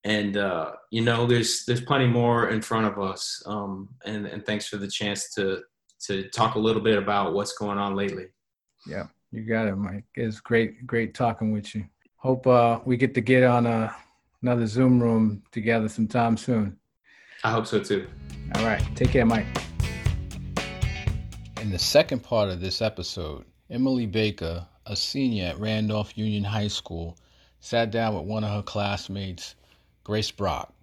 And 0.06 0.36
uh, 0.36 0.72
you 0.90 1.02
know 1.02 1.26
there's 1.26 1.64
there's 1.66 1.80
plenty 1.80 2.06
more 2.06 2.50
in 2.50 2.60
front 2.60 2.86
of 2.86 2.98
us 2.98 3.42
um, 3.46 3.88
and 4.04 4.26
and 4.26 4.44
thanks 4.44 4.68
for 4.68 4.76
the 4.76 4.88
chance 4.88 5.32
to 5.34 5.62
to 6.06 6.28
talk 6.28 6.54
a 6.54 6.58
little 6.58 6.82
bit 6.82 6.98
about 6.98 7.34
what's 7.34 7.52
going 7.52 7.78
on 7.78 7.94
lately. 7.94 8.26
Yeah 8.86 9.06
you 9.32 9.42
got 9.42 9.66
it 9.66 9.76
mike. 9.76 10.04
It's 10.14 10.40
great 10.40 10.86
great 10.86 11.14
talking 11.14 11.52
with 11.52 11.74
you. 11.74 11.84
Hope 12.16 12.46
uh, 12.46 12.80
we 12.84 12.96
get 12.96 13.14
to 13.14 13.20
get 13.20 13.42
on 13.42 13.66
a, 13.66 13.70
uh, 13.70 13.92
another 14.42 14.66
zoom 14.66 15.02
room 15.02 15.42
together 15.52 15.88
sometime 15.88 16.36
soon. 16.36 16.78
I 17.42 17.50
hope 17.50 17.66
so 17.66 17.80
too. 17.80 18.06
All 18.54 18.64
right 18.64 18.82
take 18.94 19.10
care 19.10 19.26
mike 19.26 19.46
in 21.64 21.70
the 21.70 21.78
second 21.78 22.22
part 22.22 22.50
of 22.50 22.60
this 22.60 22.82
episode, 22.82 23.42
Emily 23.70 24.04
Baker, 24.04 24.66
a 24.84 24.94
senior 24.94 25.46
at 25.46 25.58
Randolph 25.58 26.18
Union 26.18 26.44
High 26.44 26.68
School, 26.68 27.16
sat 27.58 27.90
down 27.90 28.14
with 28.14 28.26
one 28.26 28.44
of 28.44 28.50
her 28.50 28.62
classmates, 28.62 29.54
Grace 30.04 30.30
Brock, 30.30 30.74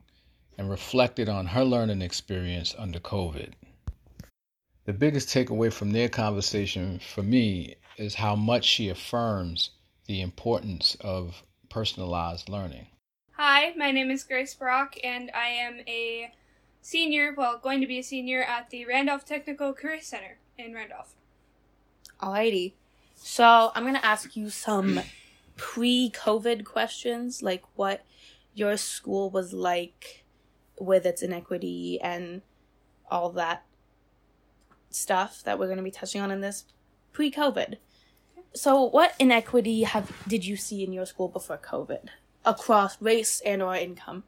and 0.57 0.71
reflected 0.71 1.29
on 1.29 1.45
her 1.45 1.63
learning 1.63 2.01
experience 2.01 2.73
under 2.79 2.99
COVID. 2.99 3.51
The 4.85 4.93
biggest 4.93 5.29
takeaway 5.29 5.71
from 5.71 5.91
their 5.91 6.09
conversation 6.09 6.97
for 6.97 7.21
me 7.21 7.75
is 7.97 8.15
how 8.15 8.35
much 8.35 8.65
she 8.65 8.89
affirms 8.89 9.69
the 10.07 10.21
importance 10.21 10.97
of 11.01 11.43
personalized 11.69 12.49
learning. 12.49 12.87
Hi, 13.33 13.71
my 13.77 13.91
name 13.91 14.09
is 14.09 14.23
Grace 14.23 14.55
Brock, 14.55 14.95
and 15.03 15.29
I 15.35 15.49
am 15.49 15.81
a 15.87 16.33
senior, 16.81 17.35
well, 17.37 17.59
going 17.59 17.81
to 17.81 17.87
be 17.87 17.99
a 17.99 18.03
senior 18.03 18.41
at 18.41 18.71
the 18.71 18.85
Randolph 18.85 19.25
Technical 19.25 19.73
Career 19.73 20.01
Center 20.01 20.39
in 20.57 20.73
Randolph. 20.73 21.15
Alrighty. 22.21 22.73
So 23.15 23.71
I'm 23.75 23.85
gonna 23.85 23.99
ask 24.03 24.35
you 24.35 24.49
some 24.49 25.01
pre-COVID 25.57 26.65
questions, 26.65 27.41
like 27.41 27.63
what 27.75 28.03
your 28.53 28.77
school 28.77 29.29
was 29.29 29.53
like 29.53 30.23
with 30.79 31.05
its 31.05 31.21
inequity 31.21 31.99
and 32.01 32.41
all 33.09 33.29
that 33.31 33.63
stuff 34.89 35.43
that 35.43 35.59
we're 35.59 35.69
gonna 35.69 35.83
be 35.83 35.91
touching 35.91 36.21
on 36.21 36.31
in 36.31 36.41
this 36.41 36.65
pre-COVID. 37.13 37.77
So, 38.53 38.83
what 38.83 39.15
inequity 39.17 39.83
have 39.83 40.11
did 40.27 40.45
you 40.45 40.57
see 40.57 40.83
in 40.83 40.91
your 40.91 41.05
school 41.05 41.29
before 41.29 41.57
COVID 41.57 42.09
across 42.43 43.01
race 43.01 43.41
and 43.45 43.61
or 43.61 43.75
income? 43.75 44.23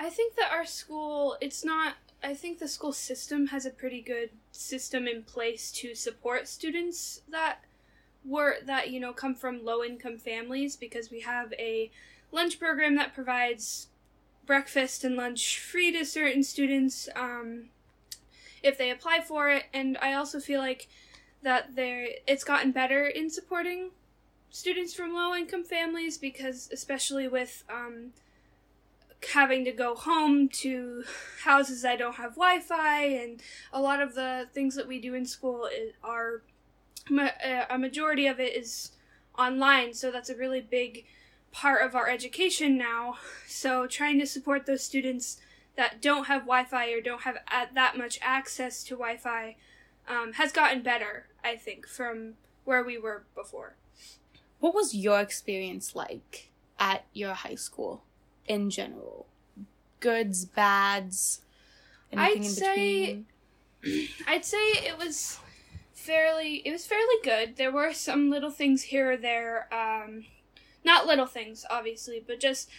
I 0.00 0.10
think 0.10 0.34
that 0.36 0.50
our 0.52 0.64
school, 0.64 1.36
it's 1.40 1.64
not, 1.64 1.94
I 2.22 2.34
think 2.34 2.58
the 2.58 2.68
school 2.68 2.92
system 2.92 3.48
has 3.48 3.64
a 3.64 3.70
pretty 3.70 4.00
good 4.00 4.30
system 4.50 5.06
in 5.06 5.22
place 5.22 5.70
to 5.72 5.94
support 5.94 6.48
students 6.48 7.22
that 7.28 7.60
were, 8.24 8.56
that, 8.66 8.90
you 8.90 8.98
know, 8.98 9.12
come 9.12 9.34
from 9.34 9.64
low 9.64 9.84
income 9.84 10.18
families 10.18 10.76
because 10.76 11.10
we 11.10 11.20
have 11.20 11.52
a 11.54 11.90
lunch 12.32 12.58
program 12.58 12.96
that 12.96 13.14
provides 13.14 13.88
breakfast 14.46 15.04
and 15.04 15.16
lunch 15.16 15.58
free 15.58 15.92
to 15.92 16.04
certain 16.04 16.42
students 16.42 17.08
um, 17.14 17.66
if 18.62 18.76
they 18.76 18.90
apply 18.90 19.20
for 19.20 19.48
it. 19.50 19.64
And 19.72 19.96
I 19.98 20.14
also 20.14 20.40
feel 20.40 20.60
like 20.60 20.88
that 21.42 21.76
there 21.76 22.08
it's 22.26 22.42
gotten 22.42 22.72
better 22.72 23.06
in 23.06 23.30
supporting 23.30 23.90
students 24.50 24.92
from 24.92 25.14
low 25.14 25.34
income 25.34 25.62
families 25.62 26.18
because 26.18 26.68
especially 26.72 27.28
with 27.28 27.62
um, 27.70 28.12
having 29.32 29.64
to 29.64 29.72
go 29.72 29.94
home 29.94 30.48
to 30.48 31.04
houses 31.44 31.82
that 31.82 31.98
don't 31.98 32.16
have 32.16 32.34
Wi-Fi, 32.34 33.02
and 33.04 33.42
a 33.72 33.80
lot 33.80 34.00
of 34.00 34.14
the 34.14 34.48
things 34.52 34.74
that 34.76 34.86
we 34.86 35.00
do 35.00 35.14
in 35.14 35.26
school 35.26 35.68
are 36.02 36.42
uh, 37.10 37.64
a 37.70 37.78
majority 37.78 38.26
of 38.26 38.38
it 38.38 38.56
is 38.56 38.92
online. 39.38 39.94
So 39.94 40.10
that's 40.10 40.30
a 40.30 40.36
really 40.36 40.60
big 40.60 41.04
part 41.52 41.84
of 41.84 41.94
our 41.94 42.08
education 42.08 42.76
now. 42.76 43.16
So 43.46 43.86
trying 43.86 44.18
to 44.20 44.26
support 44.26 44.66
those 44.66 44.84
students 44.84 45.38
that 45.76 46.02
don't 46.02 46.26
have 46.26 46.42
Wi-Fi 46.42 46.90
or 46.90 47.00
don't 47.00 47.22
have 47.22 47.38
that 47.74 47.96
much 47.96 48.18
access 48.22 48.82
to 48.84 48.96
Wi-Fi 48.96 49.56
um, 50.08 50.34
has 50.34 50.52
gotten 50.52 50.82
better, 50.82 51.26
I 51.44 51.56
think, 51.56 51.86
from 51.86 52.34
where 52.64 52.82
we 52.82 52.98
were 52.98 53.24
before. 53.34 53.76
What 54.60 54.74
was 54.74 54.94
your 54.94 55.20
experience 55.20 55.94
like 55.94 56.50
at 56.78 57.04
your 57.12 57.34
high 57.34 57.54
school? 57.54 58.02
In 58.48 58.70
general? 58.70 59.26
Goods, 60.00 60.44
bads, 60.44 61.42
anything 62.12 62.42
I'd 62.42 62.44
in 62.44 62.50
say, 62.50 63.24
between? 63.82 64.08
I'd 64.26 64.44
say 64.44 64.58
it 64.58 64.98
was 64.98 65.38
fairly 65.92 66.62
it 66.64 66.72
was 66.72 66.86
fairly 66.86 67.16
good. 67.22 67.56
There 67.56 67.72
were 67.72 67.92
some 67.92 68.30
little 68.30 68.50
things 68.50 68.82
here 68.82 69.12
or 69.12 69.16
there, 69.16 69.68
um, 69.72 70.24
not 70.84 71.06
little 71.06 71.26
things, 71.26 71.64
obviously, 71.68 72.22
but 72.26 72.40
just 72.40 72.70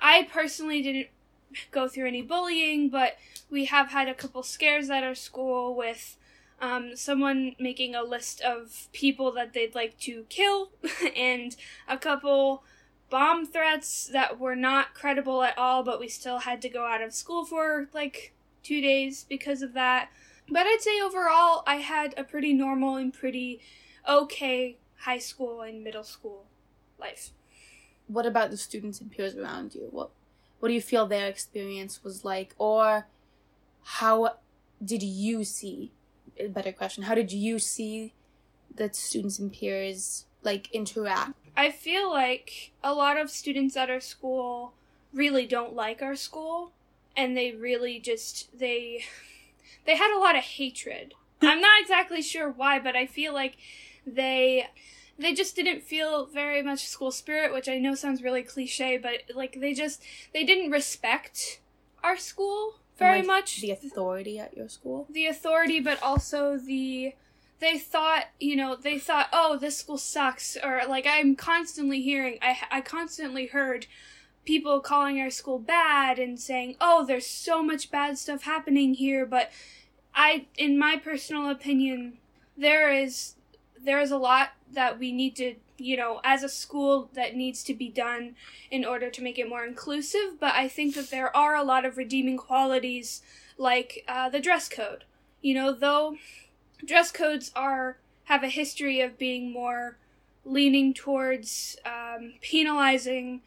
I 0.00 0.28
personally 0.30 0.82
didn't 0.82 1.08
go 1.70 1.88
through 1.88 2.08
any 2.08 2.22
bullying, 2.22 2.90
but 2.90 3.16
we 3.50 3.66
have 3.66 3.90
had 3.90 4.08
a 4.08 4.14
couple 4.14 4.42
scares 4.42 4.90
at 4.90 5.04
our 5.04 5.14
school 5.14 5.74
with 5.74 6.16
um, 6.60 6.96
someone 6.96 7.54
making 7.58 7.94
a 7.94 8.02
list 8.02 8.40
of 8.40 8.88
people 8.92 9.32
that 9.32 9.52
they'd 9.52 9.74
like 9.74 9.98
to 10.00 10.24
kill, 10.28 10.70
and 11.16 11.56
a 11.88 11.98
couple 11.98 12.64
bomb 13.10 13.46
threats 13.46 14.06
that 14.12 14.38
were 14.38 14.56
not 14.56 14.94
credible 14.94 15.42
at 15.42 15.56
all, 15.56 15.82
but 15.82 16.00
we 16.00 16.08
still 16.08 16.40
had 16.40 16.60
to 16.62 16.68
go 16.68 16.84
out 16.84 17.02
of 17.02 17.14
school 17.14 17.44
for 17.44 17.88
like 17.92 18.32
two 18.62 18.80
days 18.80 19.24
because 19.28 19.62
of 19.62 19.72
that. 19.74 20.10
But 20.48 20.66
I'd 20.66 20.80
say 20.80 21.00
overall, 21.00 21.62
I 21.66 21.76
had 21.76 22.14
a 22.16 22.24
pretty 22.24 22.52
normal 22.52 22.96
and 22.96 23.12
pretty 23.12 23.60
okay 24.08 24.78
high 24.98 25.18
school 25.18 25.60
and 25.62 25.82
middle 25.82 26.04
school 26.04 26.46
life. 26.98 27.30
What 28.06 28.26
about 28.26 28.50
the 28.50 28.56
students 28.56 29.00
and 29.00 29.10
peers 29.10 29.34
around 29.34 29.74
you? 29.74 29.88
What 29.90 30.10
what 30.60 30.68
do 30.68 30.74
you 30.74 30.80
feel 30.80 31.06
their 31.06 31.28
experience 31.28 32.02
was 32.02 32.24
like, 32.24 32.54
or 32.58 33.06
how 33.82 34.36
did 34.82 35.02
you 35.02 35.44
see? 35.44 35.92
A 36.38 36.48
better 36.48 36.72
question: 36.72 37.04
How 37.04 37.14
did 37.14 37.32
you 37.32 37.58
see 37.58 38.14
the 38.74 38.90
students 38.92 39.38
and 39.38 39.52
peers 39.52 40.26
like 40.44 40.70
interact 40.72 41.34
I 41.56 41.70
feel 41.70 42.10
like 42.10 42.72
a 42.82 42.92
lot 42.92 43.16
of 43.16 43.30
students 43.30 43.76
at 43.76 43.90
our 43.90 44.00
school 44.00 44.74
really 45.12 45.46
don't 45.46 45.74
like 45.74 46.02
our 46.02 46.16
school 46.16 46.72
and 47.16 47.36
they 47.36 47.52
really 47.52 48.00
just 48.00 48.56
they 48.58 49.04
they 49.86 49.96
had 49.96 50.16
a 50.16 50.18
lot 50.18 50.36
of 50.36 50.42
hatred. 50.42 51.14
I'm 51.42 51.60
not 51.60 51.80
exactly 51.80 52.22
sure 52.22 52.50
why, 52.50 52.78
but 52.78 52.96
I 52.96 53.06
feel 53.06 53.32
like 53.32 53.56
they 54.06 54.66
they 55.16 55.32
just 55.32 55.54
didn't 55.54 55.82
feel 55.84 56.26
very 56.26 56.60
much 56.60 56.88
school 56.88 57.12
spirit, 57.12 57.52
which 57.52 57.68
I 57.68 57.78
know 57.78 57.94
sounds 57.94 58.22
really 58.22 58.42
cliche, 58.42 58.98
but 58.98 59.34
like 59.34 59.60
they 59.60 59.74
just 59.74 60.02
they 60.32 60.42
didn't 60.42 60.72
respect 60.72 61.60
our 62.02 62.16
school 62.16 62.74
very 62.98 63.18
like 63.18 63.26
much. 63.26 63.60
The 63.60 63.70
authority 63.70 64.40
at 64.40 64.56
your 64.56 64.68
school? 64.68 65.06
The 65.08 65.26
authority, 65.26 65.78
but 65.78 66.02
also 66.02 66.56
the 66.56 67.14
they 67.60 67.78
thought, 67.78 68.26
you 68.40 68.56
know, 68.56 68.76
they 68.76 68.98
thought, 68.98 69.28
oh, 69.32 69.56
this 69.56 69.78
school 69.78 69.98
sucks, 69.98 70.56
or 70.62 70.82
like 70.88 71.06
I'm 71.06 71.36
constantly 71.36 72.02
hearing, 72.02 72.38
I 72.42 72.58
I 72.70 72.80
constantly 72.80 73.46
heard 73.46 73.86
people 74.44 74.80
calling 74.80 75.20
our 75.20 75.30
school 75.30 75.58
bad 75.58 76.18
and 76.18 76.38
saying, 76.38 76.76
oh, 76.80 77.04
there's 77.06 77.26
so 77.26 77.62
much 77.62 77.90
bad 77.90 78.18
stuff 78.18 78.42
happening 78.42 78.94
here, 78.94 79.24
but 79.24 79.50
I, 80.14 80.46
in 80.58 80.78
my 80.78 80.96
personal 80.96 81.48
opinion, 81.48 82.18
there 82.56 82.92
is 82.92 83.34
there 83.82 84.00
is 84.00 84.10
a 84.10 84.18
lot 84.18 84.50
that 84.72 84.98
we 84.98 85.12
need 85.12 85.36
to 85.36 85.54
you 85.76 85.96
know 85.96 86.20
as 86.24 86.42
a 86.42 86.48
school 86.48 87.10
that 87.14 87.34
needs 87.34 87.62
to 87.64 87.74
be 87.74 87.88
done 87.88 88.36
in 88.70 88.84
order 88.84 89.10
to 89.10 89.22
make 89.22 89.38
it 89.38 89.48
more 89.48 89.64
inclusive 89.64 90.38
but 90.38 90.54
i 90.54 90.68
think 90.68 90.94
that 90.94 91.10
there 91.10 91.36
are 91.36 91.56
a 91.56 91.64
lot 91.64 91.84
of 91.84 91.98
redeeming 91.98 92.36
qualities 92.36 93.22
like 93.58 94.04
uh, 94.08 94.28
the 94.28 94.40
dress 94.40 94.68
code. 94.68 95.04
You 95.42 95.54
know 95.54 95.72
though 95.72 96.16
dress 96.84 97.10
codes 97.10 97.50
are 97.54 97.98
have 98.24 98.42
a 98.42 98.48
history 98.48 99.00
of 99.00 99.18
being 99.18 99.52
more 99.52 99.98
leaning 100.44 100.94
towards 100.94 101.76
um, 101.84 102.34
penalizing 102.40 103.42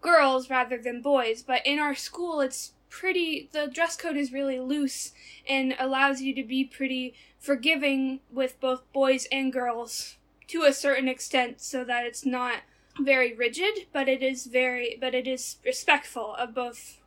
girls 0.00 0.48
rather 0.50 0.78
than 0.78 1.02
boys. 1.02 1.42
But 1.42 1.66
in 1.66 1.78
our 1.78 1.94
school, 1.94 2.40
it's 2.40 2.72
pretty. 2.88 3.48
The 3.52 3.66
dress 3.66 3.96
code 3.96 4.16
is 4.16 4.32
really 4.32 4.60
loose 4.60 5.12
and 5.48 5.74
allows 5.78 6.20
you 6.20 6.34
to 6.34 6.44
be 6.44 6.64
pretty 6.64 7.14
forgiving 7.38 8.20
with 8.30 8.58
both 8.60 8.90
boys 8.92 9.26
and 9.30 9.52
girls 9.52 10.16
to 10.48 10.62
a 10.62 10.72
certain 10.72 11.08
extent, 11.08 11.60
so 11.60 11.84
that 11.84 12.06
it's 12.06 12.24
not 12.24 12.58
very 13.00 13.34
rigid, 13.34 13.86
but 13.92 14.08
it 14.08 14.22
is 14.22 14.46
very, 14.46 14.96
but 15.00 15.14
it 15.14 15.26
is 15.26 15.56
respectful 15.64 16.34
of 16.34 16.54
both 16.54 17.00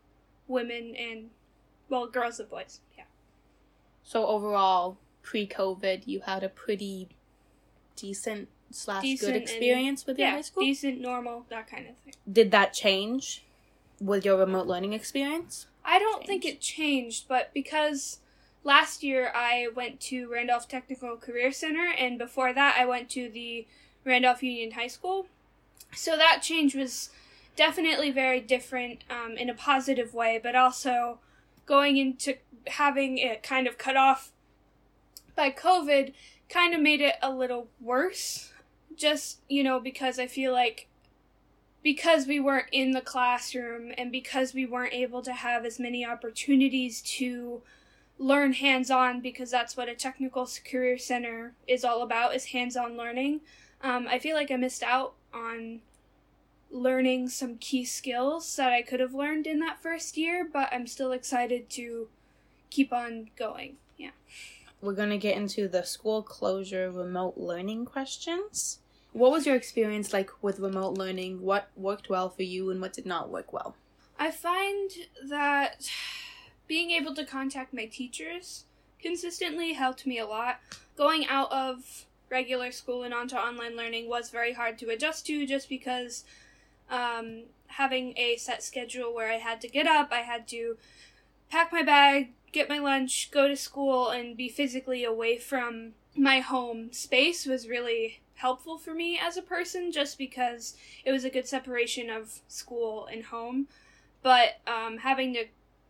women 0.47 0.95
and 0.95 1.29
well, 1.89 2.07
girls 2.07 2.39
and 2.39 2.49
boys. 2.49 2.81
Yeah. 2.97 3.05
So 4.03 4.25
overall, 4.25 4.97
pre-COVID, 5.27 6.03
you 6.05 6.21
had 6.21 6.41
a 6.41 6.47
pretty 6.47 7.09
decent 7.97 8.47
slash 8.71 9.01
decent 9.01 9.33
good 9.33 9.41
experience 9.41 10.05
with 10.05 10.17
your 10.17 10.29
yeah, 10.29 10.35
high 10.35 10.41
school. 10.41 10.63
Decent, 10.63 11.01
normal, 11.01 11.45
that 11.49 11.69
kind 11.69 11.85
of 11.89 11.97
thing. 11.97 12.13
Did 12.31 12.51
that 12.51 12.73
change 12.73 13.43
with 13.99 14.23
your 14.23 14.37
remote 14.37 14.67
learning 14.67 14.93
experience? 14.93 15.67
I 15.83 15.99
don't 15.99 16.25
think 16.25 16.45
it 16.45 16.61
changed, 16.61 17.27
but 17.27 17.53
because 17.53 18.19
last 18.63 19.03
year 19.03 19.29
I 19.35 19.67
went 19.75 19.99
to 20.01 20.31
Randolph 20.31 20.69
Technical 20.69 21.17
Career 21.17 21.51
Center, 21.51 21.91
and 21.97 22.17
before 22.17 22.53
that 22.53 22.77
I 22.79 22.85
went 22.85 23.09
to 23.11 23.29
the 23.29 23.67
Randolph 24.05 24.41
Union 24.41 24.71
High 24.71 24.87
School. 24.87 25.27
So 25.93 26.15
that 26.15 26.41
change 26.41 26.73
was 26.73 27.09
definitely 27.57 28.11
very 28.11 28.39
different 28.39 29.03
um, 29.09 29.35
in 29.35 29.49
a 29.49 29.53
positive 29.53 30.13
way, 30.13 30.39
but 30.41 30.55
also 30.55 31.19
going 31.65 31.97
into 31.97 32.35
having 32.67 33.17
it 33.17 33.43
kind 33.43 33.67
of 33.67 33.77
cut 33.77 33.97
off 33.97 34.31
by 35.37 35.51
COVID 35.51 36.11
kind 36.49 36.73
of 36.73 36.81
made 36.81 36.99
it 36.99 37.15
a 37.21 37.31
little 37.31 37.69
worse. 37.79 38.51
Just, 38.97 39.39
you 39.47 39.63
know, 39.63 39.79
because 39.79 40.19
I 40.19 40.27
feel 40.27 40.51
like 40.51 40.89
because 41.83 42.27
we 42.27 42.39
weren't 42.39 42.67
in 42.73 42.91
the 42.91 42.99
classroom 42.99 43.93
and 43.97 44.11
because 44.11 44.53
we 44.53 44.65
weren't 44.65 44.93
able 44.93 45.21
to 45.21 45.31
have 45.31 45.63
as 45.63 45.79
many 45.79 46.05
opportunities 46.05 47.01
to 47.01 47.61
learn 48.19 48.53
hands-on 48.53 49.21
because 49.21 49.51
that's 49.51 49.77
what 49.77 49.87
a 49.87 49.95
technical 49.95 50.49
career 50.69 50.97
center 50.97 51.53
is 51.67 51.85
all 51.85 52.01
about 52.01 52.35
is 52.35 52.45
hands-on 52.45 52.97
learning 52.97 53.39
um, 53.81 54.07
i 54.09 54.17
feel 54.17 54.35
like 54.35 54.49
i 54.49 54.55
missed 54.55 54.83
out 54.83 55.13
on 55.33 55.79
learning 56.71 57.29
some 57.29 57.57
key 57.57 57.85
skills 57.85 58.55
that 58.55 58.73
i 58.73 58.81
could 58.81 58.99
have 58.99 59.13
learned 59.13 59.45
in 59.45 59.59
that 59.59 59.81
first 59.81 60.17
year 60.17 60.45
but 60.51 60.67
i'm 60.71 60.87
still 60.87 61.11
excited 61.11 61.69
to 61.69 62.07
keep 62.69 62.91
on 62.91 63.29
going 63.37 63.77
yeah 63.97 64.09
we're 64.81 64.93
going 64.93 65.09
to 65.09 65.17
get 65.17 65.37
into 65.37 65.67
the 65.67 65.83
school 65.83 66.21
closure 66.21 66.91
remote 66.91 67.37
learning 67.37 67.85
questions. 67.85 68.79
What 69.13 69.31
was 69.31 69.45
your 69.45 69.55
experience 69.55 70.13
like 70.13 70.29
with 70.41 70.59
remote 70.59 70.97
learning? 70.97 71.41
What 71.41 71.69
worked 71.75 72.09
well 72.09 72.29
for 72.29 72.43
you 72.43 72.69
and 72.69 72.79
what 72.79 72.93
did 72.93 73.05
not 73.05 73.29
work 73.29 73.51
well? 73.51 73.75
I 74.19 74.31
find 74.31 74.91
that 75.27 75.89
being 76.67 76.91
able 76.91 77.15
to 77.15 77.25
contact 77.25 77.73
my 77.73 77.85
teachers 77.85 78.65
consistently 79.01 79.73
helped 79.73 80.05
me 80.05 80.19
a 80.19 80.25
lot. 80.25 80.59
Going 80.97 81.25
out 81.27 81.51
of 81.51 82.05
regular 82.29 82.71
school 82.71 83.03
and 83.03 83.13
onto 83.13 83.35
online 83.35 83.75
learning 83.75 84.09
was 84.09 84.29
very 84.29 84.53
hard 84.53 84.77
to 84.79 84.89
adjust 84.89 85.25
to 85.27 85.45
just 85.45 85.69
because 85.69 86.23
um, 86.89 87.43
having 87.67 88.17
a 88.17 88.37
set 88.37 88.63
schedule 88.63 89.13
where 89.13 89.31
I 89.31 89.37
had 89.37 89.61
to 89.61 89.67
get 89.67 89.87
up, 89.87 90.09
I 90.11 90.19
had 90.19 90.47
to 90.49 90.77
pack 91.49 91.71
my 91.71 91.83
bag, 91.83 92.33
get 92.57 92.69
my 92.69 92.79
lunch, 92.79 93.29
go 93.29 93.47
to 93.47 93.55
school, 93.55 94.09
and 94.09 94.35
be 94.35 94.49
physically 94.49 95.03
away 95.03 95.37
from 95.37 95.93
my 96.15 96.39
home 96.39 96.91
space 96.91 97.45
was 97.45 97.69
really 97.69 98.21
helpful 98.33 98.79
for 98.79 98.93
me 98.95 99.19
as 99.21 99.37
a 99.37 99.41
person 99.43 99.91
just 99.91 100.17
because 100.17 100.75
it 101.05 101.11
was 101.11 101.23
a 101.23 101.29
good 101.29 101.47
separation 101.47 102.09
of 102.09 102.41
school 102.47 103.07
and 103.11 103.25
home. 103.25 103.67
but 104.23 104.59
um, 104.65 104.97
having 104.97 105.33
to 105.33 105.45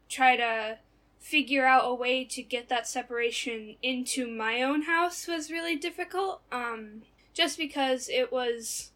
try 0.09 0.35
to 0.35 0.77
figure 1.17 1.65
out 1.65 1.89
a 1.89 1.93
way 1.93 2.23
to 2.23 2.43
get 2.43 2.69
that 2.69 2.87
separation 2.87 3.75
into 3.81 4.27
my 4.27 4.61
own 4.61 4.83
house 4.83 5.25
was 5.27 5.49
really 5.49 5.75
difficult. 5.75 6.41
Um, 6.51 7.03
just 7.33 7.57
because 7.57 8.09
it 8.09 8.31
was 8.31 8.91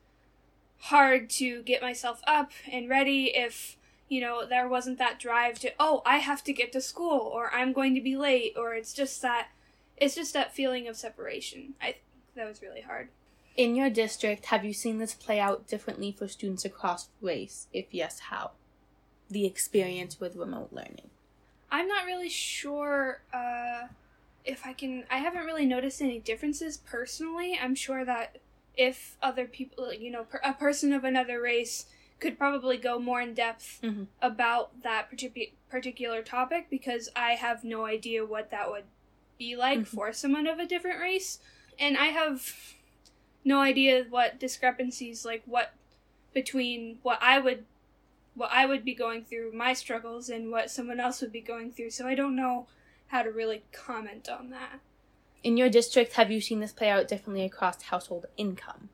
hard 0.77 1.29
to 1.29 1.61
get 1.63 1.81
myself 1.81 2.21
up 2.27 2.51
and 2.71 2.89
ready 2.89 3.31
if 3.35 3.77
you 4.11 4.19
know 4.19 4.45
there 4.45 4.67
wasn't 4.67 4.97
that 4.97 5.17
drive 5.17 5.57
to 5.57 5.71
oh 5.79 6.01
I 6.05 6.17
have 6.17 6.43
to 6.43 6.51
get 6.51 6.73
to 6.73 6.81
school 6.81 7.31
or 7.33 7.49
I'm 7.53 7.71
going 7.71 7.95
to 7.95 8.01
be 8.01 8.17
late 8.17 8.53
or 8.57 8.73
it's 8.73 8.93
just 8.93 9.21
that 9.21 9.47
it's 9.95 10.15
just 10.15 10.33
that 10.33 10.53
feeling 10.53 10.87
of 10.87 10.97
separation. 10.97 11.75
I 11.79 11.85
think 11.85 11.97
that 12.35 12.47
was 12.47 12.61
really 12.61 12.81
hard. 12.81 13.07
In 13.55 13.75
your 13.75 13.89
district, 13.89 14.47
have 14.47 14.65
you 14.65 14.73
seen 14.73 14.97
this 14.97 15.13
play 15.13 15.39
out 15.39 15.67
differently 15.67 16.11
for 16.11 16.27
students 16.27 16.65
across 16.65 17.07
race? 17.21 17.67
If 17.71 17.85
yes, 17.91 18.19
how? 18.19 18.51
The 19.29 19.45
experience 19.45 20.19
with 20.19 20.35
remote 20.35 20.69
learning. 20.71 21.09
I'm 21.69 21.87
not 21.87 22.05
really 22.05 22.29
sure 22.29 23.21
uh, 23.33 23.87
if 24.43 24.65
I 24.65 24.73
can. 24.73 25.03
I 25.09 25.19
haven't 25.19 25.45
really 25.45 25.65
noticed 25.65 26.01
any 26.01 26.19
differences 26.19 26.77
personally. 26.77 27.57
I'm 27.61 27.75
sure 27.75 28.03
that 28.03 28.39
if 28.75 29.17
other 29.21 29.45
people, 29.45 29.93
you 29.93 30.11
know, 30.11 30.23
per, 30.23 30.41
a 30.43 30.53
person 30.53 30.91
of 30.91 31.03
another 31.03 31.39
race 31.41 31.85
could 32.21 32.37
probably 32.37 32.77
go 32.77 32.99
more 32.99 33.19
in 33.19 33.33
depth 33.33 33.81
Mhm. 33.81 34.07
about 34.21 34.83
that 34.83 35.09
particular 35.09 35.49
particular 35.69 36.21
topic 36.21 36.69
because 36.69 37.09
I 37.15 37.31
have 37.35 37.63
no 37.63 37.85
idea 37.85 38.25
what 38.25 38.51
that 38.51 38.69
would 38.69 38.83
be 39.37 39.55
like 39.55 39.79
Mhm. 39.79 39.87
for 39.87 40.13
someone 40.13 40.45
of 40.47 40.59
a 40.59 40.65
different 40.65 40.99
race, 40.99 41.39
and 41.79 41.97
I 41.97 42.07
have 42.07 42.75
no 43.43 43.59
idea 43.59 44.03
what 44.09 44.37
discrepancies 44.39 45.25
like 45.25 45.43
what 45.45 45.73
between 46.33 46.99
what 47.03 47.19
I 47.21 47.39
would 47.39 47.65
what 48.35 48.51
I 48.51 48.65
would 48.65 48.85
be 48.85 48.93
going 48.93 49.25
through 49.25 49.51
my 49.51 49.73
struggles 49.73 50.29
and 50.29 50.51
what 50.51 50.69
someone 50.71 50.99
else 51.01 51.19
would 51.21 51.33
be 51.33 51.41
going 51.41 51.71
through. 51.71 51.89
So 51.89 52.07
I 52.07 52.15
don't 52.15 52.35
know 52.35 52.67
how 53.07 53.23
to 53.23 53.31
really 53.31 53.63
comment 53.73 54.29
on 54.29 54.51
that. 54.51 54.79
In 55.43 55.57
your 55.57 55.69
district, 55.69 56.13
have 56.13 56.31
you 56.31 56.39
seen 56.39 56.59
this 56.61 56.71
play 56.71 56.89
out 56.89 57.09
differently 57.09 57.43
across 57.43 57.81
household 57.81 58.27
income? 58.37 58.89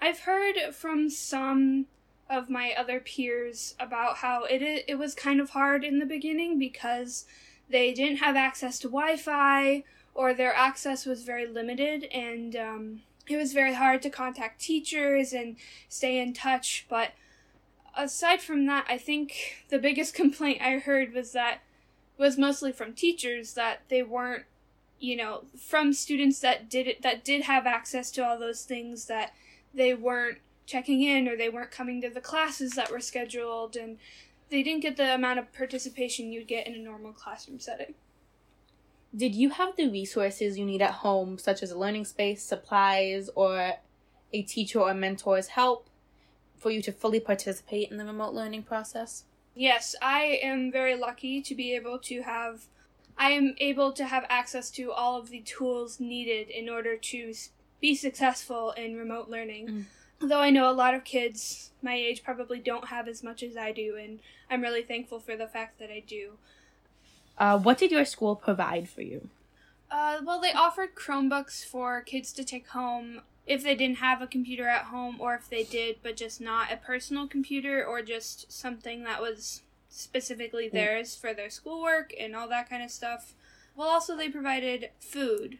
I've 0.00 0.20
heard 0.20 0.74
from 0.74 1.10
some 1.10 1.86
of 2.28 2.50
my 2.50 2.72
other 2.76 3.00
peers 3.00 3.74
about 3.78 4.16
how 4.18 4.44
it 4.44 4.62
it 4.62 4.98
was 4.98 5.14
kind 5.14 5.40
of 5.40 5.50
hard 5.50 5.84
in 5.84 5.98
the 5.98 6.06
beginning 6.06 6.58
because 6.58 7.24
they 7.68 7.92
didn't 7.92 8.18
have 8.18 8.36
access 8.36 8.78
to 8.78 8.88
Wi-Fi 8.88 9.84
or 10.14 10.32
their 10.32 10.54
access 10.54 11.06
was 11.06 11.22
very 11.22 11.46
limited 11.46 12.04
and 12.04 12.56
um, 12.56 13.02
it 13.28 13.36
was 13.36 13.52
very 13.52 13.74
hard 13.74 14.02
to 14.02 14.10
contact 14.10 14.60
teachers 14.60 15.32
and 15.32 15.56
stay 15.88 16.18
in 16.18 16.32
touch. 16.32 16.86
But 16.88 17.12
aside 17.96 18.40
from 18.40 18.66
that, 18.66 18.86
I 18.88 18.98
think 18.98 19.64
the 19.68 19.78
biggest 19.78 20.14
complaint 20.22 20.62
I 20.62 20.78
heard 20.78 21.12
was 21.12 21.32
that 21.32 21.60
was 22.18 22.38
mostly 22.38 22.72
from 22.72 22.94
teachers 22.94 23.54
that 23.54 23.82
they 23.88 24.02
weren't 24.02 24.44
you 24.98 25.14
know 25.14 25.44
from 25.58 25.92
students 25.92 26.38
that 26.38 26.70
did 26.70 26.86
it 26.86 27.02
that 27.02 27.22
did 27.22 27.42
have 27.42 27.66
access 27.66 28.10
to 28.10 28.26
all 28.26 28.38
those 28.38 28.62
things 28.62 29.04
that 29.04 29.34
they 29.74 29.92
weren't 29.92 30.38
checking 30.66 31.02
in 31.02 31.28
or 31.28 31.36
they 31.36 31.48
weren't 31.48 31.70
coming 31.70 32.00
to 32.02 32.10
the 32.10 32.20
classes 32.20 32.72
that 32.72 32.90
were 32.90 33.00
scheduled 33.00 33.76
and 33.76 33.98
they 34.50 34.62
didn't 34.62 34.82
get 34.82 34.96
the 34.96 35.14
amount 35.14 35.38
of 35.38 35.52
participation 35.52 36.32
you'd 36.32 36.48
get 36.48 36.66
in 36.66 36.74
a 36.74 36.78
normal 36.78 37.12
classroom 37.12 37.58
setting. 37.58 37.94
Did 39.14 39.34
you 39.34 39.50
have 39.50 39.76
the 39.76 39.88
resources 39.88 40.58
you 40.58 40.66
need 40.66 40.82
at 40.82 40.90
home, 40.90 41.38
such 41.38 41.62
as 41.62 41.70
a 41.70 41.78
learning 41.78 42.04
space, 42.04 42.42
supplies, 42.42 43.30
or 43.34 43.74
a 44.32 44.42
teacher 44.42 44.80
or 44.80 44.92
mentor's 44.92 45.48
help, 45.48 45.88
for 46.58 46.70
you 46.70 46.82
to 46.82 46.92
fully 46.92 47.20
participate 47.20 47.90
in 47.90 47.96
the 47.96 48.04
remote 48.04 48.34
learning 48.34 48.64
process? 48.64 49.24
Yes, 49.54 49.94
I 50.02 50.38
am 50.42 50.70
very 50.70 50.96
lucky 50.96 51.40
to 51.40 51.54
be 51.54 51.74
able 51.74 51.98
to 52.00 52.22
have 52.22 52.66
I 53.18 53.30
am 53.30 53.54
able 53.58 53.92
to 53.92 54.04
have 54.04 54.26
access 54.28 54.70
to 54.72 54.92
all 54.92 55.18
of 55.18 55.30
the 55.30 55.40
tools 55.40 55.98
needed 55.98 56.50
in 56.50 56.68
order 56.68 56.96
to 56.96 57.32
be 57.80 57.94
successful 57.94 58.72
in 58.72 58.96
remote 58.96 59.30
learning. 59.30 59.68
Mm. 59.68 59.84
Though 60.18 60.40
I 60.40 60.50
know 60.50 60.70
a 60.70 60.72
lot 60.72 60.94
of 60.94 61.04
kids 61.04 61.70
my 61.82 61.94
age 61.94 62.24
probably 62.24 62.58
don't 62.58 62.88
have 62.88 63.06
as 63.06 63.22
much 63.22 63.42
as 63.42 63.56
I 63.56 63.72
do 63.72 63.96
and 63.96 64.20
I'm 64.50 64.62
really 64.62 64.82
thankful 64.82 65.20
for 65.20 65.36
the 65.36 65.46
fact 65.46 65.78
that 65.78 65.90
I 65.90 66.02
do. 66.06 66.32
Uh, 67.38 67.58
what 67.58 67.78
did 67.78 67.90
your 67.90 68.04
school 68.04 68.34
provide 68.34 68.88
for 68.88 69.02
you? 69.02 69.28
Uh, 69.90 70.18
well, 70.24 70.40
they 70.40 70.52
offered 70.52 70.94
Chromebooks 70.94 71.64
for 71.64 72.00
kids 72.00 72.32
to 72.32 72.44
take 72.44 72.68
home 72.68 73.22
if 73.46 73.62
they 73.62 73.74
didn't 73.74 73.98
have 73.98 74.20
a 74.20 74.26
computer 74.26 74.66
at 74.68 74.86
home, 74.86 75.16
or 75.20 75.34
if 75.34 75.48
they 75.48 75.62
did, 75.62 75.98
but 76.02 76.16
just 76.16 76.40
not 76.40 76.72
a 76.72 76.76
personal 76.76 77.28
computer, 77.28 77.84
or 77.84 78.02
just 78.02 78.50
something 78.50 79.04
that 79.04 79.20
was 79.20 79.62
specifically 79.88 80.68
theirs 80.68 81.14
for 81.14 81.32
their 81.32 81.48
schoolwork 81.48 82.12
and 82.18 82.34
all 82.34 82.48
that 82.48 82.68
kind 82.68 82.82
of 82.82 82.90
stuff. 82.90 83.34
Well, 83.76 83.88
also, 83.88 84.16
they 84.16 84.28
provided 84.28 84.90
food 84.98 85.58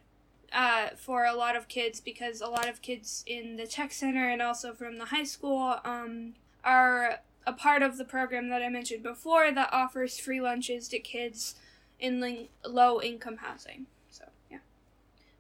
uh, 0.53 0.91
for 0.97 1.25
a 1.25 1.35
lot 1.35 1.57
of 1.57 1.69
kids 1.69 2.01
because 2.01 2.41
a 2.41 2.47
lot 2.47 2.69
of 2.69 2.83
kids 2.83 3.25
in 3.27 3.57
the 3.57 3.67
tech 3.67 3.93
center 3.93 4.29
and 4.29 4.41
also 4.41 4.73
from 4.73 4.99
the 4.99 5.07
high 5.07 5.25
school 5.25 5.79
um, 5.85 6.35
are 6.65 7.21
a 7.47 7.53
part 7.53 7.83
of 7.83 7.97
the 7.97 8.05
program 8.05 8.49
that 8.49 8.63
I 8.63 8.69
mentioned 8.69 9.03
before 9.03 9.53
that 9.53 9.73
offers 9.73 10.19
free 10.19 10.41
lunches 10.41 10.89
to 10.89 10.99
kids 10.99 11.55
in 12.01 12.21
ling- 12.21 12.49
low 12.67 13.01
income 13.01 13.39
housing. 13.39 13.87
So, 14.11 14.25
yeah. 14.51 14.59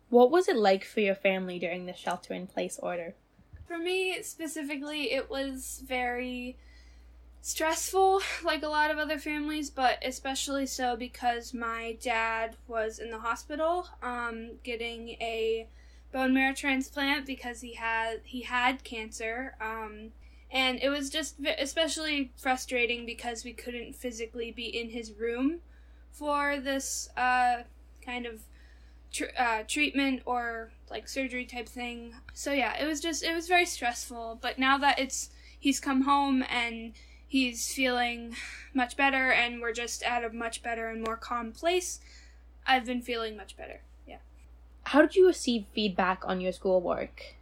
What 0.08 0.30
was 0.30 0.48
it 0.48 0.56
like 0.56 0.84
for 0.84 1.00
your 1.00 1.14
family 1.14 1.58
during 1.58 1.86
the 1.86 1.94
shelter 1.94 2.32
in 2.34 2.46
place 2.46 2.78
order? 2.82 3.14
For 3.66 3.78
me 3.78 4.22
specifically, 4.22 5.12
it 5.12 5.28
was 5.28 5.82
very 5.84 6.56
stressful, 7.46 8.20
like 8.44 8.64
a 8.64 8.68
lot 8.68 8.90
of 8.90 8.98
other 8.98 9.20
families, 9.20 9.70
but 9.70 10.02
especially 10.04 10.66
so 10.66 10.96
because 10.96 11.54
my 11.54 11.96
dad 12.02 12.56
was 12.66 12.98
in 12.98 13.08
the 13.12 13.20
hospital, 13.20 13.86
um, 14.02 14.50
getting 14.64 15.10
a 15.20 15.68
bone 16.12 16.34
marrow 16.34 16.52
transplant 16.52 17.24
because 17.24 17.60
he 17.60 17.74
had 17.74 18.20
he 18.24 18.42
had 18.42 18.82
cancer. 18.82 19.54
Um, 19.60 20.10
and 20.50 20.80
it 20.82 20.88
was 20.88 21.08
just 21.08 21.36
especially 21.56 22.32
frustrating 22.36 23.06
because 23.06 23.44
we 23.44 23.52
couldn't 23.52 23.94
physically 23.94 24.50
be 24.50 24.66
in 24.66 24.90
his 24.90 25.12
room 25.12 25.60
for 26.10 26.58
this 26.58 27.08
uh, 27.16 27.58
kind 28.04 28.26
of 28.26 28.40
tr- 29.12 29.36
uh, 29.38 29.62
treatment 29.68 30.22
or 30.26 30.72
like 30.90 31.06
surgery 31.06 31.44
type 31.44 31.68
thing. 31.68 32.12
So 32.34 32.52
yeah, 32.52 32.76
it 32.76 32.86
was 32.86 33.00
just 33.00 33.22
it 33.22 33.34
was 33.34 33.46
very 33.46 33.66
stressful. 33.66 34.40
But 34.42 34.58
now 34.58 34.78
that 34.78 34.98
it's 34.98 35.30
he's 35.60 35.78
come 35.78 36.02
home 36.02 36.42
and 36.50 36.92
he's 37.26 37.72
feeling 37.72 38.36
much 38.74 38.96
better, 38.96 39.30
and 39.30 39.60
we're 39.60 39.72
just 39.72 40.02
at 40.02 40.24
a 40.24 40.30
much 40.30 40.62
better 40.62 40.88
and 40.88 41.02
more 41.02 41.16
calm 41.16 41.52
place, 41.52 42.00
I've 42.66 42.86
been 42.86 43.02
feeling 43.02 43.36
much 43.36 43.56
better. 43.56 43.80
Yeah. 44.06 44.18
How 44.84 45.00
did 45.00 45.16
you 45.16 45.26
receive 45.26 45.66
feedback 45.72 46.22
on 46.26 46.40
your 46.40 46.52
schoolwork? 46.52 47.36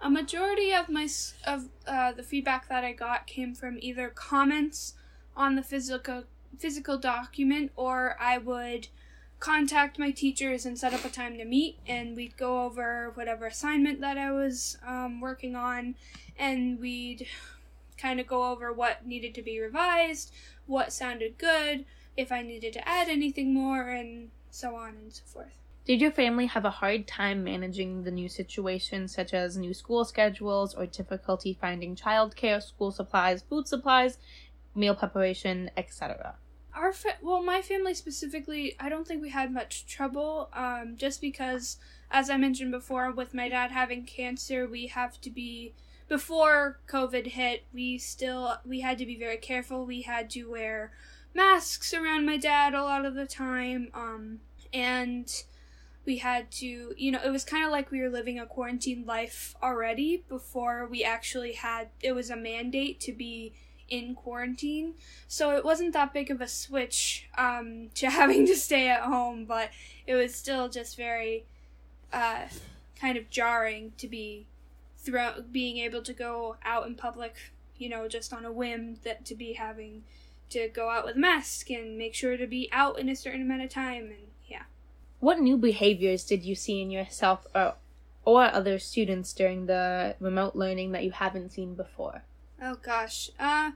A 0.00 0.08
majority 0.08 0.72
of 0.72 0.88
my 0.88 1.08
of 1.44 1.68
uh, 1.86 2.12
the 2.12 2.22
feedback 2.22 2.68
that 2.68 2.84
I 2.84 2.92
got 2.92 3.26
came 3.26 3.54
from 3.54 3.78
either 3.80 4.08
comments 4.08 4.94
on 5.36 5.56
the 5.56 5.62
physical 5.62 6.24
physical 6.56 6.98
document, 6.98 7.72
or 7.74 8.16
I 8.20 8.38
would 8.38 8.88
contact 9.40 9.98
my 9.98 10.10
teachers 10.10 10.66
and 10.66 10.78
set 10.78 10.94
up 10.94 11.04
a 11.04 11.08
time 11.08 11.36
to 11.38 11.44
meet, 11.44 11.78
and 11.86 12.16
we'd 12.16 12.36
go 12.36 12.64
over 12.64 13.10
whatever 13.14 13.46
assignment 13.46 14.00
that 14.00 14.18
I 14.18 14.30
was 14.32 14.78
um, 14.86 15.20
working 15.20 15.56
on, 15.56 15.96
and 16.38 16.78
we'd 16.80 17.26
kind 17.98 18.20
of 18.20 18.26
go 18.26 18.50
over 18.50 18.72
what 18.72 19.06
needed 19.06 19.34
to 19.34 19.42
be 19.42 19.60
revised, 19.60 20.32
what 20.66 20.92
sounded 20.92 21.38
good, 21.38 21.84
if 22.16 22.32
I 22.32 22.42
needed 22.42 22.72
to 22.74 22.88
add 22.88 23.08
anything 23.08 23.52
more, 23.52 23.88
and 23.90 24.30
so 24.50 24.76
on 24.76 24.90
and 24.90 25.12
so 25.12 25.22
forth. 25.26 25.58
Did 25.84 26.00
your 26.00 26.10
family 26.10 26.46
have 26.46 26.64
a 26.64 26.70
hard 26.70 27.06
time 27.06 27.44
managing 27.44 28.04
the 28.04 28.10
new 28.10 28.28
situations, 28.28 29.14
such 29.14 29.32
as 29.32 29.56
new 29.56 29.72
school 29.72 30.04
schedules 30.04 30.74
or 30.74 30.86
difficulty 30.86 31.56
finding 31.58 31.96
childcare, 31.96 32.62
school 32.62 32.92
supplies, 32.92 33.42
food 33.42 33.66
supplies, 33.66 34.18
meal 34.74 34.94
preparation, 34.94 35.70
etc.? 35.76 36.36
our 36.74 36.92
fa- 36.92 37.16
well 37.22 37.42
my 37.42 37.60
family 37.60 37.94
specifically 37.94 38.76
i 38.78 38.88
don't 38.88 39.06
think 39.06 39.20
we 39.20 39.30
had 39.30 39.52
much 39.52 39.86
trouble 39.86 40.48
um, 40.52 40.94
just 40.96 41.20
because 41.20 41.78
as 42.10 42.30
i 42.30 42.36
mentioned 42.36 42.70
before 42.70 43.10
with 43.10 43.34
my 43.34 43.48
dad 43.48 43.70
having 43.70 44.04
cancer 44.04 44.66
we 44.66 44.86
have 44.86 45.20
to 45.20 45.30
be 45.30 45.72
before 46.08 46.78
covid 46.88 47.26
hit 47.28 47.64
we 47.72 47.98
still 47.98 48.56
we 48.64 48.80
had 48.80 48.98
to 48.98 49.06
be 49.06 49.18
very 49.18 49.36
careful. 49.36 49.84
We 49.84 50.02
had 50.02 50.30
to 50.30 50.50
wear 50.50 50.92
masks 51.34 51.92
around 51.94 52.26
my 52.26 52.36
dad 52.36 52.74
a 52.74 52.82
lot 52.82 53.04
of 53.04 53.14
the 53.14 53.26
time 53.26 53.88
um, 53.94 54.40
and 54.72 55.30
we 56.04 56.18
had 56.18 56.50
to 56.50 56.94
you 56.96 57.10
know 57.10 57.20
it 57.24 57.30
was 57.30 57.44
kind 57.44 57.64
of 57.64 57.70
like 57.70 57.90
we 57.90 58.00
were 58.00 58.08
living 58.08 58.38
a 58.38 58.46
quarantine 58.46 59.04
life 59.06 59.54
already 59.62 60.24
before 60.28 60.86
we 60.86 61.04
actually 61.04 61.52
had 61.52 61.88
it 62.00 62.12
was 62.12 62.30
a 62.30 62.36
mandate 62.36 62.98
to 63.00 63.12
be 63.12 63.52
in 63.88 64.14
quarantine. 64.14 64.94
So 65.26 65.56
it 65.56 65.64
wasn't 65.64 65.92
that 65.94 66.12
big 66.12 66.30
of 66.30 66.40
a 66.40 66.48
switch 66.48 67.28
um, 67.36 67.88
to 67.94 68.10
having 68.10 68.46
to 68.46 68.56
stay 68.56 68.88
at 68.88 69.02
home, 69.02 69.44
but 69.44 69.70
it 70.06 70.14
was 70.14 70.34
still 70.34 70.68
just 70.68 70.96
very 70.96 71.44
uh, 72.12 72.42
kind 73.00 73.16
of 73.16 73.30
jarring 73.30 73.92
to 73.98 74.08
be 74.08 74.46
throw 75.10 75.42
being 75.50 75.78
able 75.78 76.02
to 76.02 76.12
go 76.12 76.56
out 76.64 76.86
in 76.86 76.94
public 76.94 77.34
you 77.78 77.88
know, 77.88 78.08
just 78.08 78.32
on 78.32 78.44
a 78.44 78.52
whim 78.52 78.96
that 79.04 79.24
to 79.26 79.34
be 79.34 79.54
having 79.54 80.02
to 80.50 80.68
go 80.68 80.90
out 80.90 81.04
with 81.04 81.16
a 81.16 81.18
mask 81.18 81.70
and 81.70 81.96
make 81.96 82.14
sure 82.14 82.36
to 82.36 82.46
be 82.46 82.68
out 82.72 82.98
in 82.98 83.08
a 83.08 83.16
certain 83.16 83.42
amount 83.42 83.62
of 83.62 83.70
time 83.70 84.04
and 84.04 84.28
yeah. 84.46 84.62
What 85.20 85.40
new 85.40 85.56
behaviors 85.56 86.24
did 86.24 86.44
you 86.44 86.54
see 86.54 86.82
in 86.82 86.90
yourself 86.90 87.46
or 87.54 87.74
or 88.24 88.44
other 88.44 88.78
students 88.78 89.32
during 89.32 89.66
the 89.66 90.16
remote 90.20 90.54
learning 90.54 90.92
that 90.92 91.04
you 91.04 91.12
haven't 91.12 91.52
seen 91.52 91.74
before? 91.74 92.24
Oh 92.60 92.76
gosh. 92.76 93.30
Uh 93.38 93.72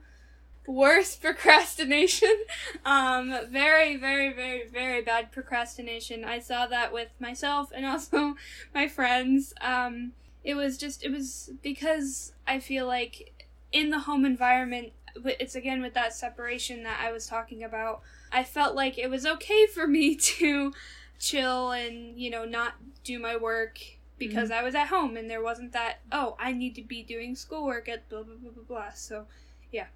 worst 0.65 1.21
procrastination. 1.21 2.43
um 2.85 3.35
very 3.49 3.95
very 3.95 4.33
very 4.33 4.67
very 4.67 5.01
bad 5.01 5.31
procrastination. 5.31 6.25
I 6.25 6.39
saw 6.39 6.65
that 6.67 6.91
with 6.91 7.09
myself 7.19 7.71
and 7.73 7.85
also 7.93 8.35
my 8.73 8.87
friends. 8.87 9.53
Um 9.61 10.13
it 10.43 10.55
was 10.55 10.77
just 10.77 11.03
it 11.03 11.11
was 11.11 11.51
because 11.61 12.33
I 12.47 12.59
feel 12.59 12.85
like 12.85 13.47
in 13.71 13.89
the 13.89 13.99
home 13.99 14.25
environment 14.25 14.93
it's 15.25 15.55
again 15.55 15.81
with 15.81 15.93
that 15.93 16.13
separation 16.13 16.83
that 16.83 16.99
I 17.01 17.11
was 17.11 17.27
talking 17.27 17.63
about. 17.63 18.01
I 18.31 18.43
felt 18.43 18.75
like 18.75 18.97
it 18.97 19.09
was 19.09 19.25
okay 19.25 19.65
for 19.67 19.87
me 19.87 20.15
to 20.37 20.73
chill 21.19 21.71
and, 21.71 22.19
you 22.19 22.29
know, 22.29 22.45
not 22.45 22.75
do 23.03 23.19
my 23.19 23.35
work 23.35 23.79
because 24.17 24.49
mm-hmm. 24.49 24.59
I 24.59 24.63
was 24.63 24.75
at 24.75 24.87
home 24.87 25.17
and 25.17 25.29
there 25.29 25.41
wasn't 25.41 25.71
that, 25.73 25.99
oh, 26.11 26.35
I 26.39 26.53
need 26.53 26.75
to 26.75 26.81
be 26.81 27.03
doing 27.03 27.35
schoolwork 27.35 27.87
at 27.87 28.09
blah, 28.09 28.23
blah, 28.23 28.35
blah, 28.35 28.51
blah, 28.51 28.63
blah. 28.63 28.89
So, 28.93 29.25
yeah. 29.71 29.87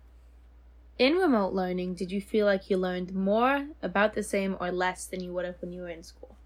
In 0.97 1.15
remote 1.15 1.53
learning, 1.53 1.95
did 1.95 2.11
you 2.11 2.21
feel 2.21 2.45
like 2.45 2.69
you 2.69 2.77
learned 2.77 3.13
more, 3.13 3.67
about 3.83 4.13
the 4.13 4.23
same, 4.23 4.57
or 4.59 4.71
less 4.71 5.05
than 5.05 5.21
you 5.21 5.31
would 5.33 5.45
have 5.45 5.61
when 5.61 5.71
you 5.71 5.81
were 5.81 5.89
in 5.89 6.01
school? 6.01 6.36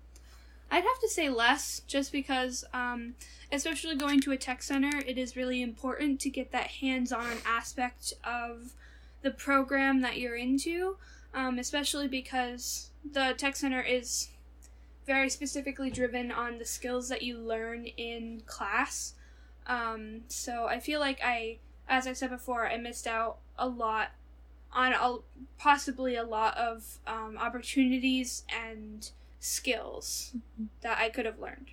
I'd 0.72 0.86
have 0.86 0.99
to 1.01 1.09
say 1.09 1.30
less, 1.30 1.82
just 1.86 2.13
because, 2.13 2.63
um, 2.74 3.15
especially 3.51 3.95
going 3.95 4.22
to 4.22 4.32
a 4.32 4.38
tech 4.38 4.63
center, 4.63 5.03
it 5.05 5.17
is 5.17 5.36
really 5.36 5.61
important 5.61 6.22
to 6.22 6.30
get 6.30 6.53
that 6.53 6.67
hands 6.67 7.11
on 7.11 7.39
aspect 7.45 8.13
of 8.24 8.72
the 9.22 9.32
program 9.32 9.99
that 10.01 10.17
you're 10.17 10.38
into, 10.38 10.95
um, 11.34 11.59
especially 11.59 12.07
because 12.07 12.89
the 13.03 13.36
tech 13.38 13.57
center 13.57 13.82
is 13.82 14.30
very 15.05 15.30
specifically 15.30 15.91
driven 15.91 16.32
on 16.32 16.57
the 16.57 16.65
skills 16.65 17.09
that 17.09 17.22
you 17.22 17.38
learn 17.38 17.86
in 17.86 18.41
class. 18.45 19.15
Um, 19.67 20.22
so 20.30 20.67
I 20.67 20.80
feel 20.80 21.01
like 21.01 21.19
I, 21.22 21.57
as 21.89 22.07
I 22.07 22.13
said 22.13 22.30
before, 22.30 22.67
I 22.67 22.78
missed 22.78 23.07
out 23.07 23.39
a 23.57 23.67
lot 23.67 24.11
on 24.72 24.93
a, 24.93 25.17
possibly 25.57 26.15
a 26.15 26.24
lot 26.24 26.55
of 26.55 26.99
um, 27.05 27.38
opportunities 27.38 28.43
and 28.49 29.11
skills 29.41 30.31
mm-hmm. 30.35 30.65
that 30.81 30.97
I 30.97 31.09
could 31.09 31.25
have 31.25 31.39
learned. 31.39 31.71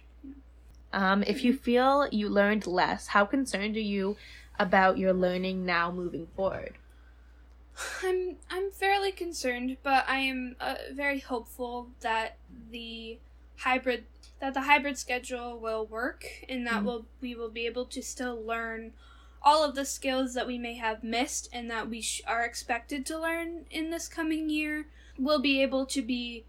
Um, 0.92 1.22
if 1.22 1.44
you 1.44 1.54
feel 1.54 2.08
you 2.10 2.28
learned 2.28 2.66
less, 2.66 3.08
how 3.08 3.24
concerned 3.24 3.76
are 3.76 3.80
you 3.80 4.16
about 4.58 4.98
your 4.98 5.12
learning 5.12 5.64
now 5.64 5.92
moving 5.92 6.26
forward? 6.34 6.74
I'm 8.02 8.36
I'm 8.50 8.70
fairly 8.70 9.12
concerned, 9.12 9.76
but 9.82 10.04
I 10.08 10.18
am 10.18 10.56
uh, 10.58 10.76
very 10.92 11.20
hopeful 11.20 11.90
that 12.00 12.38
the 12.70 13.18
hybrid 13.58 14.04
that 14.40 14.54
the 14.54 14.62
hybrid 14.62 14.96
schedule 14.96 15.58
will 15.58 15.84
work 15.84 16.24
and 16.48 16.66
that 16.66 16.82
mm. 16.82 16.84
will 16.84 17.06
we 17.20 17.34
will 17.34 17.50
be 17.50 17.66
able 17.66 17.84
to 17.84 18.02
still 18.02 18.40
learn 18.42 18.92
all 19.42 19.62
of 19.62 19.74
the 19.74 19.84
skills 19.84 20.34
that 20.34 20.46
we 20.46 20.58
may 20.58 20.74
have 20.74 21.04
missed 21.04 21.48
and 21.52 21.70
that 21.70 21.88
we 21.88 22.00
sh- 22.00 22.22
are 22.26 22.44
expected 22.44 23.06
to 23.06 23.18
learn 23.18 23.66
in 23.70 23.90
this 23.90 24.08
coming 24.08 24.50
year 24.50 24.86
We'll 25.18 25.40
be 25.40 25.60
able 25.62 25.84
to 25.86 26.00
be 26.00 26.44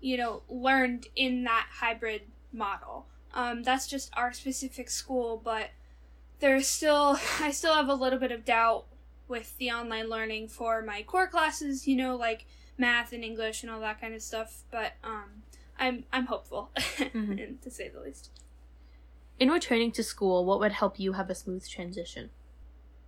you 0.00 0.16
know, 0.16 0.42
learned 0.48 1.06
in 1.16 1.44
that 1.44 1.66
hybrid 1.70 2.22
model. 2.52 3.06
Um, 3.32 3.62
that's 3.62 3.86
just 3.86 4.10
our 4.16 4.32
specific 4.32 4.90
school, 4.90 5.40
but 5.42 5.70
there's 6.40 6.66
still, 6.66 7.18
I 7.40 7.50
still 7.50 7.74
have 7.74 7.88
a 7.88 7.94
little 7.94 8.18
bit 8.18 8.32
of 8.32 8.44
doubt 8.44 8.86
with 9.28 9.56
the 9.58 9.70
online 9.70 10.08
learning 10.08 10.48
for 10.48 10.82
my 10.82 11.02
core 11.02 11.28
classes, 11.28 11.86
you 11.86 11.96
know, 11.96 12.16
like 12.16 12.46
math 12.76 13.12
and 13.12 13.22
English 13.22 13.62
and 13.62 13.70
all 13.70 13.80
that 13.80 14.00
kind 14.00 14.14
of 14.14 14.22
stuff. 14.22 14.64
But 14.70 14.94
um, 15.04 15.42
I'm 15.78 16.04
I'm 16.12 16.26
hopeful, 16.26 16.70
mm-hmm. 16.76 17.54
to 17.62 17.70
say 17.70 17.88
the 17.88 18.00
least. 18.00 18.30
In 19.38 19.48
returning 19.48 19.92
to 19.92 20.02
school, 20.02 20.44
what 20.44 20.60
would 20.60 20.72
help 20.72 20.98
you 20.98 21.12
have 21.12 21.30
a 21.30 21.34
smooth 21.34 21.66
transition? 21.66 22.30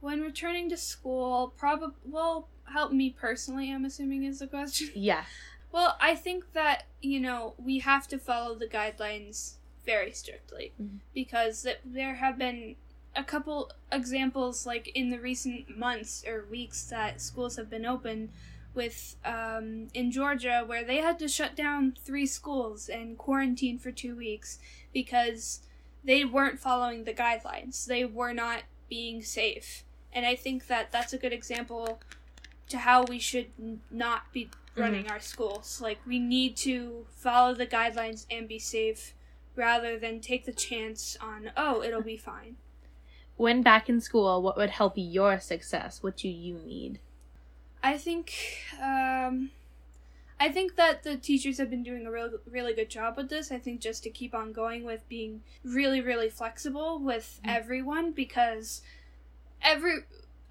When 0.01 0.22
returning 0.22 0.70
to 0.70 0.76
school, 0.76 1.53
probably 1.57 1.95
will 2.05 2.49
help 2.64 2.93
me 2.93 3.11
personally. 3.11 3.70
I'm 3.70 3.84
assuming 3.84 4.24
is 4.24 4.38
the 4.38 4.47
question. 4.47 4.90
Yeah. 4.95 5.24
Well, 5.73 5.97
I 6.01 6.14
think 6.14 6.53
that, 6.53 6.85
you 7.01 7.18
know, 7.18 7.55
we 7.57 7.79
have 7.81 8.07
to 8.09 8.18
follow 8.18 8.55
the 8.55 8.66
guidelines 8.66 9.55
very 9.85 10.12
strictly 10.12 10.73
mm-hmm. 10.81 10.99
because 11.14 11.66
there 11.85 12.14
have 12.16 12.39
been 12.39 12.77
a 13.16 13.25
couple 13.25 13.70
examples 13.91 14.66
like 14.66 14.89
in 14.95 15.11
the 15.11 15.18
recent 15.18 15.77
months 15.77 16.25
or 16.27 16.47
weeks 16.51 16.85
that 16.85 17.20
schools 17.20 17.57
have 17.57 17.68
been 17.68 17.85
open 17.85 18.31
with 18.75 19.16
um, 19.25 19.89
in 19.93 20.11
Georgia 20.11 20.62
where 20.64 20.85
they 20.85 20.99
had 20.99 21.18
to 21.18 21.29
shut 21.29 21.55
down 21.57 21.95
three 22.03 22.27
schools 22.27 22.89
and 22.89 23.18
quarantine 23.18 23.79
for 23.79 23.91
two 23.91 24.16
weeks 24.16 24.59
because 24.95 25.61
they 26.05 26.25
weren't 26.25 26.59
following 26.59 27.05
the 27.05 27.12
guidelines. 27.12 27.85
They 27.87 28.05
were 28.05 28.33
not 28.33 28.62
being 28.89 29.23
safe. 29.23 29.85
And 30.12 30.27
I 30.27 30.37
think 30.37 30.66
that 30.66 30.93
that's 30.93 31.12
a 31.12 31.18
good 31.18 31.33
example 31.33 32.01
to 32.68 32.79
how 32.79 33.05
we 33.05 33.18
should 33.18 33.49
not 33.91 34.33
be 34.33 34.49
running 34.77 35.05
mm-hmm. 35.05 35.12
our 35.12 35.20
schools. 35.20 35.81
Like 35.81 35.99
we 36.07 36.18
need 36.18 36.57
to 36.59 37.07
follow 37.16 37.55
the 37.55 37.66
guidelines 37.66 38.27
and 38.31 38.49
be 38.49 38.59
safe 38.59 39.14
rather 39.55 39.99
than 39.99 40.20
take 40.20 40.47
the 40.47 40.53
chance 40.53 41.16
on 41.20 41.51
oh 41.57 41.83
it'll 41.83 42.03
be 42.03 42.16
fine. 42.16 42.57
When 43.37 43.62
back 43.62 43.89
in 43.89 44.01
school, 44.01 44.43
what 44.43 44.57
would 44.57 44.70
help 44.70 44.95
your 44.97 45.41
success? 45.41 46.03
What 46.03 46.16
do 46.16 46.29
you 46.29 46.55
need? 46.64 47.01
I 47.83 47.99
think 47.99 48.33
um, 48.81 49.51
I 50.43 50.49
think 50.49 50.77
that 50.77 51.05
the 51.05 51.16
teachers 51.16 51.59
have 51.59 51.70
been 51.70 51.83
doing 51.83 52.05
a 52.05 52.11
real, 52.11 52.31
really 52.51 52.75
good 52.75 52.91
job 52.91 53.16
with 53.16 53.29
this. 53.29 53.53
I 53.53 53.59
think 53.59 53.81
just 53.81 54.03
to 54.03 54.11
keep 54.11 54.35
on 54.35 54.53
going 54.53 54.85
with 54.85 55.09
being 55.09 55.43
really, 55.64 56.01
really 56.01 56.29
flexible 56.29 56.99
with 56.99 57.41
mm-hmm. 57.45 57.57
everyone 57.57 58.12
because 58.12 58.83
every 59.62 59.99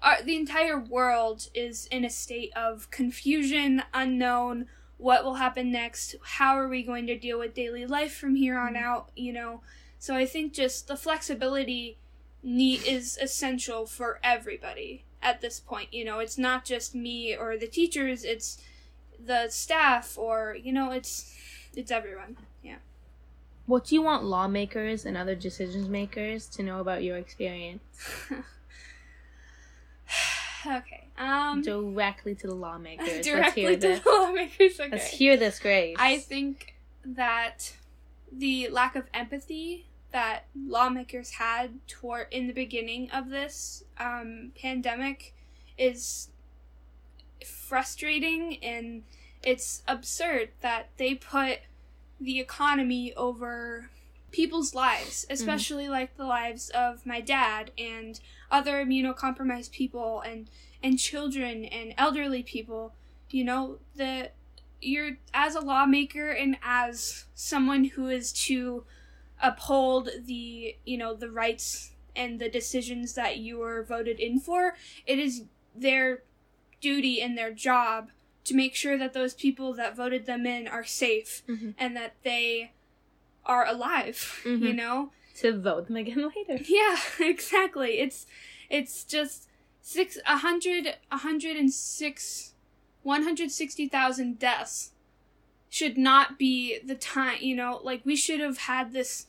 our, 0.02 0.22
the 0.22 0.36
entire 0.36 0.78
world 0.78 1.48
is 1.54 1.86
in 1.86 2.04
a 2.04 2.10
state 2.10 2.52
of 2.56 2.90
confusion, 2.90 3.82
unknown, 3.94 4.66
what 4.98 5.24
will 5.24 5.34
happen 5.34 5.70
next, 5.72 6.14
how 6.22 6.56
are 6.56 6.68
we 6.68 6.82
going 6.82 7.06
to 7.06 7.18
deal 7.18 7.38
with 7.38 7.54
daily 7.54 7.86
life 7.86 8.14
from 8.14 8.34
here 8.34 8.58
on 8.58 8.74
mm-hmm. 8.74 8.84
out, 8.84 9.10
you 9.16 9.32
know. 9.32 9.60
So 9.98 10.14
I 10.14 10.26
think 10.26 10.52
just 10.52 10.88
the 10.88 10.96
flexibility 10.96 11.98
need 12.42 12.84
is 12.86 13.18
essential 13.20 13.86
for 13.86 14.18
everybody 14.22 15.04
at 15.22 15.40
this 15.40 15.60
point, 15.60 15.92
you 15.92 16.04
know. 16.04 16.18
It's 16.18 16.38
not 16.38 16.64
just 16.64 16.94
me 16.94 17.36
or 17.36 17.56
the 17.56 17.66
teachers, 17.66 18.24
it's 18.24 18.60
the 19.24 19.48
staff 19.48 20.18
or, 20.18 20.56
you 20.60 20.72
know, 20.72 20.90
it's 20.90 21.36
it's 21.74 21.90
everyone. 21.90 22.36
Yeah. 22.62 22.78
What 23.66 23.86
do 23.86 23.94
you 23.94 24.02
want 24.02 24.24
lawmakers 24.24 25.04
and 25.04 25.16
other 25.16 25.34
decision 25.34 25.90
makers 25.90 26.46
to 26.48 26.62
know 26.62 26.80
about 26.80 27.02
your 27.02 27.16
experience? 27.16 27.82
Okay. 30.66 31.08
Um 31.18 31.62
directly 31.62 32.34
to 32.36 32.46
the 32.46 32.54
lawmakers. 32.54 33.24
Directly 33.24 33.64
to 33.66 33.76
this. 33.76 34.00
the 34.00 34.10
lawmakers. 34.10 34.80
Okay. 34.80 34.90
Let's 34.90 35.08
hear 35.08 35.36
this, 35.36 35.58
Grace. 35.58 35.96
I 35.98 36.18
think 36.18 36.74
that 37.04 37.76
the 38.30 38.68
lack 38.68 38.96
of 38.96 39.04
empathy 39.12 39.86
that 40.12 40.44
lawmakers 40.54 41.30
had 41.32 41.86
toward 41.86 42.26
in 42.30 42.46
the 42.46 42.52
beginning 42.52 43.10
of 43.10 43.30
this 43.30 43.84
um, 43.98 44.52
pandemic 44.60 45.34
is 45.78 46.28
frustrating 47.44 48.62
and 48.62 49.02
it's 49.42 49.82
absurd 49.88 50.50
that 50.60 50.88
they 50.98 51.14
put 51.14 51.60
the 52.20 52.38
economy 52.38 53.12
over 53.14 53.90
people's 54.32 54.74
lives, 54.74 55.24
mm-hmm. 55.24 55.34
especially 55.34 55.86
mm. 55.86 55.90
like 55.90 56.16
the 56.16 56.24
lives 56.24 56.70
of 56.70 57.06
my 57.06 57.20
dad 57.20 57.70
and 57.78 58.18
other 58.50 58.84
immunocompromised 58.84 59.70
people 59.70 60.20
and 60.20 60.50
and 60.82 60.98
children 60.98 61.64
and 61.64 61.94
elderly 61.96 62.42
people. 62.42 62.94
You 63.30 63.44
know, 63.44 63.78
the 63.94 64.30
you're 64.80 65.18
as 65.32 65.54
a 65.54 65.60
lawmaker 65.60 66.30
and 66.30 66.56
as 66.62 67.26
someone 67.34 67.84
who 67.84 68.08
is 68.08 68.32
to 68.32 68.84
uphold 69.40 70.10
the 70.24 70.76
you 70.84 70.98
know 70.98 71.14
the 71.14 71.30
rights 71.30 71.92
and 72.14 72.40
the 72.40 72.48
decisions 72.48 73.14
that 73.14 73.38
you 73.38 73.58
were 73.58 73.82
voted 73.82 74.20
in 74.20 74.38
for 74.38 74.74
it 75.06 75.18
is 75.18 75.44
their 75.74 76.22
duty 76.80 77.20
and 77.22 77.38
their 77.38 77.52
job 77.52 78.10
to 78.44 78.54
make 78.54 78.74
sure 78.74 78.98
that 78.98 79.14
those 79.14 79.34
people 79.34 79.72
that 79.72 79.96
voted 79.96 80.26
them 80.26 80.46
in 80.46 80.66
are 80.68 80.84
safe 80.84 81.42
mm-hmm. 81.48 81.70
and 81.78 81.96
that 81.96 82.14
they 82.24 82.72
are 83.46 83.66
alive, 83.66 84.40
mm-hmm. 84.44 84.64
you 84.64 84.72
know? 84.72 85.10
To 85.36 85.58
vote 85.58 85.86
them 85.86 85.96
again 85.96 86.30
later. 86.48 86.62
Yeah, 86.68 86.96
exactly. 87.20 87.98
It's 88.00 88.26
it's 88.68 89.04
just 89.04 89.48
six 89.80 90.18
a 90.26 90.38
hundred 90.38 90.96
a 91.10 91.18
hundred 91.18 91.56
and 91.56 91.72
six 91.72 92.52
one 93.02 93.22
hundred 93.24 93.50
sixty 93.50 93.88
thousand 93.88 94.38
deaths 94.38 94.90
should 95.70 95.96
not 95.96 96.38
be 96.38 96.78
the 96.84 96.94
time 96.94 97.38
you 97.40 97.56
know, 97.56 97.80
like 97.82 98.02
we 98.04 98.14
should 98.14 98.40
have 98.40 98.58
had 98.58 98.92
this 98.92 99.26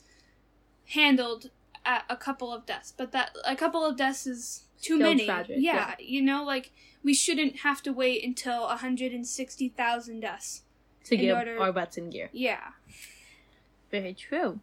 handled 0.90 1.50
at 1.86 2.04
a 2.10 2.16
couple 2.16 2.52
of 2.52 2.66
deaths. 2.66 2.92
But 2.96 3.12
that 3.12 3.34
a 3.46 3.56
couple 3.56 3.84
of 3.84 3.96
deaths 3.96 4.26
is 4.26 4.64
too 4.82 4.98
Feel 4.98 5.08
many. 5.08 5.24
tragic, 5.24 5.56
yeah, 5.58 5.94
you 5.98 6.20
know, 6.20 6.44
like 6.44 6.70
we 7.02 7.14
shouldn't 7.14 7.60
have 7.60 7.82
to 7.82 7.92
wait 7.92 8.22
until 8.24 8.62
160,000 8.66 10.20
deaths. 10.20 10.62
to 11.04 11.16
get 11.16 11.34
order- 11.36 11.60
our 11.60 11.72
butts 11.72 11.96
in 11.96 12.10
gear. 12.10 12.28
Yeah. 12.32 12.60
Very 13.94 14.12
true. 14.12 14.58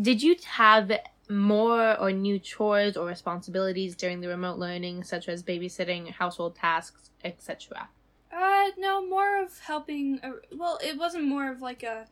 Did 0.00 0.20
you 0.20 0.34
have 0.44 0.90
more 1.30 1.96
or 1.96 2.10
new 2.10 2.40
chores 2.40 2.96
or 2.96 3.06
responsibilities 3.06 3.94
during 3.94 4.20
the 4.20 4.26
remote 4.26 4.58
learning, 4.58 5.04
such 5.04 5.28
as 5.28 5.44
babysitting, 5.44 6.10
household 6.10 6.56
tasks, 6.56 7.10
etc.? 7.22 7.88
Uh, 8.32 8.70
no, 8.76 9.06
more 9.06 9.40
of 9.40 9.60
helping. 9.60 10.18
Uh, 10.24 10.32
well, 10.56 10.76
it 10.82 10.98
wasn't 10.98 11.22
more 11.24 11.48
of 11.52 11.62
like 11.62 11.84
a. 11.84 12.08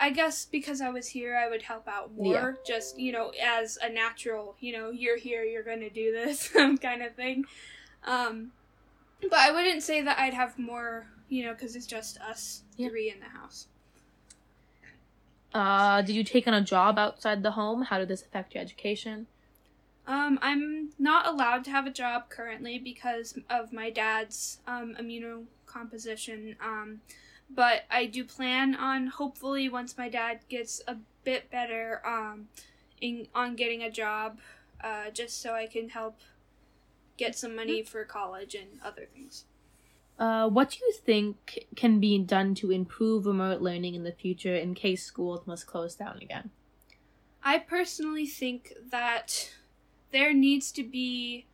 I 0.00 0.08
guess 0.08 0.46
because 0.46 0.80
I 0.80 0.88
was 0.88 1.08
here, 1.08 1.36
I 1.36 1.46
would 1.50 1.60
help 1.60 1.86
out 1.86 2.16
more. 2.16 2.58
Just 2.66 2.98
you 2.98 3.12
know, 3.12 3.34
as 3.42 3.76
a 3.82 3.90
natural, 3.90 4.56
you 4.60 4.72
know, 4.72 4.90
you're 4.90 5.18
here, 5.18 5.44
you're 5.44 5.62
gonna 5.62 5.90
do 5.90 6.10
this 6.10 6.48
kind 6.80 7.02
of 7.02 7.14
thing. 7.14 7.44
Um, 8.02 8.52
but 9.20 9.38
I 9.38 9.52
wouldn't 9.52 9.82
say 9.82 10.00
that 10.00 10.18
I'd 10.18 10.32
have 10.32 10.58
more, 10.58 11.06
you 11.28 11.44
know, 11.44 11.52
because 11.52 11.76
it's 11.76 11.86
just 11.86 12.18
us 12.22 12.62
Yeah. 12.78 12.88
three 12.88 13.10
in 13.10 13.20
the 13.20 13.28
house. 13.38 13.66
Uh, 15.56 16.02
did 16.02 16.14
you 16.14 16.22
take 16.22 16.46
on 16.46 16.52
a 16.52 16.60
job 16.60 16.98
outside 16.98 17.42
the 17.42 17.52
home? 17.52 17.80
How 17.80 17.98
did 17.98 18.08
this 18.08 18.20
affect 18.20 18.54
your 18.54 18.62
education? 18.62 19.26
Um, 20.06 20.38
I'm 20.42 20.90
not 20.98 21.26
allowed 21.26 21.64
to 21.64 21.70
have 21.70 21.86
a 21.86 21.90
job 21.90 22.28
currently 22.28 22.78
because 22.78 23.38
of 23.48 23.72
my 23.72 23.88
dad's 23.88 24.60
um, 24.66 24.94
immunocomposition. 25.00 26.56
Um, 26.62 27.00
but 27.48 27.84
I 27.90 28.04
do 28.04 28.22
plan 28.22 28.74
on 28.74 29.06
hopefully 29.06 29.70
once 29.70 29.96
my 29.96 30.10
dad 30.10 30.40
gets 30.50 30.82
a 30.86 30.98
bit 31.24 31.50
better, 31.50 32.02
um, 32.04 32.48
in 33.00 33.26
on 33.34 33.56
getting 33.56 33.82
a 33.82 33.90
job, 33.90 34.40
uh, 34.84 35.08
just 35.10 35.40
so 35.40 35.54
I 35.54 35.66
can 35.66 35.88
help 35.88 36.20
get 37.16 37.34
some 37.34 37.56
money 37.56 37.82
for 37.82 38.04
college 38.04 38.54
and 38.54 38.78
other 38.84 39.06
things. 39.06 39.44
Uh, 40.18 40.48
what 40.48 40.70
do 40.70 40.78
you 40.80 40.92
think 40.92 41.66
can 41.76 42.00
be 42.00 42.18
done 42.18 42.54
to 42.54 42.70
improve 42.70 43.26
remote 43.26 43.60
learning 43.60 43.94
in 43.94 44.02
the 44.02 44.12
future 44.12 44.56
in 44.56 44.74
case 44.74 45.04
schools 45.04 45.46
must 45.46 45.66
close 45.66 45.94
down 45.94 46.18
again? 46.22 46.50
I 47.42 47.58
personally 47.58 48.26
think 48.26 48.72
that 48.90 49.50
there 50.10 50.32
needs 50.32 50.72
to 50.72 50.82
be 50.82 51.46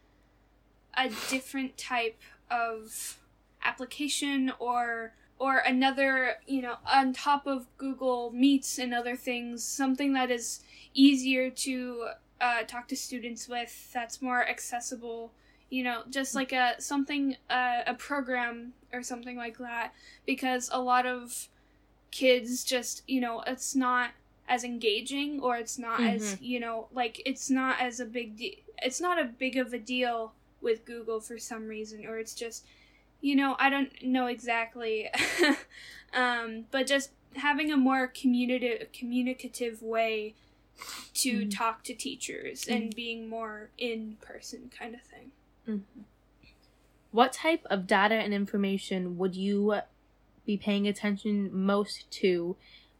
a 0.96 1.08
different 1.28 1.76
type 1.76 2.20
of 2.50 3.18
application 3.64 4.52
or 4.58 5.14
or 5.38 5.58
another, 5.58 6.36
you 6.46 6.62
know, 6.62 6.76
on 6.86 7.12
top 7.12 7.48
of 7.48 7.66
Google 7.76 8.30
Meets 8.30 8.78
and 8.78 8.94
other 8.94 9.16
things, 9.16 9.64
something 9.64 10.12
that 10.12 10.30
is 10.30 10.60
easier 10.94 11.50
to 11.50 12.10
uh, 12.40 12.62
talk 12.62 12.86
to 12.88 12.96
students 12.96 13.48
with, 13.48 13.92
that's 13.92 14.22
more 14.22 14.46
accessible, 14.46 15.32
you 15.72 15.82
know, 15.82 16.02
just 16.10 16.34
like 16.34 16.52
a 16.52 16.74
something 16.78 17.36
uh, 17.48 17.80
a 17.86 17.94
program 17.94 18.74
or 18.92 19.02
something 19.02 19.36
like 19.36 19.56
that 19.58 19.92
because 20.26 20.68
a 20.72 20.80
lot 20.80 21.06
of 21.06 21.48
kids 22.10 22.62
just, 22.62 23.02
you 23.08 23.20
know, 23.20 23.42
it's 23.46 23.74
not 23.74 24.10
as 24.48 24.64
engaging 24.64 25.40
or 25.40 25.56
it's 25.56 25.78
not 25.78 26.00
as 26.02 26.36
you 26.42 26.58
know 26.60 26.88
like 26.92 27.22
it's 27.24 27.48
not 27.48 27.80
as 27.80 28.00
a 28.00 28.04
big 28.04 28.36
de- 28.36 28.62
it's 28.82 29.00
not 29.00 29.18
a 29.18 29.24
big 29.24 29.56
of 29.56 29.72
a 29.72 29.78
deal 29.78 30.32
with 30.60 30.84
google 30.84 31.20
for 31.20 31.38
some 31.38 31.68
reason 31.68 32.04
or 32.06 32.18
it's 32.18 32.34
just 32.34 32.66
you 33.20 33.36
know 33.36 33.54
i 33.60 33.70
don't 33.70 33.90
know 34.02 34.26
exactly. 34.26 35.08
Um 36.12 36.64
but 36.70 36.86
just 36.86 37.10
having 37.36 37.72
a 37.72 37.76
more 37.76 38.06
communicative 38.08 38.88
communicative 38.92 39.80
way 39.80 40.34
to 41.14 41.32
Mhm. 41.46 41.50
talk 41.56 41.84
to 41.84 41.94
teachers 41.94 42.66
and 42.68 42.94
being 42.94 43.28
more 43.28 43.70
in 43.78 44.16
person 44.20 44.70
kind 44.78 44.94
of 44.94 45.02
thing 45.02 45.30
What 47.10 47.32
type 47.32 47.66
of 47.66 47.86
data 47.86 48.14
and 48.14 48.32
information 48.32 49.18
would 49.18 49.34
you 49.36 49.80
be 50.46 50.56
paying 50.56 50.88
attention 50.88 51.50
most 51.52 52.10
to 52.10 52.56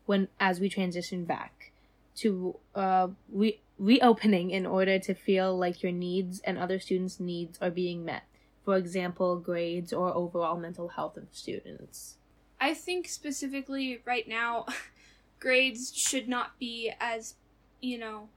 when 0.07 0.29
as 0.39 0.61
we 0.61 0.69
transition 0.69 1.25
back 1.25 1.73
to 2.17 2.57
uh, 2.75 3.09
re- 3.31 3.61
reopening 3.79 4.51
in 4.51 4.67
order 4.67 4.99
to 4.99 5.15
feel 5.15 5.57
like 5.57 5.83
your 5.83 5.93
needs 5.93 6.41
and 6.41 6.59
other 6.59 6.79
students' 6.79 7.19
needs 7.19 7.59
are 7.61 7.71
being 7.71 8.05
met? 8.05 8.25
For 8.65 8.77
example, 8.77 9.37
grades 9.37 9.93
or 9.93 10.15
overall 10.15 10.57
mental 10.57 10.89
health 10.89 11.17
of 11.17 11.27
students. 11.33 12.17
I 12.61 12.75
think 12.75 13.09
specifically 13.09 14.01
right 14.05 14.29
now, 14.29 14.67
grades 15.41 15.93
should 15.97 16.29
not 16.29 16.59
be 16.61 16.93
as, 17.01 17.35
you 17.81 17.99
know, 17.99 18.29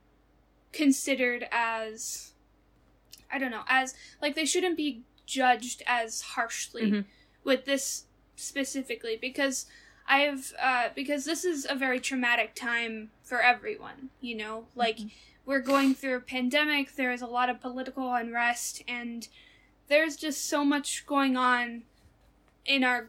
considered 0.72 1.46
as, 1.52 2.32
I 3.30 3.38
don't 3.38 3.50
know, 3.50 3.64
as, 3.68 3.94
like, 4.22 4.34
they 4.34 4.44
shouldn't 4.44 4.76
be 4.76 5.02
judged 5.26 5.82
as 5.86 6.20
harshly 6.20 6.90
Mhm. 6.90 7.04
with 7.44 7.64
this 7.64 8.04
specifically 8.36 9.16
because 9.16 9.66
I've, 10.08 10.54
uh, 10.60 10.90
because 10.94 11.24
this 11.24 11.44
is 11.44 11.66
a 11.68 11.74
very 11.74 11.98
traumatic 11.98 12.54
time 12.54 13.10
for 13.24 13.40
everyone, 13.40 14.10
you 14.20 14.36
know? 14.36 14.68
Like, 14.76 14.98
we're 15.44 15.60
going 15.60 15.94
through 15.94 16.16
a 16.16 16.20
pandemic, 16.20 16.94
there's 16.94 17.22
a 17.22 17.26
lot 17.26 17.48
of 17.50 17.60
political 17.60 18.14
unrest, 18.14 18.82
and 18.86 19.26
there's 19.88 20.16
just 20.16 20.46
so 20.46 20.64
much 20.64 21.06
going 21.06 21.36
on 21.36 21.82
in 22.64 22.84
our 22.84 23.08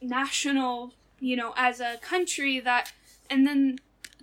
national, 0.00 0.94
you 1.20 1.36
know, 1.36 1.52
as 1.56 1.80
a 1.80 1.96
country 1.98 2.60
that, 2.60 2.92
and 3.28 3.46
then 3.46 3.78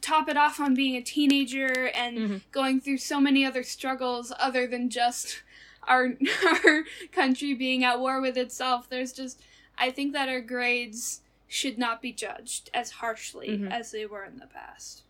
top 0.08 0.30
it 0.30 0.38
off 0.38 0.60
on 0.60 0.74
being 0.74 0.96
a 0.96 1.02
teenager 1.02 1.88
and 1.94 2.18
Mhm. 2.18 2.42
going 2.52 2.80
through 2.82 2.98
so 3.00 3.20
many 3.20 3.46
other 3.46 3.64
struggles 3.64 4.32
other 4.40 4.66
than 4.68 4.90
just 4.90 5.44
our 5.84 6.16
our 6.66 6.84
country 7.12 7.54
being 7.54 7.84
at 7.84 8.00
war 8.00 8.22
with 8.22 8.38
itself. 8.38 8.90
There's 8.90 9.14
just, 9.14 9.42
I 9.78 9.92
think 9.92 10.14
that 10.14 10.30
our 10.30 10.42
grades 10.42 11.22
should 11.48 11.78
not 11.78 12.02
be 12.02 12.12
judged 12.12 12.70
as 12.74 12.92
harshly 12.92 13.50
Mhm. 13.50 13.72
as 13.72 13.92
they 13.92 14.06
were 14.06 14.26
in 14.26 14.38
the 14.40 14.48
past. 14.48 15.04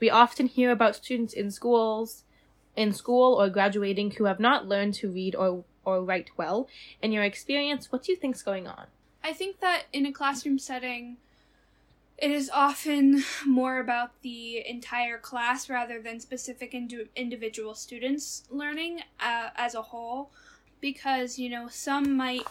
We 0.00 0.10
often 0.10 0.46
hear 0.48 0.70
about 0.70 0.96
students 0.96 1.32
in 1.32 1.50
schools, 1.50 2.24
in 2.76 2.92
school 2.92 3.40
or 3.40 3.48
graduating 3.48 4.12
who 4.12 4.24
have 4.24 4.40
not 4.40 4.66
learned 4.66 4.94
to 4.94 5.10
read 5.10 5.34
or 5.34 5.64
or 5.86 6.02
write 6.02 6.30
well. 6.38 6.66
In 7.02 7.12
your 7.12 7.22
experience, 7.24 7.92
what 7.92 8.02
do 8.04 8.10
you 8.12 8.16
think's 8.16 8.42
going 8.42 8.66
on? 8.66 8.86
I 9.22 9.32
think 9.34 9.60
that 9.60 9.84
in 9.92 10.06
a 10.06 10.12
classroom 10.12 10.58
setting, 10.58 11.18
it 12.18 12.30
is 12.30 12.48
often 12.50 13.24
more 13.46 13.78
about 13.78 14.20
the 14.22 14.66
entire 14.66 15.18
class 15.18 15.68
rather 15.68 16.00
than 16.00 16.20
specific 16.20 16.74
indi- 16.74 17.08
individual 17.16 17.74
students 17.74 18.44
learning 18.50 19.00
uh, 19.20 19.50
as 19.56 19.74
a 19.74 19.82
whole. 19.82 20.30
Because, 20.80 21.38
you 21.38 21.48
know, 21.48 21.68
some 21.68 22.14
might, 22.16 22.42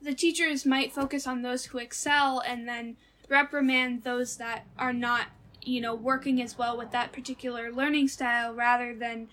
the 0.00 0.14
teachers 0.14 0.64
might 0.64 0.92
focus 0.92 1.26
on 1.26 1.42
those 1.42 1.66
who 1.66 1.78
excel 1.78 2.40
and 2.40 2.66
then 2.66 2.96
reprimand 3.28 4.02
those 4.04 4.36
that 4.38 4.64
are 4.78 4.92
not, 4.92 5.26
you 5.62 5.80
know, 5.80 5.94
working 5.94 6.40
as 6.40 6.56
well 6.56 6.76
with 6.78 6.90
that 6.92 7.12
particular 7.12 7.70
learning 7.72 8.08
style 8.08 8.54
rather 8.54 8.94
than 8.94 9.28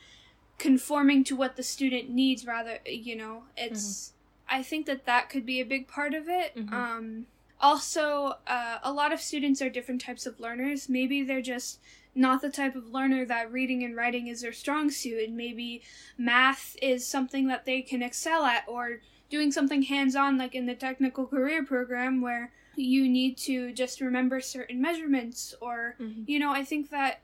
conforming 0.57 1.23
to 1.25 1.35
what 1.35 1.55
the 1.55 1.63
student 1.63 2.09
needs 2.09 2.45
rather 2.45 2.77
you 2.85 3.15
know 3.15 3.43
it's 3.57 4.13
i 4.47 4.61
think 4.61 4.85
that 4.85 5.05
that 5.05 5.27
could 5.29 5.45
be 5.45 5.59
a 5.59 5.65
big 5.65 5.87
part 5.87 6.13
of 6.13 6.29
it 6.29 6.55
Mhm. 6.55 6.71
um 6.71 7.25
also 7.59 8.35
uh, 8.47 8.79
a 8.83 8.91
lot 8.91 9.13
of 9.13 9.19
students 9.21 9.61
are 9.61 9.69
different 9.69 10.01
types 10.01 10.25
of 10.25 10.39
learners 10.39 10.89
maybe 10.89 11.23
they're 11.23 11.41
just 11.41 11.79
not 12.15 12.41
the 12.41 12.49
type 12.49 12.75
of 12.75 12.91
learner 12.91 13.25
that 13.25 13.51
reading 13.51 13.83
and 13.83 13.95
writing 13.95 14.27
is 14.27 14.41
their 14.41 14.53
strong 14.53 14.91
suit 14.91 15.27
and 15.27 15.35
maybe 15.37 15.81
math 16.17 16.75
is 16.81 17.05
something 17.07 17.47
that 17.47 17.65
they 17.65 17.81
can 17.81 18.03
excel 18.03 18.43
at 18.45 18.63
or 18.67 18.99
doing 19.29 19.51
something 19.51 19.81
hands-on 19.83 20.37
like 20.37 20.53
in 20.53 20.65
the 20.67 20.75
technical 20.75 21.25
career 21.25 21.63
program 21.65 22.21
where 22.21 22.51
you 22.75 23.07
need 23.09 23.35
to 23.37 23.71
just 23.73 23.99
remember 24.01 24.39
certain 24.41 24.81
measurements 24.81 25.55
or 25.61 25.95
Mhm. 25.99 26.23
you 26.27 26.37
know 26.39 26.51
i 26.51 26.63
think 26.63 26.89
that 26.89 27.21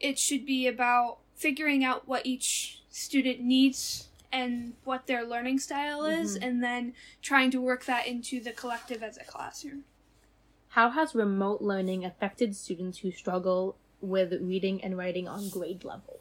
it 0.00 0.18
should 0.18 0.44
be 0.44 0.66
about 0.66 1.18
figuring 1.36 1.84
out 1.84 2.08
what 2.08 2.26
each 2.26 2.80
student 2.90 3.40
needs 3.40 4.08
and 4.32 4.74
what 4.84 5.06
their 5.06 5.24
learning 5.24 5.58
style 5.58 6.04
is 6.04 6.36
Mhm. 6.36 6.42
and 6.46 6.64
then 6.64 6.94
trying 7.20 7.50
to 7.50 7.60
work 7.60 7.84
that 7.84 8.06
into 8.06 8.40
the 8.40 8.52
collective 8.52 9.02
as 9.02 9.16
a 9.18 9.24
classroom 9.24 9.84
How 10.70 10.88
has 10.90 11.14
remote 11.14 11.60
learning 11.60 12.02
affected 12.04 12.56
students 12.56 12.98
who 13.00 13.10
struggle 13.12 13.76
with 14.00 14.32
reading 14.40 14.82
and 14.82 14.96
writing 14.96 15.28
on 15.28 15.48
grade 15.50 15.84
level? 15.84 16.20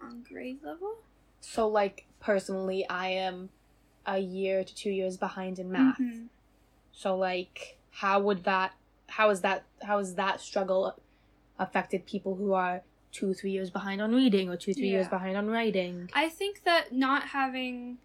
on 0.00 0.22
grade 0.22 0.62
level 0.62 0.96
So, 1.40 1.68
like, 1.68 2.06
personally, 2.20 2.88
I 2.88 3.08
am 3.10 3.50
a 4.06 4.18
year 4.18 4.64
to 4.64 4.74
two 4.74 4.90
years 4.90 5.18
behind 5.18 5.58
in 5.58 5.70
math. 5.70 5.98
Mhm. 5.98 6.28
So, 6.92 7.14
like, 7.18 7.78
how 7.90 8.20
would 8.20 8.44
that, 8.44 8.74
how 9.08 9.28
is 9.28 9.42
that, 9.42 9.64
how 9.82 9.98
is 9.98 10.14
that 10.14 10.40
struggle 10.40 10.98
affected 11.58 12.06
people 12.06 12.36
who 12.36 12.54
are 12.54 12.82
two, 13.14 13.32
three 13.32 13.52
years 13.52 13.70
behind 13.70 14.02
on 14.02 14.14
reading 14.14 14.50
or 14.50 14.56
two, 14.56 14.74
three 14.74 14.88
years 14.88 15.08
behind 15.08 15.36
on 15.36 15.48
writing? 15.48 16.10
I 16.12 16.28
think 16.28 16.64
that 16.64 16.92
not 16.92 17.28
having, 17.28 17.98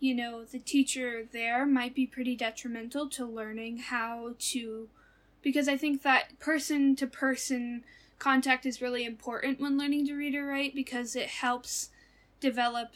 you 0.00 0.14
know, 0.14 0.44
the 0.44 0.58
teacher 0.58 1.24
there 1.32 1.64
might 1.64 1.94
be 1.94 2.06
pretty 2.06 2.36
detrimental 2.36 3.08
to 3.10 3.24
learning 3.24 3.78
how 3.78 4.34
to, 4.50 4.88
because 5.40 5.68
I 5.68 5.76
think 5.76 6.02
that 6.02 6.38
person 6.40 6.96
to 6.96 7.06
person 7.06 7.84
contact 8.18 8.66
is 8.66 8.82
really 8.82 9.04
important 9.04 9.60
when 9.60 9.78
learning 9.78 10.06
to 10.06 10.14
read 10.14 10.34
or 10.34 10.46
write 10.46 10.74
because 10.74 11.14
it 11.14 11.28
helps 11.28 11.90
develop 12.40 12.90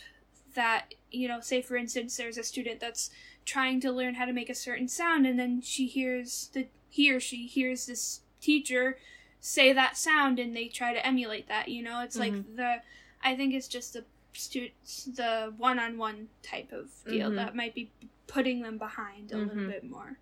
that 0.54 0.94
you 1.10 1.28
know 1.28 1.40
say 1.40 1.62
for 1.62 1.76
instance 1.76 2.16
there's 2.16 2.36
a 2.36 2.42
student 2.42 2.80
that's 2.80 3.10
trying 3.44 3.80
to 3.80 3.90
learn 3.90 4.14
how 4.14 4.24
to 4.24 4.32
make 4.32 4.50
a 4.50 4.54
certain 4.54 4.88
sound 4.88 5.26
and 5.26 5.38
then 5.38 5.60
she 5.62 5.86
hears 5.86 6.50
the 6.52 6.66
he 6.90 7.10
or 7.12 7.20
she 7.20 7.46
hears 7.46 7.86
this 7.86 8.20
teacher 8.40 8.98
say 9.44 9.72
that 9.72 9.96
sound 9.96 10.38
and 10.38 10.54
they 10.56 10.68
try 10.68 10.92
to 10.94 11.04
emulate 11.04 11.48
that 11.48 11.66
you 11.68 11.82
know 11.82 12.00
it's 12.00 12.16
like 12.16 12.32
the 12.56 12.76
i 13.24 13.34
think 13.34 13.52
it's 13.52 13.66
just 13.66 13.92
the 13.92 14.04
students 14.32 15.04
the 15.16 15.52
one-on-one 15.58 16.28
type 16.42 16.70
of 16.72 16.88
deal 17.06 17.28
Mhm. 17.30 17.36
that 17.36 17.56
might 17.56 17.74
be 17.74 17.90
putting 18.28 18.62
them 18.62 18.78
behind 18.78 19.32
a 19.32 19.36
little 19.36 19.54
Mhm. 19.54 19.66
bit 19.66 19.84
more 19.84 20.16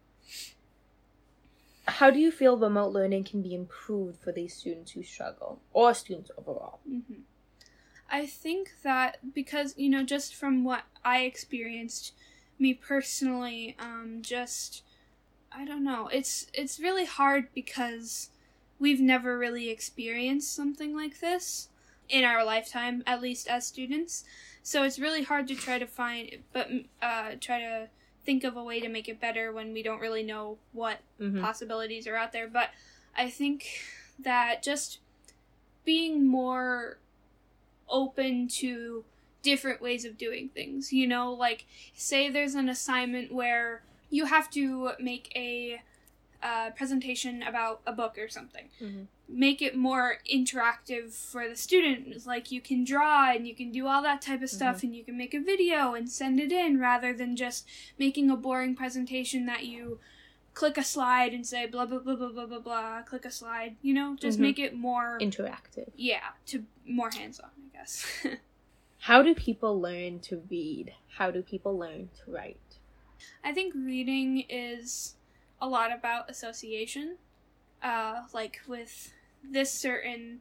How 1.87 2.11
do 2.11 2.19
you 2.19 2.31
feel 2.31 2.57
remote 2.57 2.93
learning 2.93 3.25
can 3.25 3.43
be 3.43 3.55
improved 3.55 4.19
for 4.21 4.33
these 4.33 4.55
students 4.55 4.93
who 4.93 5.03
struggle, 5.03 5.61
or 5.73 5.93
students 5.95 6.31
overall? 6.39 6.81
hmm 6.85 7.23
I 8.13 8.27
think 8.27 8.73
that 8.83 9.35
because 9.35 9.75
you 9.77 9.89
know, 9.89 10.03
just 10.03 10.35
from 10.35 10.65
what 10.65 10.85
I 11.05 11.21
experienced, 11.21 12.13
me 12.59 12.75
personally, 12.75 13.77
um, 13.79 14.19
just 14.23 14.83
I 15.53 15.65
don't 15.65 15.85
know. 15.85 16.09
It's 16.09 16.47
it's 16.55 16.81
really 16.81 17.05
hard 17.05 17.49
because 17.55 18.31
we've 18.81 19.01
never 19.01 19.39
really 19.39 19.69
experienced 19.69 20.53
something 20.55 20.97
like 20.97 21.21
this 21.21 21.69
in 22.09 22.25
our 22.25 22.45
lifetime, 22.45 23.03
at 23.07 23.21
least 23.21 23.47
as 23.47 23.67
students. 23.67 24.25
So 24.63 24.83
it's 24.83 24.99
really 24.99 25.23
hard 25.23 25.47
to 25.49 25.55
try 25.55 25.79
to 25.79 25.87
find, 25.87 26.39
but 26.53 26.69
uh, 27.01 27.33
try 27.41 27.61
to 27.61 27.89
think 28.25 28.43
of 28.43 28.57
a 28.57 28.65
way 28.65 28.81
to 28.81 28.89
make 28.89 29.09
it 29.09 29.21
better 29.21 29.53
when 29.53 29.73
we 29.73 29.83
don't 29.83 30.01
really 30.01 30.23
know 30.23 30.59
what 30.73 30.99
Mm-hmm. 31.21 31.43
possibilities 31.43 32.07
are 32.07 32.17
out 32.17 32.33
there. 32.33 32.49
But 32.49 32.71
I 33.17 33.29
think 33.29 33.67
that 34.19 34.63
just 34.63 34.99
being 35.85 36.27
more 36.27 36.97
open 37.89 38.49
to 38.49 39.05
different 39.43 39.81
ways 39.83 40.05
of 40.05 40.17
doing 40.17 40.49
things, 40.49 40.93
you 40.93 41.07
know, 41.07 41.33
like 41.33 41.67
say 41.95 42.29
there's 42.31 42.55
an 42.55 42.69
assignment 42.69 43.33
where 43.33 43.83
you 44.09 44.27
have 44.27 44.51
to 44.51 44.93
make 44.99 45.31
a 45.37 45.83
uh, 46.43 46.71
presentation 46.71 47.43
about 47.43 47.81
a 47.87 47.93
book 47.93 48.17
or 48.19 48.29
something. 48.29 48.69
Mhm. 48.81 49.07
Make 49.29 49.63
it 49.63 49.77
more 49.77 50.19
interactive 50.33 51.13
for 51.13 51.49
the 51.49 51.55
students. 51.57 52.27
Like 52.27 52.51
you 52.51 52.61
can 52.61 52.83
draw 52.85 53.31
and 53.31 53.47
you 53.47 53.55
can 53.55 53.71
do 53.71 53.87
all 53.87 54.03
that 54.03 54.23
type 54.23 54.43
of 54.43 54.51
stuff, 54.51 54.83
and 54.83 54.95
you 54.97 55.05
can 55.05 55.17
make 55.17 55.35
a 55.35 55.41
video 55.41 55.95
and 55.95 56.11
send 56.11 56.41
it 56.41 56.51
in 56.53 56.79
rather 56.81 57.13
than 57.13 57.37
just 57.37 57.67
making 57.99 58.31
a 58.31 58.37
boring 58.37 58.75
presentation 58.75 59.47
that 59.47 59.67
you 59.67 60.01
click 60.53 60.77
a 60.77 60.83
slide 60.83 61.33
and 61.33 61.47
say 61.47 61.67
blah 61.67 61.87
blah 61.87 61.99
blah 62.01 62.17
blah 62.17 62.31
blah 62.33 62.47
blah 62.47 62.59
blah. 62.59 63.03
Click 63.03 63.25
a 63.25 63.31
slide, 63.31 63.77
you 63.83 63.95
know, 63.95 64.17
just 64.17 64.39
Mhm. 64.39 64.43
make 64.43 64.59
it 64.59 64.75
more 64.75 65.19
Interactive. 65.21 65.91
yeah 65.97 66.31
to 66.47 66.67
more 66.85 67.11
hands 67.11 67.39
on, 67.39 67.51
I 67.73 67.79
guess. 67.79 68.05
How 69.05 69.23
do 69.23 69.35
people 69.35 69.81
learn 69.81 70.21
to 70.21 70.43
read? 70.51 70.93
How 71.17 71.31
do 71.31 71.41
people 71.43 71.79
learn 71.79 72.11
to 72.25 72.31
write? 72.31 72.59
I 73.45 73.53
think 73.53 73.75
reading 73.75 74.41
is 74.49 75.15
a 75.61 75.69
lot 75.69 75.93
about 75.93 76.31
association. 76.31 77.17
Uh, 77.83 78.23
like 78.35 78.61
with 78.69 79.13
this 79.43 79.71
certain 79.73 80.41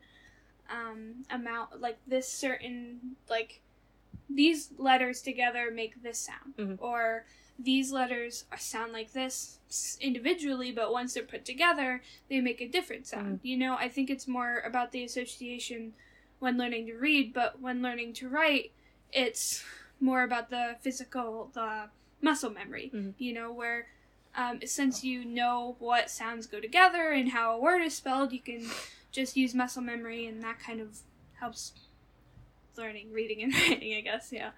um, 0.70 1.24
amount, 1.30 1.80
like 1.82 1.98
this 2.06 2.28
certain, 2.28 3.16
like 3.30 3.62
these 4.30 4.70
letters 4.78 5.22
together 5.22 5.72
make 5.72 6.04
this 6.04 6.20
sound, 6.20 6.54
Mhm. 6.58 6.78
or 6.82 7.26
these 7.58 7.92
letters 7.92 8.46
sound 8.58 8.92
like 8.94 9.14
this 9.14 9.60
individually, 10.02 10.72
but 10.72 10.92
once 10.92 11.14
they're 11.14 11.24
put 11.24 11.46
together, 11.46 12.02
they 12.30 12.40
make 12.42 12.62
a 12.62 12.68
different 12.68 13.08
sound. 13.08 13.40
You 13.42 13.58
know, 13.58 13.76
I 13.76 13.88
think 13.90 14.10
it's 14.10 14.28
more 14.28 14.60
about 14.60 14.92
the 14.92 15.04
association 15.04 15.94
when 16.40 16.58
learning 16.58 16.86
to 16.88 16.94
read, 16.96 17.34
but 17.34 17.60
when 17.60 17.82
learning 17.82 18.14
to 18.14 18.30
write, 18.30 18.72
it's 19.12 19.64
more 20.00 20.24
about 20.24 20.50
the 20.50 20.76
physical, 20.82 21.50
the 21.54 21.90
muscle 22.22 22.50
memory, 22.52 22.92
Mhm. 22.94 23.14
you 23.18 23.34
know, 23.34 23.52
where 23.52 23.88
um, 24.40 24.60
since 24.66 25.04
you 25.04 25.26
know 25.26 25.76
what 25.80 26.10
sounds 26.10 26.48
go 26.48 26.62
together 26.62 27.12
and 27.12 27.32
how 27.32 27.58
a 27.58 27.60
word 27.60 27.82
is 27.82 27.94
spelled, 27.94 28.32
you 28.32 28.40
can 28.40 28.66
just 29.12 29.36
use 29.36 29.54
muscle 29.54 29.82
memory, 29.82 30.26
and 30.28 30.42
that 30.42 30.60
kind 30.60 30.80
of 30.80 31.00
helps 31.42 31.74
learning 32.78 33.12
reading 33.12 33.44
and 33.44 33.54
writing, 33.70 33.96
I 33.96 34.02
guess. 34.02 34.32
Yeah. 34.32 34.52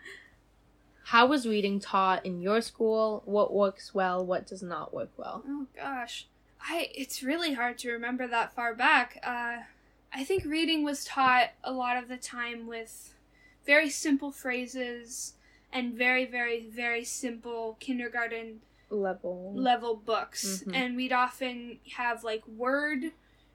How 1.05 1.25
was 1.25 1.47
reading 1.47 1.79
taught 1.79 2.23
in 2.23 2.41
your 2.41 2.61
school? 2.61 3.23
What 3.25 3.53
works 3.53 3.91
well? 3.91 4.23
What 4.23 4.45
does 4.45 4.61
not 4.61 4.93
work 4.93 5.09
well? 5.17 5.43
Oh 5.47 5.65
gosh, 5.75 6.27
I 6.61 6.89
it's 6.93 7.23
really 7.23 7.55
hard 7.55 7.79
to 7.79 7.91
remember 7.91 8.27
that 8.27 8.53
far 8.53 8.75
back. 8.75 9.19
Uh, 9.23 9.63
I 10.13 10.23
think 10.23 10.45
reading 10.45 10.83
was 10.83 11.05
taught 11.05 11.53
a 11.63 11.71
lot 11.71 11.97
of 11.97 12.07
the 12.07 12.17
time 12.17 12.67
with 12.67 13.15
very 13.65 13.89
simple 13.89 14.31
phrases 14.31 15.33
and 15.73 15.93
very, 15.93 16.25
very, 16.25 16.67
very 16.69 17.03
simple 17.03 17.77
kindergarten 17.79 18.59
Level. 18.91 19.53
level 19.55 19.95
books. 19.95 20.63
Mhm. 20.67 20.75
and 20.75 20.95
we'd 20.97 21.13
often 21.13 21.79
have 21.95 22.23
like 22.23 22.45
word 22.47 23.11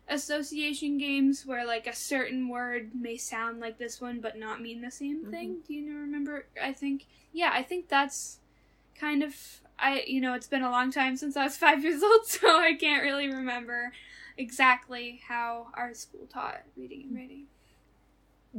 association 0.09 0.99
games 0.99 1.45
where 1.45 1.67
like 1.67 1.87
a 1.87 1.95
certain 1.95 2.49
word 2.49 2.91
may 2.95 3.17
sound 3.17 3.61
like 3.61 3.77
this 3.79 4.01
one 4.01 4.21
but 4.21 4.39
not 4.39 4.61
mean 4.63 4.81
the 4.81 4.91
same 4.91 5.31
thing. 5.31 5.59
Do 5.67 5.75
you 5.75 5.95
remember? 5.99 6.47
I 6.63 6.73
think 6.73 7.07
yeah 7.33 7.51
i 7.53 7.63
think 7.63 7.89
that's 7.89 8.39
kind 8.95 9.23
of 9.23 9.61
i 9.79 10.03
you 10.07 10.21
know 10.23 10.33
it's 10.33 10.47
been 10.47 10.63
a 10.63 10.71
long 10.71 10.91
time 10.91 11.17
since 11.17 11.37
i 11.37 11.45
was 11.45 11.57
five 11.67 11.83
years 11.85 12.03
old 12.03 12.25
so 12.25 12.59
i 12.59 12.73
can't 12.73 13.03
really 13.03 13.29
remember 13.29 13.93
exactly 14.39 15.21
how 15.29 15.67
our 15.75 15.93
school 15.93 16.27
taught 16.33 16.63
reading 16.77 17.03
and 17.09 17.15
writing. 17.17 17.47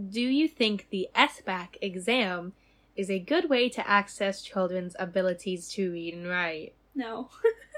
Do 0.09 0.21
you 0.21 0.47
think 0.47 0.87
the 0.91 1.07
SBAC 1.15 1.77
exam 1.81 2.53
is 2.97 3.09
a 3.09 3.19
good 3.19 3.49
way 3.49 3.69
to 3.69 3.87
access 3.87 4.41
children's 4.41 4.95
abilities 4.99 5.69
to 5.69 5.91
read 5.91 6.13
and 6.13 6.27
write? 6.27 6.73
no 6.95 7.29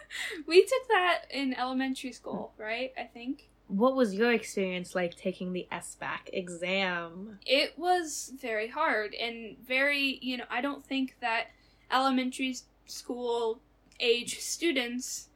we 0.48 0.62
took 0.62 0.88
that 0.88 1.24
in 1.30 1.54
elementary 1.54 2.12
school 2.12 2.54
right 2.58 2.94
i 2.98 3.04
think 3.04 3.50
What 3.68 3.96
was 3.96 4.16
your 4.16 4.32
experience 4.32 4.96
like 4.96 5.16
taking 5.16 5.52
the 5.54 5.68
SBAC 5.72 6.30
exam? 6.34 7.38
it 7.46 7.78
was 7.78 8.32
very 8.42 8.70
hard 8.70 9.14
and 9.14 9.58
very 9.60 10.18
you 10.22 10.38
know 10.38 10.46
i 10.50 10.62
don't 10.62 10.86
think 10.86 11.18
that 11.22 11.48
elementary 11.92 12.56
school 12.86 13.60
age 14.00 14.40
students 14.40 15.28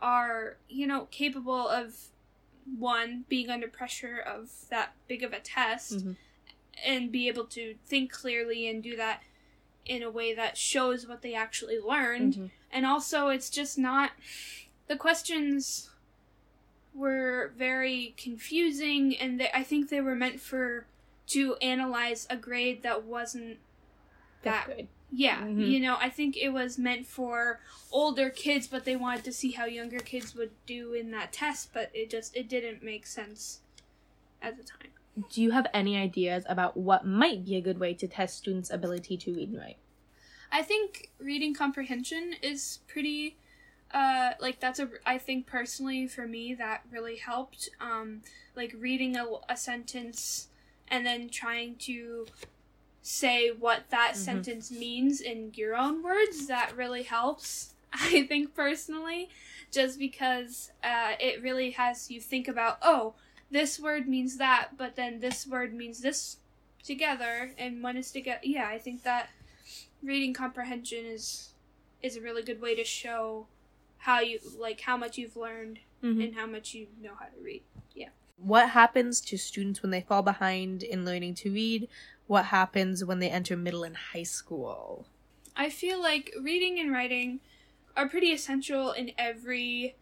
are 0.00 0.56
you 0.68 0.86
know 0.86 1.06
capable 1.10 1.68
of 1.68 1.94
one 2.78 3.24
being 3.28 3.50
under 3.50 3.68
pressure 3.68 4.18
of 4.18 4.50
that 4.70 4.94
big 5.06 5.22
of 5.22 5.32
a 5.32 5.40
test 5.40 6.04
Mhm. 6.06 6.16
And 6.84 7.10
be 7.12 7.28
able 7.28 7.44
to 7.44 7.74
think 7.86 8.12
clearly 8.12 8.68
and 8.68 8.82
do 8.82 8.96
that 8.96 9.22
in 9.84 10.02
a 10.02 10.10
way 10.10 10.34
that 10.34 10.56
shows 10.56 11.06
what 11.06 11.22
they 11.22 11.34
actually 11.34 11.78
learned 11.78 12.34
Mhm. 12.34 12.50
and 12.70 12.84
also 12.86 13.28
it's 13.28 13.48
just 13.50 13.78
not 13.78 14.10
the 14.86 14.96
questions 14.96 15.90
were 16.94 17.52
very 17.56 18.14
confusing 18.16 19.16
and 19.16 19.40
they, 19.40 19.50
i 19.54 19.62
think 19.62 19.88
they 19.88 20.00
were 20.00 20.14
meant 20.16 20.40
for 20.40 20.86
to 21.26 21.56
analyze 21.56 22.26
a 22.30 22.36
grade 22.36 22.82
that 22.82 23.04
wasn't 23.04 23.58
that 24.42 24.66
grade. 24.66 24.88
yeah 25.10 25.42
Mhm. 25.42 25.70
you 25.70 25.80
know 25.80 25.96
i 26.00 26.10
think 26.10 26.36
it 26.36 26.50
was 26.50 26.76
meant 26.78 27.06
for 27.06 27.60
older 27.92 28.28
kids 28.30 28.66
but 28.66 28.84
they 28.84 28.96
wanted 28.96 29.24
to 29.24 29.32
see 29.32 29.52
how 29.52 29.64
younger 29.64 30.00
kids 30.00 30.34
would 30.34 30.50
do 30.66 30.92
in 30.92 31.10
that 31.12 31.32
test 31.32 31.72
but 31.72 31.90
it 31.94 32.10
just 32.10 32.36
it 32.36 32.48
didn't 32.48 32.82
make 32.82 33.06
sense 33.06 33.60
at 34.42 34.56
the 34.56 34.62
time 34.64 34.90
Do 35.30 35.42
you 35.42 35.50
have 35.52 35.66
any 35.72 35.96
ideas 35.96 36.44
about 36.48 36.76
what 36.76 37.06
might 37.06 37.44
be 37.44 37.56
a 37.56 37.60
good 37.60 37.78
way 37.78 37.94
to 37.94 38.06
test 38.06 38.36
students' 38.38 38.70
ability 38.70 39.16
to 39.18 39.32
read 39.34 39.48
and 39.50 39.58
write? 39.58 39.78
I 40.50 40.62
think 40.62 41.10
reading 41.18 41.54
comprehension 41.54 42.34
is 42.42 42.80
pretty 42.88 43.36
uh 43.92 44.32
like 44.38 44.60
that's 44.60 44.78
a 44.78 44.88
I 45.06 45.16
think 45.18 45.46
personally 45.46 46.06
for 46.06 46.26
me 46.26 46.54
that 46.54 46.82
really 46.90 47.16
helped 47.16 47.70
um 47.80 48.20
like 48.54 48.74
reading 48.78 49.16
a, 49.16 49.26
a 49.48 49.56
sentence 49.56 50.48
and 50.88 51.06
then 51.06 51.30
trying 51.30 51.76
to 51.76 52.26
say 53.02 53.48
what 53.50 53.88
that 53.90 54.12
Mhm. 54.12 54.16
sentence 54.16 54.70
means 54.70 55.20
in 55.22 55.52
your 55.54 55.74
own 55.74 56.02
words 56.02 56.46
that 56.48 56.76
really 56.76 57.02
helps 57.02 57.72
I 57.92 58.26
think 58.26 58.54
personally 58.54 59.30
just 59.72 59.98
because 59.98 60.70
uh 60.84 61.12
it 61.18 61.42
really 61.42 61.70
has 61.72 62.10
you 62.10 62.20
think 62.20 62.46
about 62.48 62.78
oh 62.82 63.14
this 63.50 63.78
word 63.80 64.06
means 64.08 64.36
that 64.36 64.76
but 64.76 64.96
then 64.96 65.20
this 65.20 65.46
word 65.46 65.72
means 65.74 66.00
this 66.00 66.36
together 66.82 67.52
and 67.58 67.82
when 67.82 67.96
it's 67.96 68.10
together 68.10 68.40
yeah 68.42 68.68
I 68.68 68.78
think 68.78 69.02
that 69.02 69.30
reading 70.02 70.32
comprehension 70.34 71.04
is 71.04 71.50
is 72.02 72.16
a 72.16 72.20
really 72.20 72.42
good 72.42 72.60
way 72.60 72.74
to 72.76 72.84
show 72.84 73.46
how 73.98 74.20
you 74.20 74.38
like 74.58 74.80
how 74.82 74.96
much 74.96 75.18
you've 75.18 75.36
learned 75.36 75.80
Mhm. 76.02 76.24
and 76.24 76.34
how 76.36 76.46
much 76.46 76.74
you 76.74 76.86
know 77.02 77.14
how 77.18 77.26
to 77.26 77.40
read. 77.42 77.62
Yeah. 77.92 78.10
What 78.36 78.70
happens 78.70 79.20
to 79.22 79.36
students 79.36 79.82
when 79.82 79.90
they 79.90 80.00
fall 80.02 80.22
behind 80.22 80.84
in 80.84 81.04
learning 81.04 81.34
to 81.42 81.50
read? 81.52 81.88
What 82.28 82.44
happens 82.46 83.04
when 83.04 83.18
they 83.18 83.28
enter 83.28 83.56
middle 83.56 83.82
and 83.82 83.96
high 83.96 84.22
school? 84.22 85.08
I 85.56 85.70
feel 85.70 86.00
like 86.00 86.32
reading 86.40 86.78
and 86.78 86.92
writing 86.92 87.40
are 87.96 88.08
pretty 88.08 88.30
essential 88.30 88.92
in 88.92 89.10
every. 89.18 89.96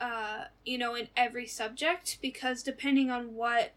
Uh 0.00 0.44
you 0.64 0.78
know 0.78 0.94
in 0.94 1.08
every 1.16 1.46
subject 1.46 2.18
because 2.22 2.62
depending 2.62 3.10
on 3.10 3.34
what 3.34 3.72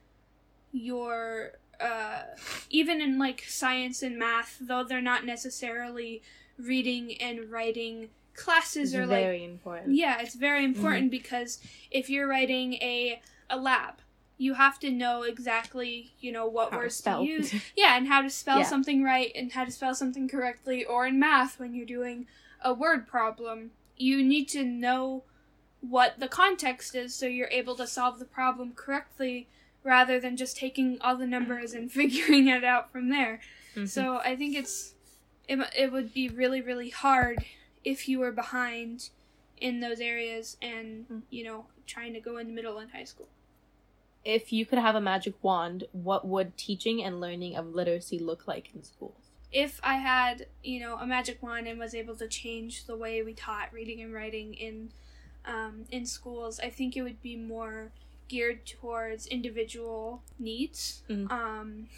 your 0.72 1.54
uh, 1.80 2.22
even 2.70 3.02
in 3.02 3.18
like 3.18 3.44
science 3.48 4.04
and 4.04 4.18
math, 4.18 4.58
though 4.62 4.84
they're 4.84 5.02
not 5.02 5.26
necessarily 5.26 6.22
reading 6.58 7.20
and 7.20 7.50
writing 7.52 8.10
classes 8.36 8.94
It's 8.94 9.00
are 9.00 9.08
like 9.08 9.24
very 9.24 9.44
important. 9.44 9.96
yeah, 9.96 10.22
it's 10.22 10.36
very 10.36 10.64
important 10.64 11.10
because 11.10 11.60
if 11.90 12.10
you're 12.10 12.28
writing 12.28 12.74
a 12.76 13.20
a 13.50 13.58
lab, 13.58 13.96
you 14.38 14.54
have 14.54 14.80
to 14.80 14.92
know 14.92 15.24
exactly, 15.24 16.14
you 16.20 16.32
know, 16.32 16.46
what 16.48 16.70
How 16.70 16.78
to 16.78 16.84
words 16.84 16.96
to 16.98 17.02
spell. 17.02 17.24
use. 17.24 17.52
Yeah, 17.76 17.98
and 17.98 18.08
how 18.08 18.22
to 18.22 18.30
spell 18.30 18.60
Yeah. 18.60 18.66
something 18.66 19.04
right 19.04 19.32
and 19.36 19.52
how 19.52 19.66
to 19.66 19.72
spell 19.72 19.96
something 19.96 20.30
correctly 20.30 20.86
or 20.86 21.08
in 21.08 21.20
math 21.20 21.60
when 21.60 21.74
you're 21.74 21.86
doing 21.88 22.28
a 22.64 22.74
word 22.76 23.08
problem, 23.08 23.72
you 23.98 24.24
need 24.24 24.48
to 24.50 24.64
know 24.64 25.24
what 25.82 26.20
the 26.20 26.28
context 26.28 26.96
is 26.96 27.14
so 27.14 27.26
you're 27.26 27.48
able 27.50 27.76
to 27.76 27.88
solve 27.88 28.20
the 28.20 28.26
problem 28.26 28.72
correctly 28.76 29.48
rather 29.84 30.20
than 30.20 30.38
just 30.38 30.56
taking 30.58 30.98
all 31.02 31.18
the 31.18 31.26
numbers 31.28 31.74
and 31.74 31.92
figuring 32.00 32.48
it 32.48 32.64
out 32.64 32.92
from 32.92 33.10
there. 33.10 33.40
Mhm. 33.76 33.90
So 33.90 34.18
I 34.18 34.36
think 34.36 34.56
it's 34.56 34.94
it, 35.48 35.60
it 35.76 35.92
would 35.92 36.14
be 36.14 36.30
really 36.30 36.62
really 36.62 36.90
hard 36.92 37.44
if 37.84 38.08
you 38.08 38.20
were 38.20 38.32
behind 38.32 39.10
in 39.58 39.80
those 39.80 40.00
areas 40.00 40.58
and 40.62 41.08
Mm. 41.10 41.22
you 41.30 41.44
know 41.44 41.66
trying 41.88 42.14
to 42.14 42.20
go 42.20 42.38
in 42.38 42.48
the 42.48 42.54
middle 42.54 42.78
in 42.80 42.90
high 42.90 43.04
school. 43.04 43.28
if 44.24 44.54
you 44.54 44.68
could 44.68 44.78
have 44.78 44.94
a 44.96 45.02
magic 45.02 45.34
wand, 45.42 45.86
what 45.94 46.28
would 46.28 46.56
teaching 46.56 47.04
and 47.04 47.20
learning 47.20 47.56
of 47.56 47.74
literacy 47.74 48.20
look 48.20 48.48
like 48.48 48.70
in 48.76 48.84
schools? 48.84 49.32
If 49.52 49.80
I 49.84 49.96
had 49.96 50.46
you 50.64 50.80
know 50.80 50.98
a 50.98 51.08
magic 51.08 51.42
wand 51.42 51.68
and 51.68 51.80
was 51.80 51.96
able 51.96 52.16
to 52.18 52.28
change 52.28 52.86
the 52.86 52.96
way 52.96 53.24
we 53.24 53.34
taught 53.34 53.74
reading 53.74 54.00
and 54.02 54.14
writing 54.14 54.54
in 54.54 54.92
um, 55.46 55.86
in 55.92 56.06
schools, 56.06 56.60
I 56.60 56.70
think 56.70 56.96
it 56.96 57.02
would 57.02 57.22
be 57.22 57.36
more 57.36 57.92
geared 58.28 58.66
towards 58.66 59.28
individual 59.28 60.24
needs. 60.40 61.04
Mhm. 61.10 61.30
Um, 61.32 61.90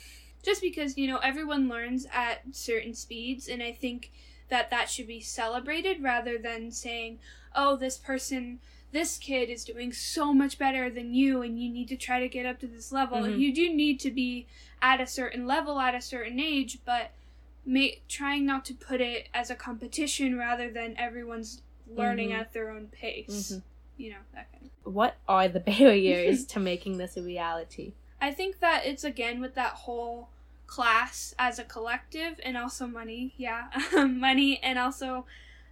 just 0.41 0.61
because 0.61 0.97
you 0.97 1.07
know 1.07 1.17
everyone 1.17 1.69
learns 1.69 2.05
at 2.11 2.41
certain 2.51 2.93
speeds, 2.93 3.47
and 3.47 3.61
I 3.61 3.71
think 3.71 4.11
that 4.49 4.69
that 4.71 4.89
should 4.89 5.07
be 5.07 5.21
celebrated 5.21 6.01
rather 6.01 6.37
than 6.37 6.71
saying, 6.71 7.19
"Oh, 7.55 7.75
this 7.75 7.97
person." 7.97 8.59
This 8.91 9.17
kid 9.17 9.49
is 9.49 9.65
doing 9.65 9.91
so 9.91 10.35
much 10.35 10.59
better 10.59 10.87
than 10.87 11.15
you, 11.15 11.41
and 11.41 11.59
you 11.59 11.67
need 11.67 11.87
to 11.87 11.97
try 11.97 12.19
to 12.19 12.29
get 12.29 12.45
up 12.45 12.59
to 12.59 12.67
this 12.67 12.91
level. 12.91 13.17
Mhm. 13.23 13.39
You 13.39 13.51
do 13.51 13.73
need 13.73 13.99
to 14.01 14.11
be 14.11 14.45
at 14.83 15.01
a 15.01 15.07
certain 15.07 15.47
level 15.47 15.79
at 15.79 15.95
a 15.95 16.01
certain 16.01 16.39
age, 16.39 16.77
but 16.85 17.09
trying 18.07 18.45
not 18.45 18.65
to 18.65 18.73
put 18.75 19.01
it 19.01 19.29
as 19.33 19.49
a 19.49 19.55
competition 19.55 20.37
rather 20.37 20.69
than 20.69 20.95
everyone's 20.97 21.63
learning 21.95 22.29
Mhm. 22.29 22.39
at 22.39 22.53
their 22.53 22.69
own 22.69 22.87
pace. 22.87 23.51
Mhm. 23.51 23.61
You 23.97 24.09
know, 24.11 24.17
that 24.33 24.51
kind 24.51 24.69
of 24.85 24.93
What 24.93 25.15
are 25.27 25.47
the 25.47 25.59
barriers 25.71 26.45
to 26.53 26.59
making 26.59 26.97
this 26.97 27.15
a 27.17 27.21
reality? 27.21 27.93
I 28.21 28.31
think 28.31 28.59
that 28.59 28.85
it's 28.85 29.03
again 29.03 29.39
with 29.41 29.55
that 29.55 29.73
whole 29.73 30.29
class 30.67 31.35
as 31.37 31.59
a 31.59 31.63
collective 31.63 32.39
and 32.43 32.57
also 32.57 32.87
money, 32.87 33.33
yeah, 33.37 33.67
money 34.07 34.59
and 34.63 34.79
also 34.79 35.25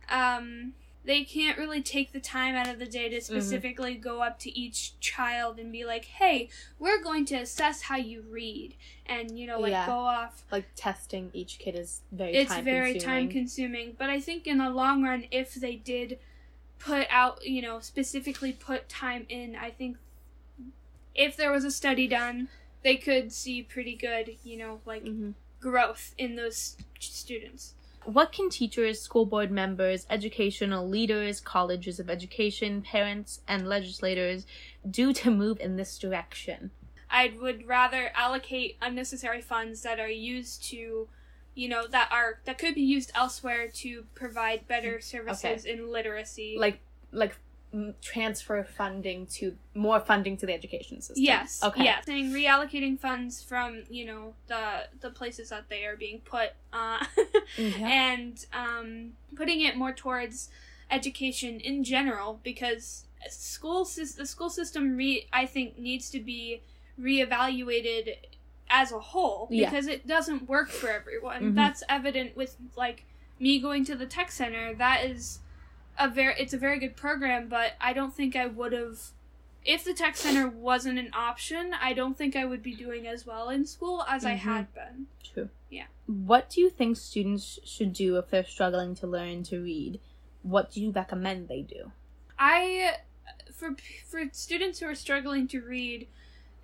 um 0.09 0.73
they 1.03 1.23
can't 1.23 1.57
really 1.57 1.81
take 1.81 2.11
the 2.13 2.19
time 2.19 2.55
out 2.55 2.67
of 2.67 2.77
the 2.79 2.85
day 2.85 3.09
to 3.09 3.19
specifically 3.21 3.95
go 3.95 4.21
up 4.21 4.37
to 4.39 4.57
each 4.57 4.99
child 4.99 5.57
and 5.59 5.71
be 5.71 5.83
like, 5.83 6.05
"Hey, 6.05 6.49
we're 6.79 7.01
going 7.01 7.25
to 7.25 7.35
assess 7.35 7.83
how 7.83 7.97
you 7.97 8.21
read." 8.29 8.75
And 9.05 9.37
you 9.39 9.47
know, 9.47 9.59
like 9.59 9.71
Yeah. 9.71 9.85
go 9.87 9.97
off 9.97 10.43
Like 10.51 10.69
testing 10.75 11.31
each 11.33 11.57
kid 11.59 11.75
is 11.75 12.01
very 12.11 12.33
it's 12.33 12.51
time 12.53 12.63
very 12.63 12.93
consuming. 12.93 13.05
time 13.17 13.29
consuming 13.29 13.95
but 13.97 14.09
i 14.09 14.19
think 14.19 14.47
in 14.47 14.57
the 14.59 14.69
long 14.69 15.03
run 15.03 15.25
if 15.31 15.53
they 15.55 15.75
did 15.75 16.17
put 16.79 17.07
out 17.09 17.45
you 17.45 17.61
know 17.61 17.79
specifically 17.79 18.51
put 18.53 18.87
time 18.87 19.25
in 19.29 19.55
i 19.55 19.69
think 19.69 19.97
if 21.13 21.35
there 21.35 21.51
was 21.51 21.63
a 21.65 21.71
study 21.71 22.07
done 22.07 22.47
they 22.83 22.95
could 22.95 23.31
see 23.31 23.61
pretty 23.61 23.95
good 23.95 24.37
you 24.43 24.57
know 24.57 24.81
like 24.85 25.03
Mhm. 25.03 25.33
growth 25.59 26.13
in 26.17 26.35
those 26.35 26.77
students 26.99 27.73
What 28.03 28.31
can 28.31 28.49
teachers, 28.49 28.99
school 28.99 29.25
board 29.25 29.51
members, 29.51 30.07
educational 30.09 30.87
leaders, 30.87 31.39
colleges 31.39 31.99
of 31.99 32.09
education, 32.09 32.81
parents, 32.81 33.41
and 33.47 33.67
legislators 33.67 34.45
do 34.89 35.13
to 35.13 35.29
move 35.31 35.59
in 35.59 35.75
this 35.75 35.97
direction? 35.97 36.71
i 37.11 37.33
would 37.41 37.67
rather 37.67 38.09
allocate 38.15 38.77
unnecessary 38.81 39.41
funds 39.41 39.81
that 39.81 39.99
are 39.99 40.09
used 40.09 40.63
to 40.63 41.07
you 41.53 41.67
know 41.67 41.85
that 41.85 42.09
are 42.11 42.39
that 42.45 42.57
could 42.57 42.73
be 42.73 42.81
used 42.81 43.11
elsewhere 43.13 43.67
to 43.67 44.05
provide 44.15 44.65
better 44.67 45.01
services 45.01 45.65
in 45.65 45.91
literacy 45.91 46.55
Like, 46.57 46.79
like 47.11 47.35
transfer 48.01 48.63
funding 48.63 49.25
to 49.27 49.55
more 49.73 49.99
funding 49.99 50.35
to 50.37 50.45
the 50.45 50.53
education 50.53 51.01
system. 51.01 51.23
Yes. 51.23 51.63
Okay. 51.63 51.85
Yeah, 51.85 52.01
Saying 52.01 52.31
reallocating 52.31 52.99
funds 52.99 53.41
from 53.41 53.83
you 53.89 54.05
know 54.05 54.33
the 54.47 54.87
the 54.99 55.09
places 55.09 55.49
that 55.49 55.69
they 55.69 55.85
are 55.85 55.95
being 55.95 56.19
put, 56.19 56.49
uh, 56.73 57.03
Yeah. 57.57 57.87
and 57.87 58.45
um, 58.53 59.11
putting 59.35 59.61
it 59.61 59.77
more 59.77 59.93
towards 59.93 60.49
education 60.89 61.59
in 61.61 61.83
general 61.85 62.39
because 62.43 63.05
school 63.29 63.85
the 63.85 64.25
school 64.25 64.49
system 64.49 64.97
re- 64.97 65.27
I 65.31 65.45
think 65.45 65.77
needs 65.79 66.09
to 66.09 66.19
be 66.19 66.61
reevaluated 66.99 68.15
as 68.69 68.91
a 68.91 68.99
whole 68.99 69.47
Yeah. 69.49 69.69
because 69.69 69.87
it 69.87 70.07
doesn't 70.07 70.47
work 70.47 70.69
for 70.69 70.89
everyone. 70.89 71.51
Mhm. 71.51 71.55
That's 71.55 71.83
evident 71.89 72.35
with 72.35 72.55
like 72.75 73.03
me 73.39 73.59
going 73.59 73.85
to 73.85 73.95
the 73.95 74.05
tech 74.05 74.31
center. 74.31 74.73
That 74.73 75.05
is 75.05 75.39
a 75.97 76.09
very 76.09 76.33
it's 76.39 76.53
a 76.53 76.57
very 76.57 76.79
good 76.79 76.95
program, 76.95 77.47
but 77.47 77.73
I 77.79 77.93
don't 77.93 78.13
think 78.13 78.35
I 78.35 78.47
would 78.47 78.73
have 78.73 78.99
if 79.63 79.83
the 79.83 79.93
tech 79.93 80.15
center 80.17 80.47
wasn't 80.47 80.97
an 80.97 81.11
option, 81.13 81.73
I 81.79 81.93
don't 81.93 82.17
think 82.17 82.35
I 82.35 82.45
would 82.45 82.63
be 82.63 82.73
doing 82.73 83.05
as 83.05 83.25
well 83.27 83.49
in 83.49 83.65
school 83.65 84.03
as 84.09 84.25
I 84.25 84.33
Mhm. 84.33 84.37
had 84.39 84.73
been. 84.73 85.07
True. 85.23 85.49
Yeah. 85.69 85.85
What 86.07 86.49
do 86.49 86.61
you 86.61 86.69
think 86.69 86.97
students 86.97 87.59
should 87.63 87.93
do 87.93 88.17
if 88.17 88.29
they're 88.29 88.43
struggling 88.43 88.95
to 88.95 89.07
learn 89.07 89.43
to 89.43 89.61
read? 89.61 89.99
What 90.41 90.71
do 90.71 90.81
you 90.81 90.91
recommend 90.91 91.47
they 91.47 91.61
do? 91.61 91.91
I 92.39 92.97
for 93.53 93.75
for 94.07 94.27
students 94.31 94.79
who 94.79 94.87
are 94.87 94.95
struggling 94.95 95.47
to 95.49 95.61
read, 95.61 96.07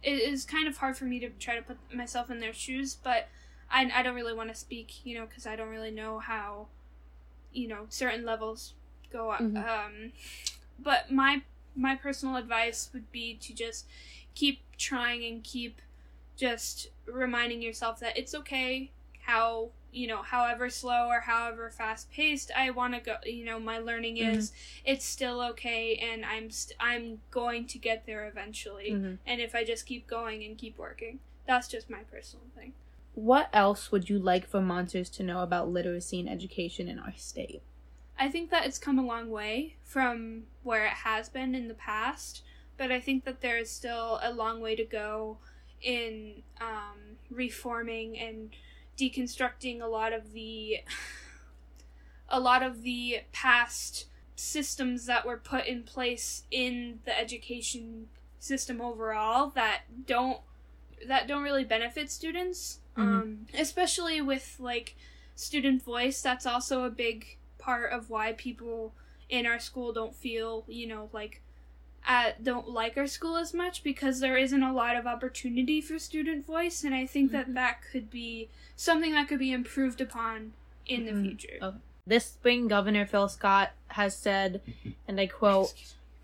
it 0.01 0.19
is 0.19 0.43
kind 0.45 0.67
of 0.67 0.78
hard 0.78 0.97
for 0.97 1.05
me 1.05 1.19
to 1.19 1.30
try 1.30 1.55
to 1.55 1.61
put 1.61 1.78
myself 1.93 2.32
in 2.32 2.39
their 2.39 2.53
shoes, 2.53 2.95
but 2.95 3.28
I 3.69 3.89
I 3.93 4.01
don't 4.01 4.15
really 4.15 4.34
want 4.34 4.49
to 4.49 4.55
speak, 4.55 5.05
you 5.05 5.19
know, 5.19 5.28
because 5.28 5.45
I 5.45 5.55
don't 5.55 5.69
really 5.69 5.91
know 5.91 6.17
how, 6.17 6.67
you 7.53 7.67
know, 7.67 7.86
certain 7.89 8.25
levels 8.25 8.73
go 9.12 9.32
up. 9.32 9.41
Mhm. 9.41 9.58
Um, 9.58 10.12
but 10.80 11.12
my 11.12 11.41
my 11.76 11.95
personal 11.95 12.36
advice 12.38 12.89
would 12.93 13.12
be 13.12 13.36
to 13.36 13.53
just 13.53 13.86
keep 14.36 14.62
trying 14.78 15.24
and 15.26 15.43
keep 15.43 15.82
just 16.36 16.89
reminding 17.05 17.62
yourself 17.62 17.99
that 17.99 18.18
it's 18.18 18.34
okay 18.36 18.91
how 19.22 19.70
you 19.91 20.08
know 20.08 20.22
however 20.22 20.70
slow 20.70 21.08
or 21.08 21.22
however 21.22 21.70
fast 21.70 22.10
paced 22.12 22.51
i 22.55 22.70
want 22.70 22.93
to 22.93 22.99
go 22.99 23.16
you 23.26 23.43
know 23.45 23.60
my 23.60 23.78
learning 23.80 24.16
Mhm. 24.18 24.38
is 24.38 24.51
it's 24.86 25.03
still 25.05 25.41
okay 25.41 25.95
and 25.95 26.24
i'm 26.26 26.49
st- 26.51 26.78
i'm 26.80 27.22
going 27.32 27.66
to 27.68 27.78
get 27.80 28.05
there 28.05 28.28
eventually 28.28 28.91
Mhm. 28.91 29.18
and 29.26 29.41
if 29.41 29.55
i 29.55 29.64
just 29.64 29.86
keep 29.86 30.05
going 30.08 30.43
and 30.43 30.58
keep 30.58 30.78
working 30.78 31.20
that's 31.45 31.68
just 31.68 31.89
my 31.89 32.03
personal 32.03 32.45
thing 32.55 32.74
What 33.16 33.49
else 33.51 33.91
would 33.91 34.10
you 34.12 34.20
like 34.20 34.45
for 34.45 34.60
Vermonters 34.60 35.10
to 35.12 35.24
know 35.24 35.41
about 35.41 35.70
literacy 35.70 36.20
and 36.20 36.30
education 36.30 36.88
in 36.88 36.99
our 36.99 37.16
state? 37.16 37.64
I 38.20 38.30
think 38.30 38.49
that 38.51 38.65
it's 38.65 38.78
come 38.80 38.97
a 38.99 39.05
long 39.05 39.30
way 39.30 39.76
from 39.84 40.43
where 40.63 40.86
it 40.86 40.93
has 41.03 41.30
been 41.30 41.53
in 41.55 41.68
the 41.68 41.74
past, 41.74 42.41
but 42.78 42.91
I 42.91 42.99
think 42.99 43.26
that 43.26 43.41
there 43.41 43.57
is 43.57 43.70
still 43.70 44.20
a 44.24 44.32
long 44.34 44.59
way 44.61 44.76
to 44.76 44.84
go 44.86 45.38
in 45.82 46.41
um, 46.59 47.18
reforming 47.30 48.18
and 48.18 48.49
deconstructing 48.97 49.82
a 49.82 49.86
lot 49.88 50.11
of 50.13 50.34
the 50.34 50.78
a 52.30 52.39
lot 52.39 52.63
of 52.63 52.82
the 52.82 53.20
past 53.32 54.05
systems 54.36 55.05
that 55.05 55.26
were 55.26 55.38
put 55.38 55.65
in 55.65 55.84
place 55.84 56.43
in 56.51 56.99
the 57.05 57.18
education 57.18 58.07
system 58.39 58.82
overall 58.82 59.49
that 59.49 59.82
don't 60.05 60.39
that 61.07 61.28
don't 61.28 61.43
really 61.43 61.63
benefit 61.63 62.09
students 62.11 62.80
Mhm. 62.95 63.01
um, 63.03 63.47
especially 63.53 64.20
with 64.22 64.55
like 64.59 64.95
student 65.36 65.82
voice 65.84 66.22
that's 66.22 66.45
also 66.45 66.84
a 66.84 66.89
big 66.89 67.38
part 67.68 67.91
of 67.91 68.09
why 68.09 68.32
people 68.32 68.93
in 69.30 69.45
our 69.45 69.59
school 69.59 69.91
don't 69.91 70.15
feel 70.15 70.63
you 70.70 70.88
know 70.88 71.09
like 71.11 71.41
uh, 72.07 72.32
don't 72.41 72.70
like 72.70 72.95
our 72.97 73.07
school 73.07 73.36
as 73.36 73.53
much 73.53 73.84
because 73.84 74.22
there 74.22 74.38
isn't 74.38 74.63
a 74.63 74.72
lot 74.72 74.95
of 74.95 75.05
opportunity 75.05 75.82
for 75.82 75.99
student 75.99 76.45
voice 76.45 76.86
and 76.86 76.95
i 76.95 77.05
think 77.05 77.30
Mhm. 77.30 77.34
that 77.34 77.53
that 77.55 77.78
could 77.91 78.09
be 78.09 78.47
something 78.78 79.11
that 79.11 79.28
could 79.28 79.39
be 79.39 79.51
improved 79.51 79.99
upon 79.99 80.53
in 80.86 81.05
the 81.05 81.11
Mhm. 81.11 81.22
future 81.24 81.57
Okay. 81.61 81.78
This 82.05 82.26
spring, 82.28 82.70
Governor 82.70 83.05
Phil 83.05 83.28
Scott 83.28 83.72
has 83.89 84.15
said, 84.15 84.61
and 85.09 85.20
I 85.20 85.28
quote, 85.28 85.74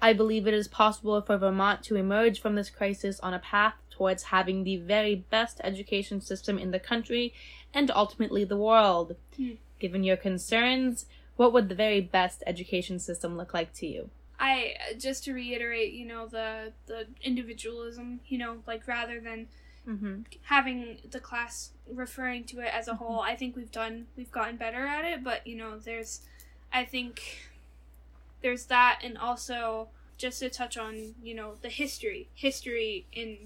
I 0.02 0.14
believe 0.14 0.48
it 0.48 0.54
is 0.54 0.70
possible 0.70 1.22
for 1.22 1.38
Vermont 1.38 1.84
to 1.84 1.98
emerge 1.98 2.40
from 2.40 2.56
this 2.56 2.70
crisis 2.70 3.20
on 3.20 3.34
a 3.34 3.40
path 3.40 3.74
towards 3.90 4.24
having 4.36 4.64
the 4.64 4.78
very 4.78 5.14
best 5.14 5.60
education 5.62 6.22
system 6.22 6.58
in 6.58 6.72
the 6.72 6.80
country 6.80 7.34
and 7.74 7.92
ultimately 7.92 8.46
the 8.46 8.56
world. 8.56 9.18
Hmm. 9.36 9.56
Given 9.78 10.06
your 10.06 10.16
concerns, 10.16 11.06
what 11.36 11.52
would 11.54 11.70
the 11.70 11.76
very 11.76 12.02
best 12.02 12.44
education 12.46 13.00
system 13.00 13.38
look 13.38 13.54
like 13.54 13.74
to 13.74 13.88
you? 13.88 14.10
I 14.40 14.74
just 14.98 15.24
to 15.26 15.34
reiterate, 15.34 15.94
you 15.94 16.06
know, 16.06 16.28
the 16.28 16.74
the 16.86 17.08
individualism, 17.22 18.20
you 18.28 18.38
know, 18.38 18.58
like 18.68 18.88
rather 18.88 19.20
than 19.20 19.48
Mm-hmm. 19.86 20.22
having 20.44 21.00
the 21.12 21.20
class 21.20 21.72
referring 21.92 22.46
to 22.46 22.62
it 22.62 22.70
as 22.74 22.88
a 22.88 22.96
whole 22.96 23.20
i 23.20 23.36
think 23.36 23.54
we've 23.58 23.70
done 23.74 24.08
we've 24.16 24.32
gotten 24.32 24.56
better 24.56 24.88
at 24.88 25.04
it 25.04 25.22
but 25.26 25.46
you 25.46 25.58
know 25.58 25.78
there's 25.78 26.22
i 26.72 26.86
think 26.86 27.50
there's 28.42 28.68
that 28.68 29.00
and 29.04 29.18
also 29.18 29.90
just 30.18 30.40
to 30.40 30.50
touch 30.50 30.78
on 30.78 31.16
you 31.22 31.36
know 31.36 31.56
the 31.62 31.68
history 31.68 32.30
history 32.34 33.06
in 33.12 33.38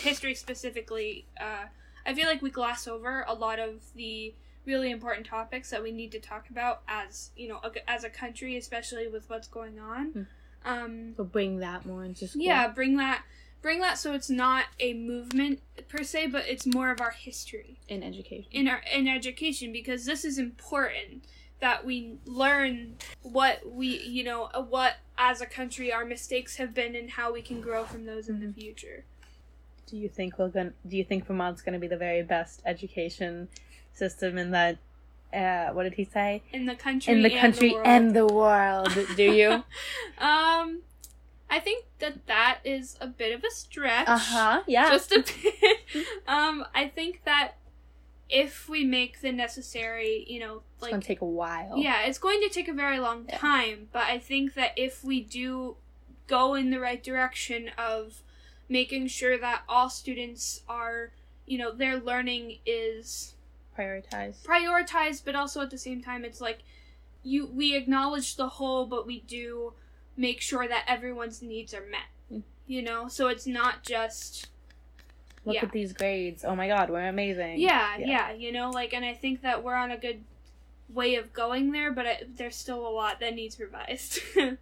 history 0.00 0.34
specifically 0.34 1.26
uh, 1.40 1.66
i 2.04 2.12
feel 2.12 2.26
like 2.26 2.42
we 2.42 2.50
gloss 2.50 2.88
over 2.88 3.24
a 3.28 3.34
lot 3.34 3.60
of 3.60 3.82
the 3.94 4.34
really 4.64 4.90
important 4.90 5.26
topics 5.26 5.70
that 5.70 5.82
we 5.82 5.90
need 5.92 6.12
to 6.12 6.20
talk 6.20 6.48
about 6.50 6.82
as 6.88 7.30
you 7.36 7.48
know 7.48 7.60
a, 7.64 7.90
as 7.90 8.04
a 8.04 8.10
country 8.10 8.56
especially 8.56 9.08
with 9.08 9.28
what's 9.28 9.48
going 9.48 9.78
on 9.78 10.12
Mm. 10.12 10.26
um 10.64 11.14
So 11.16 11.24
bring 11.24 11.58
that 11.58 11.84
more 11.86 12.04
into 12.04 12.28
school. 12.28 12.42
yeah 12.42 12.68
bring 12.68 12.96
that 12.96 13.22
bring 13.60 13.80
that 13.80 13.98
so 13.98 14.12
it's 14.14 14.30
not 14.30 14.64
a 14.80 14.92
movement 14.94 15.60
per 15.88 16.02
se 16.04 16.28
but 16.28 16.46
it's 16.48 16.66
more 16.66 16.90
of 16.90 17.00
our 17.00 17.10
history 17.12 17.78
in 17.88 18.02
education. 18.02 18.46
in 18.52 18.68
our 18.68 18.80
in 18.92 19.08
education 19.08 19.72
because 19.72 20.04
this 20.04 20.24
is 20.24 20.38
important 20.38 21.24
that 21.60 21.84
we 21.84 22.16
learn 22.26 22.96
what 23.22 23.60
we 23.72 23.86
you 24.00 24.24
know 24.24 24.48
what 24.68 24.96
as 25.18 25.40
a 25.40 25.46
country 25.46 25.92
our 25.92 26.04
mistakes 26.04 26.56
have 26.56 26.74
been 26.74 26.94
and 26.96 27.10
how 27.10 27.32
we 27.32 27.40
can 27.42 27.60
grow 27.60 27.84
from 27.84 28.04
those 28.06 28.28
in 28.28 28.40
the 28.40 28.52
future 28.52 29.04
Do 29.92 29.98
you 29.98 30.08
think 30.08 30.38
we're 30.38 30.48
going? 30.48 30.72
Do 30.88 30.96
you 30.96 31.04
think 31.04 31.26
Vermont's 31.26 31.60
going 31.60 31.74
to 31.74 31.78
be 31.78 31.86
the 31.86 31.98
very 31.98 32.22
best 32.22 32.62
education 32.64 33.48
system 33.92 34.38
in 34.38 34.50
that? 34.52 34.78
Uh, 35.34 35.68
what 35.74 35.82
did 35.82 35.92
he 35.94 36.04
say? 36.04 36.42
in 36.50 36.64
the 36.64 36.74
country 36.74 37.12
In 37.12 37.22
the 37.22 37.30
and 37.34 37.40
country 37.40 37.72
world. 37.72 37.86
and 37.86 38.16
the 38.16 38.26
world. 38.26 38.88
Do 39.16 39.22
you? 39.22 39.50
um 40.18 40.80
i 41.50 41.58
think 41.58 41.84
that 41.98 42.26
that 42.26 42.58
is 42.64 42.96
a 43.02 43.06
bit 43.06 43.34
of 43.34 43.44
a 43.44 43.50
stretch 43.50 44.08
Uh 44.08 44.16
huh. 44.16 44.62
Yeah. 44.66 44.88
just 44.88 45.12
a 45.12 45.20
bit. 45.22 46.06
um, 46.26 46.64
I 46.74 46.88
think 46.88 47.20
that 47.26 47.56
if 48.30 48.66
we 48.66 48.82
make 48.84 49.20
the 49.20 49.30
necessary, 49.32 50.24
you 50.26 50.40
know, 50.40 50.62
it's 50.72 50.80
going 50.80 50.92
like 50.94 51.02
to 51.02 51.06
take 51.06 51.20
a 51.20 51.26
while. 51.26 51.76
yeah, 51.76 52.06
it's 52.06 52.16
going 52.18 52.40
to 52.40 52.48
take 52.48 52.68
a 52.68 52.72
very 52.72 52.98
long 52.98 53.26
Yeah. 53.28 53.36
time, 53.36 53.88
but 53.92 54.04
I 54.04 54.18
think 54.18 54.54
that 54.54 54.70
if 54.76 55.04
we 55.04 55.20
do 55.20 55.76
go 56.26 56.54
in 56.54 56.70
the 56.70 56.80
right 56.80 57.02
direction 57.02 57.70
of 57.76 58.22
making 58.72 59.06
sure 59.06 59.38
that 59.38 59.62
all 59.68 59.88
students 59.90 60.62
are, 60.68 61.12
you 61.46 61.58
know, 61.58 61.70
their 61.72 61.98
learning 62.00 62.58
is 62.66 63.34
prioritized. 63.78 64.42
prioritized, 64.44 65.24
but 65.24 65.34
also 65.36 65.60
at 65.60 65.70
the 65.70 65.78
same 65.78 66.02
time, 66.02 66.24
it's 66.24 66.40
like 66.40 66.60
you 67.22 67.46
we 67.46 67.76
acknowledge 67.76 68.36
the 68.36 68.48
whole, 68.48 68.86
but 68.86 69.06
we 69.06 69.20
do 69.20 69.74
make 70.16 70.40
sure 70.40 70.66
that 70.66 70.84
everyone's 70.88 71.42
needs 71.42 71.72
are 71.74 71.86
met. 71.86 72.08
Mm. 72.32 72.42
You 72.66 72.82
know, 72.82 73.08
so 73.08 73.28
it's 73.28 73.46
not 73.46 73.82
just 73.82 74.48
Look 75.44 75.56
yeah. 75.56 75.64
at 75.64 75.72
these 75.72 75.92
grades. 75.92 76.44
Oh 76.44 76.54
my 76.54 76.68
God, 76.68 76.88
we're 76.88 77.08
amazing. 77.08 77.58
Yeah, 77.60 77.96
Yeah. 77.98 78.06
yeah, 78.06 78.32
you 78.32 78.52
know, 78.52 78.70
like, 78.70 78.92
and 78.94 79.04
I 79.04 79.12
think 79.12 79.42
that 79.42 79.64
we're 79.64 79.74
on 79.74 79.90
a 79.90 79.96
good 79.98 80.22
way 80.88 81.16
of 81.16 81.32
going 81.32 81.72
there, 81.72 81.90
but 81.92 82.06
it, 82.06 82.36
there's 82.36 82.54
still 82.54 82.86
a 82.86 82.90
lot 82.90 83.18
that 83.20 83.34
needs 83.34 83.58
revised. 83.60 84.20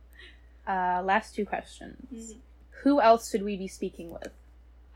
Uh, 0.69 1.03
last 1.05 1.35
two 1.35 1.45
questions. 1.45 1.97
Mhm. 2.15 2.37
Who 2.83 3.01
else 3.01 3.31
should 3.31 3.43
we 3.43 3.57
be 3.57 3.69
speaking 3.69 4.11
with? 4.11 4.29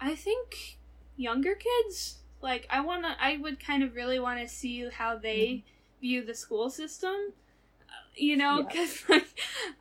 I 0.00 0.14
think 0.14 0.78
younger 1.16 1.54
kids, 1.54 2.18
like, 2.40 2.66
I 2.70 2.80
wanna, 2.80 3.16
I 3.20 3.36
would 3.36 3.60
kind 3.64 3.82
of 3.82 3.94
really 3.94 4.18
want 4.18 4.40
to 4.40 4.48
see 4.48 4.88
how 4.88 5.16
they 5.16 5.64
view 6.00 6.24
the 6.24 6.34
school 6.34 6.70
system, 6.70 7.32
uh, 7.88 7.92
you 8.16 8.36
know, 8.36 8.58
Yeah. 8.60 8.66
because, 8.66 9.04
like, 9.08 9.26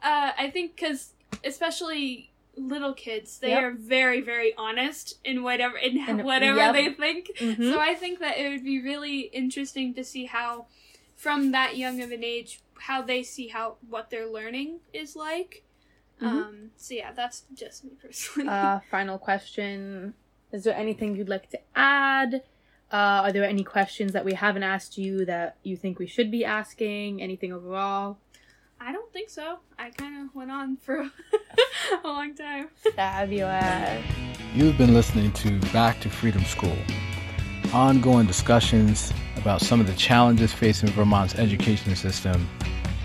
uh, 0.02 0.32
I 0.38 0.50
think, 0.52 0.76
because 0.76 1.14
especially 1.44 2.30
little 2.56 2.94
kids, 2.94 3.40
they 3.40 3.50
Yep. 3.50 3.64
are 3.64 3.72
very, 3.72 4.22
very 4.22 4.54
honest 4.56 5.20
in 5.26 5.42
whatever, 5.44 5.78
in 5.78 5.98
And- 5.98 6.24
whatever 6.32 6.58
yep. 6.58 6.74
they 6.74 6.90
think. 6.94 7.32
Mhm. 7.38 7.72
So 7.72 7.80
I 7.80 7.96
think 7.96 8.20
that 8.20 8.38
it 8.38 8.50
would 8.50 8.64
be 8.64 8.82
really 8.82 9.22
interesting 9.22 9.94
to 9.96 10.04
see 10.04 10.26
how, 10.26 10.68
from 11.16 11.52
that 11.52 11.78
young 11.78 12.02
of 12.02 12.12
an 12.12 12.24
age, 12.24 12.60
how 12.80 13.02
they 13.02 13.24
see 13.24 13.48
how 13.48 13.78
what 13.90 14.10
their 14.10 14.28
learning 14.28 14.82
is 14.94 15.16
like. 15.16 15.64
Mhm. 16.22 16.28
Um, 16.28 16.72
so 16.78 16.94
yeah, 16.94 17.12
that's 17.14 17.44
just 17.54 17.84
me 17.84 17.92
personally. 18.02 18.50
uh, 18.50 18.80
final 18.92 19.18
question. 19.18 20.14
Is 20.52 20.64
there 20.64 20.76
anything 20.76 21.16
you'd 21.16 21.30
like 21.30 21.50
to 21.50 21.60
add? 21.76 22.44
Uh, 22.92 23.26
are 23.26 23.32
there 23.32 23.44
any 23.44 23.64
questions 23.64 24.12
that 24.14 24.24
we 24.24 24.34
haven't 24.34 24.62
asked 24.64 24.98
you 24.98 25.26
that 25.26 25.58
you 25.64 25.76
think 25.76 25.98
we 25.98 26.06
should 26.08 26.30
be 26.30 26.46
asking? 26.46 27.22
Anything 27.22 27.52
overall? 27.52 28.18
I 28.80 28.92
don't 28.92 29.12
think 29.12 29.30
so. 29.30 29.60
I 29.80 29.90
kind 29.92 30.26
of 30.28 30.36
went 30.36 30.52
on 30.52 30.78
for 30.78 30.98
a 32.04 32.08
long 32.08 32.36
time. 32.36 32.70
Fabulous. 32.96 34.04
You've 34.54 34.78
been 34.78 34.94
listening 34.94 35.32
to 35.34 35.58
Back 35.72 36.00
to 36.02 36.10
Freedom 36.10 36.44
School. 36.44 36.78
Ongoing 37.74 38.28
discussions 38.28 39.12
about 39.38 39.62
some 39.62 39.80
of 39.80 39.88
the 39.88 39.94
challenges 39.94 40.54
facing 40.54 40.90
Vermont's 40.90 41.34
education 41.36 41.96
system 41.96 42.48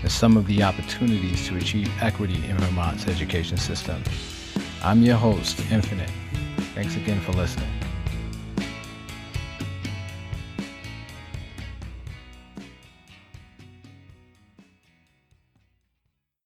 and 0.01 0.11
some 0.11 0.37
of 0.37 0.45
the 0.47 0.63
opportunities 0.63 1.47
to 1.47 1.57
achieve 1.57 1.91
equity 2.01 2.43
in 2.47 2.57
Vermont's 2.57 3.07
education 3.07 3.57
system. 3.57 4.01
I'm 4.83 5.03
your 5.03 5.17
host, 5.17 5.59
Infinite. 5.71 6.11
Thanks 6.73 6.95
again 6.95 7.19
for 7.21 7.33
listening. 7.33 7.78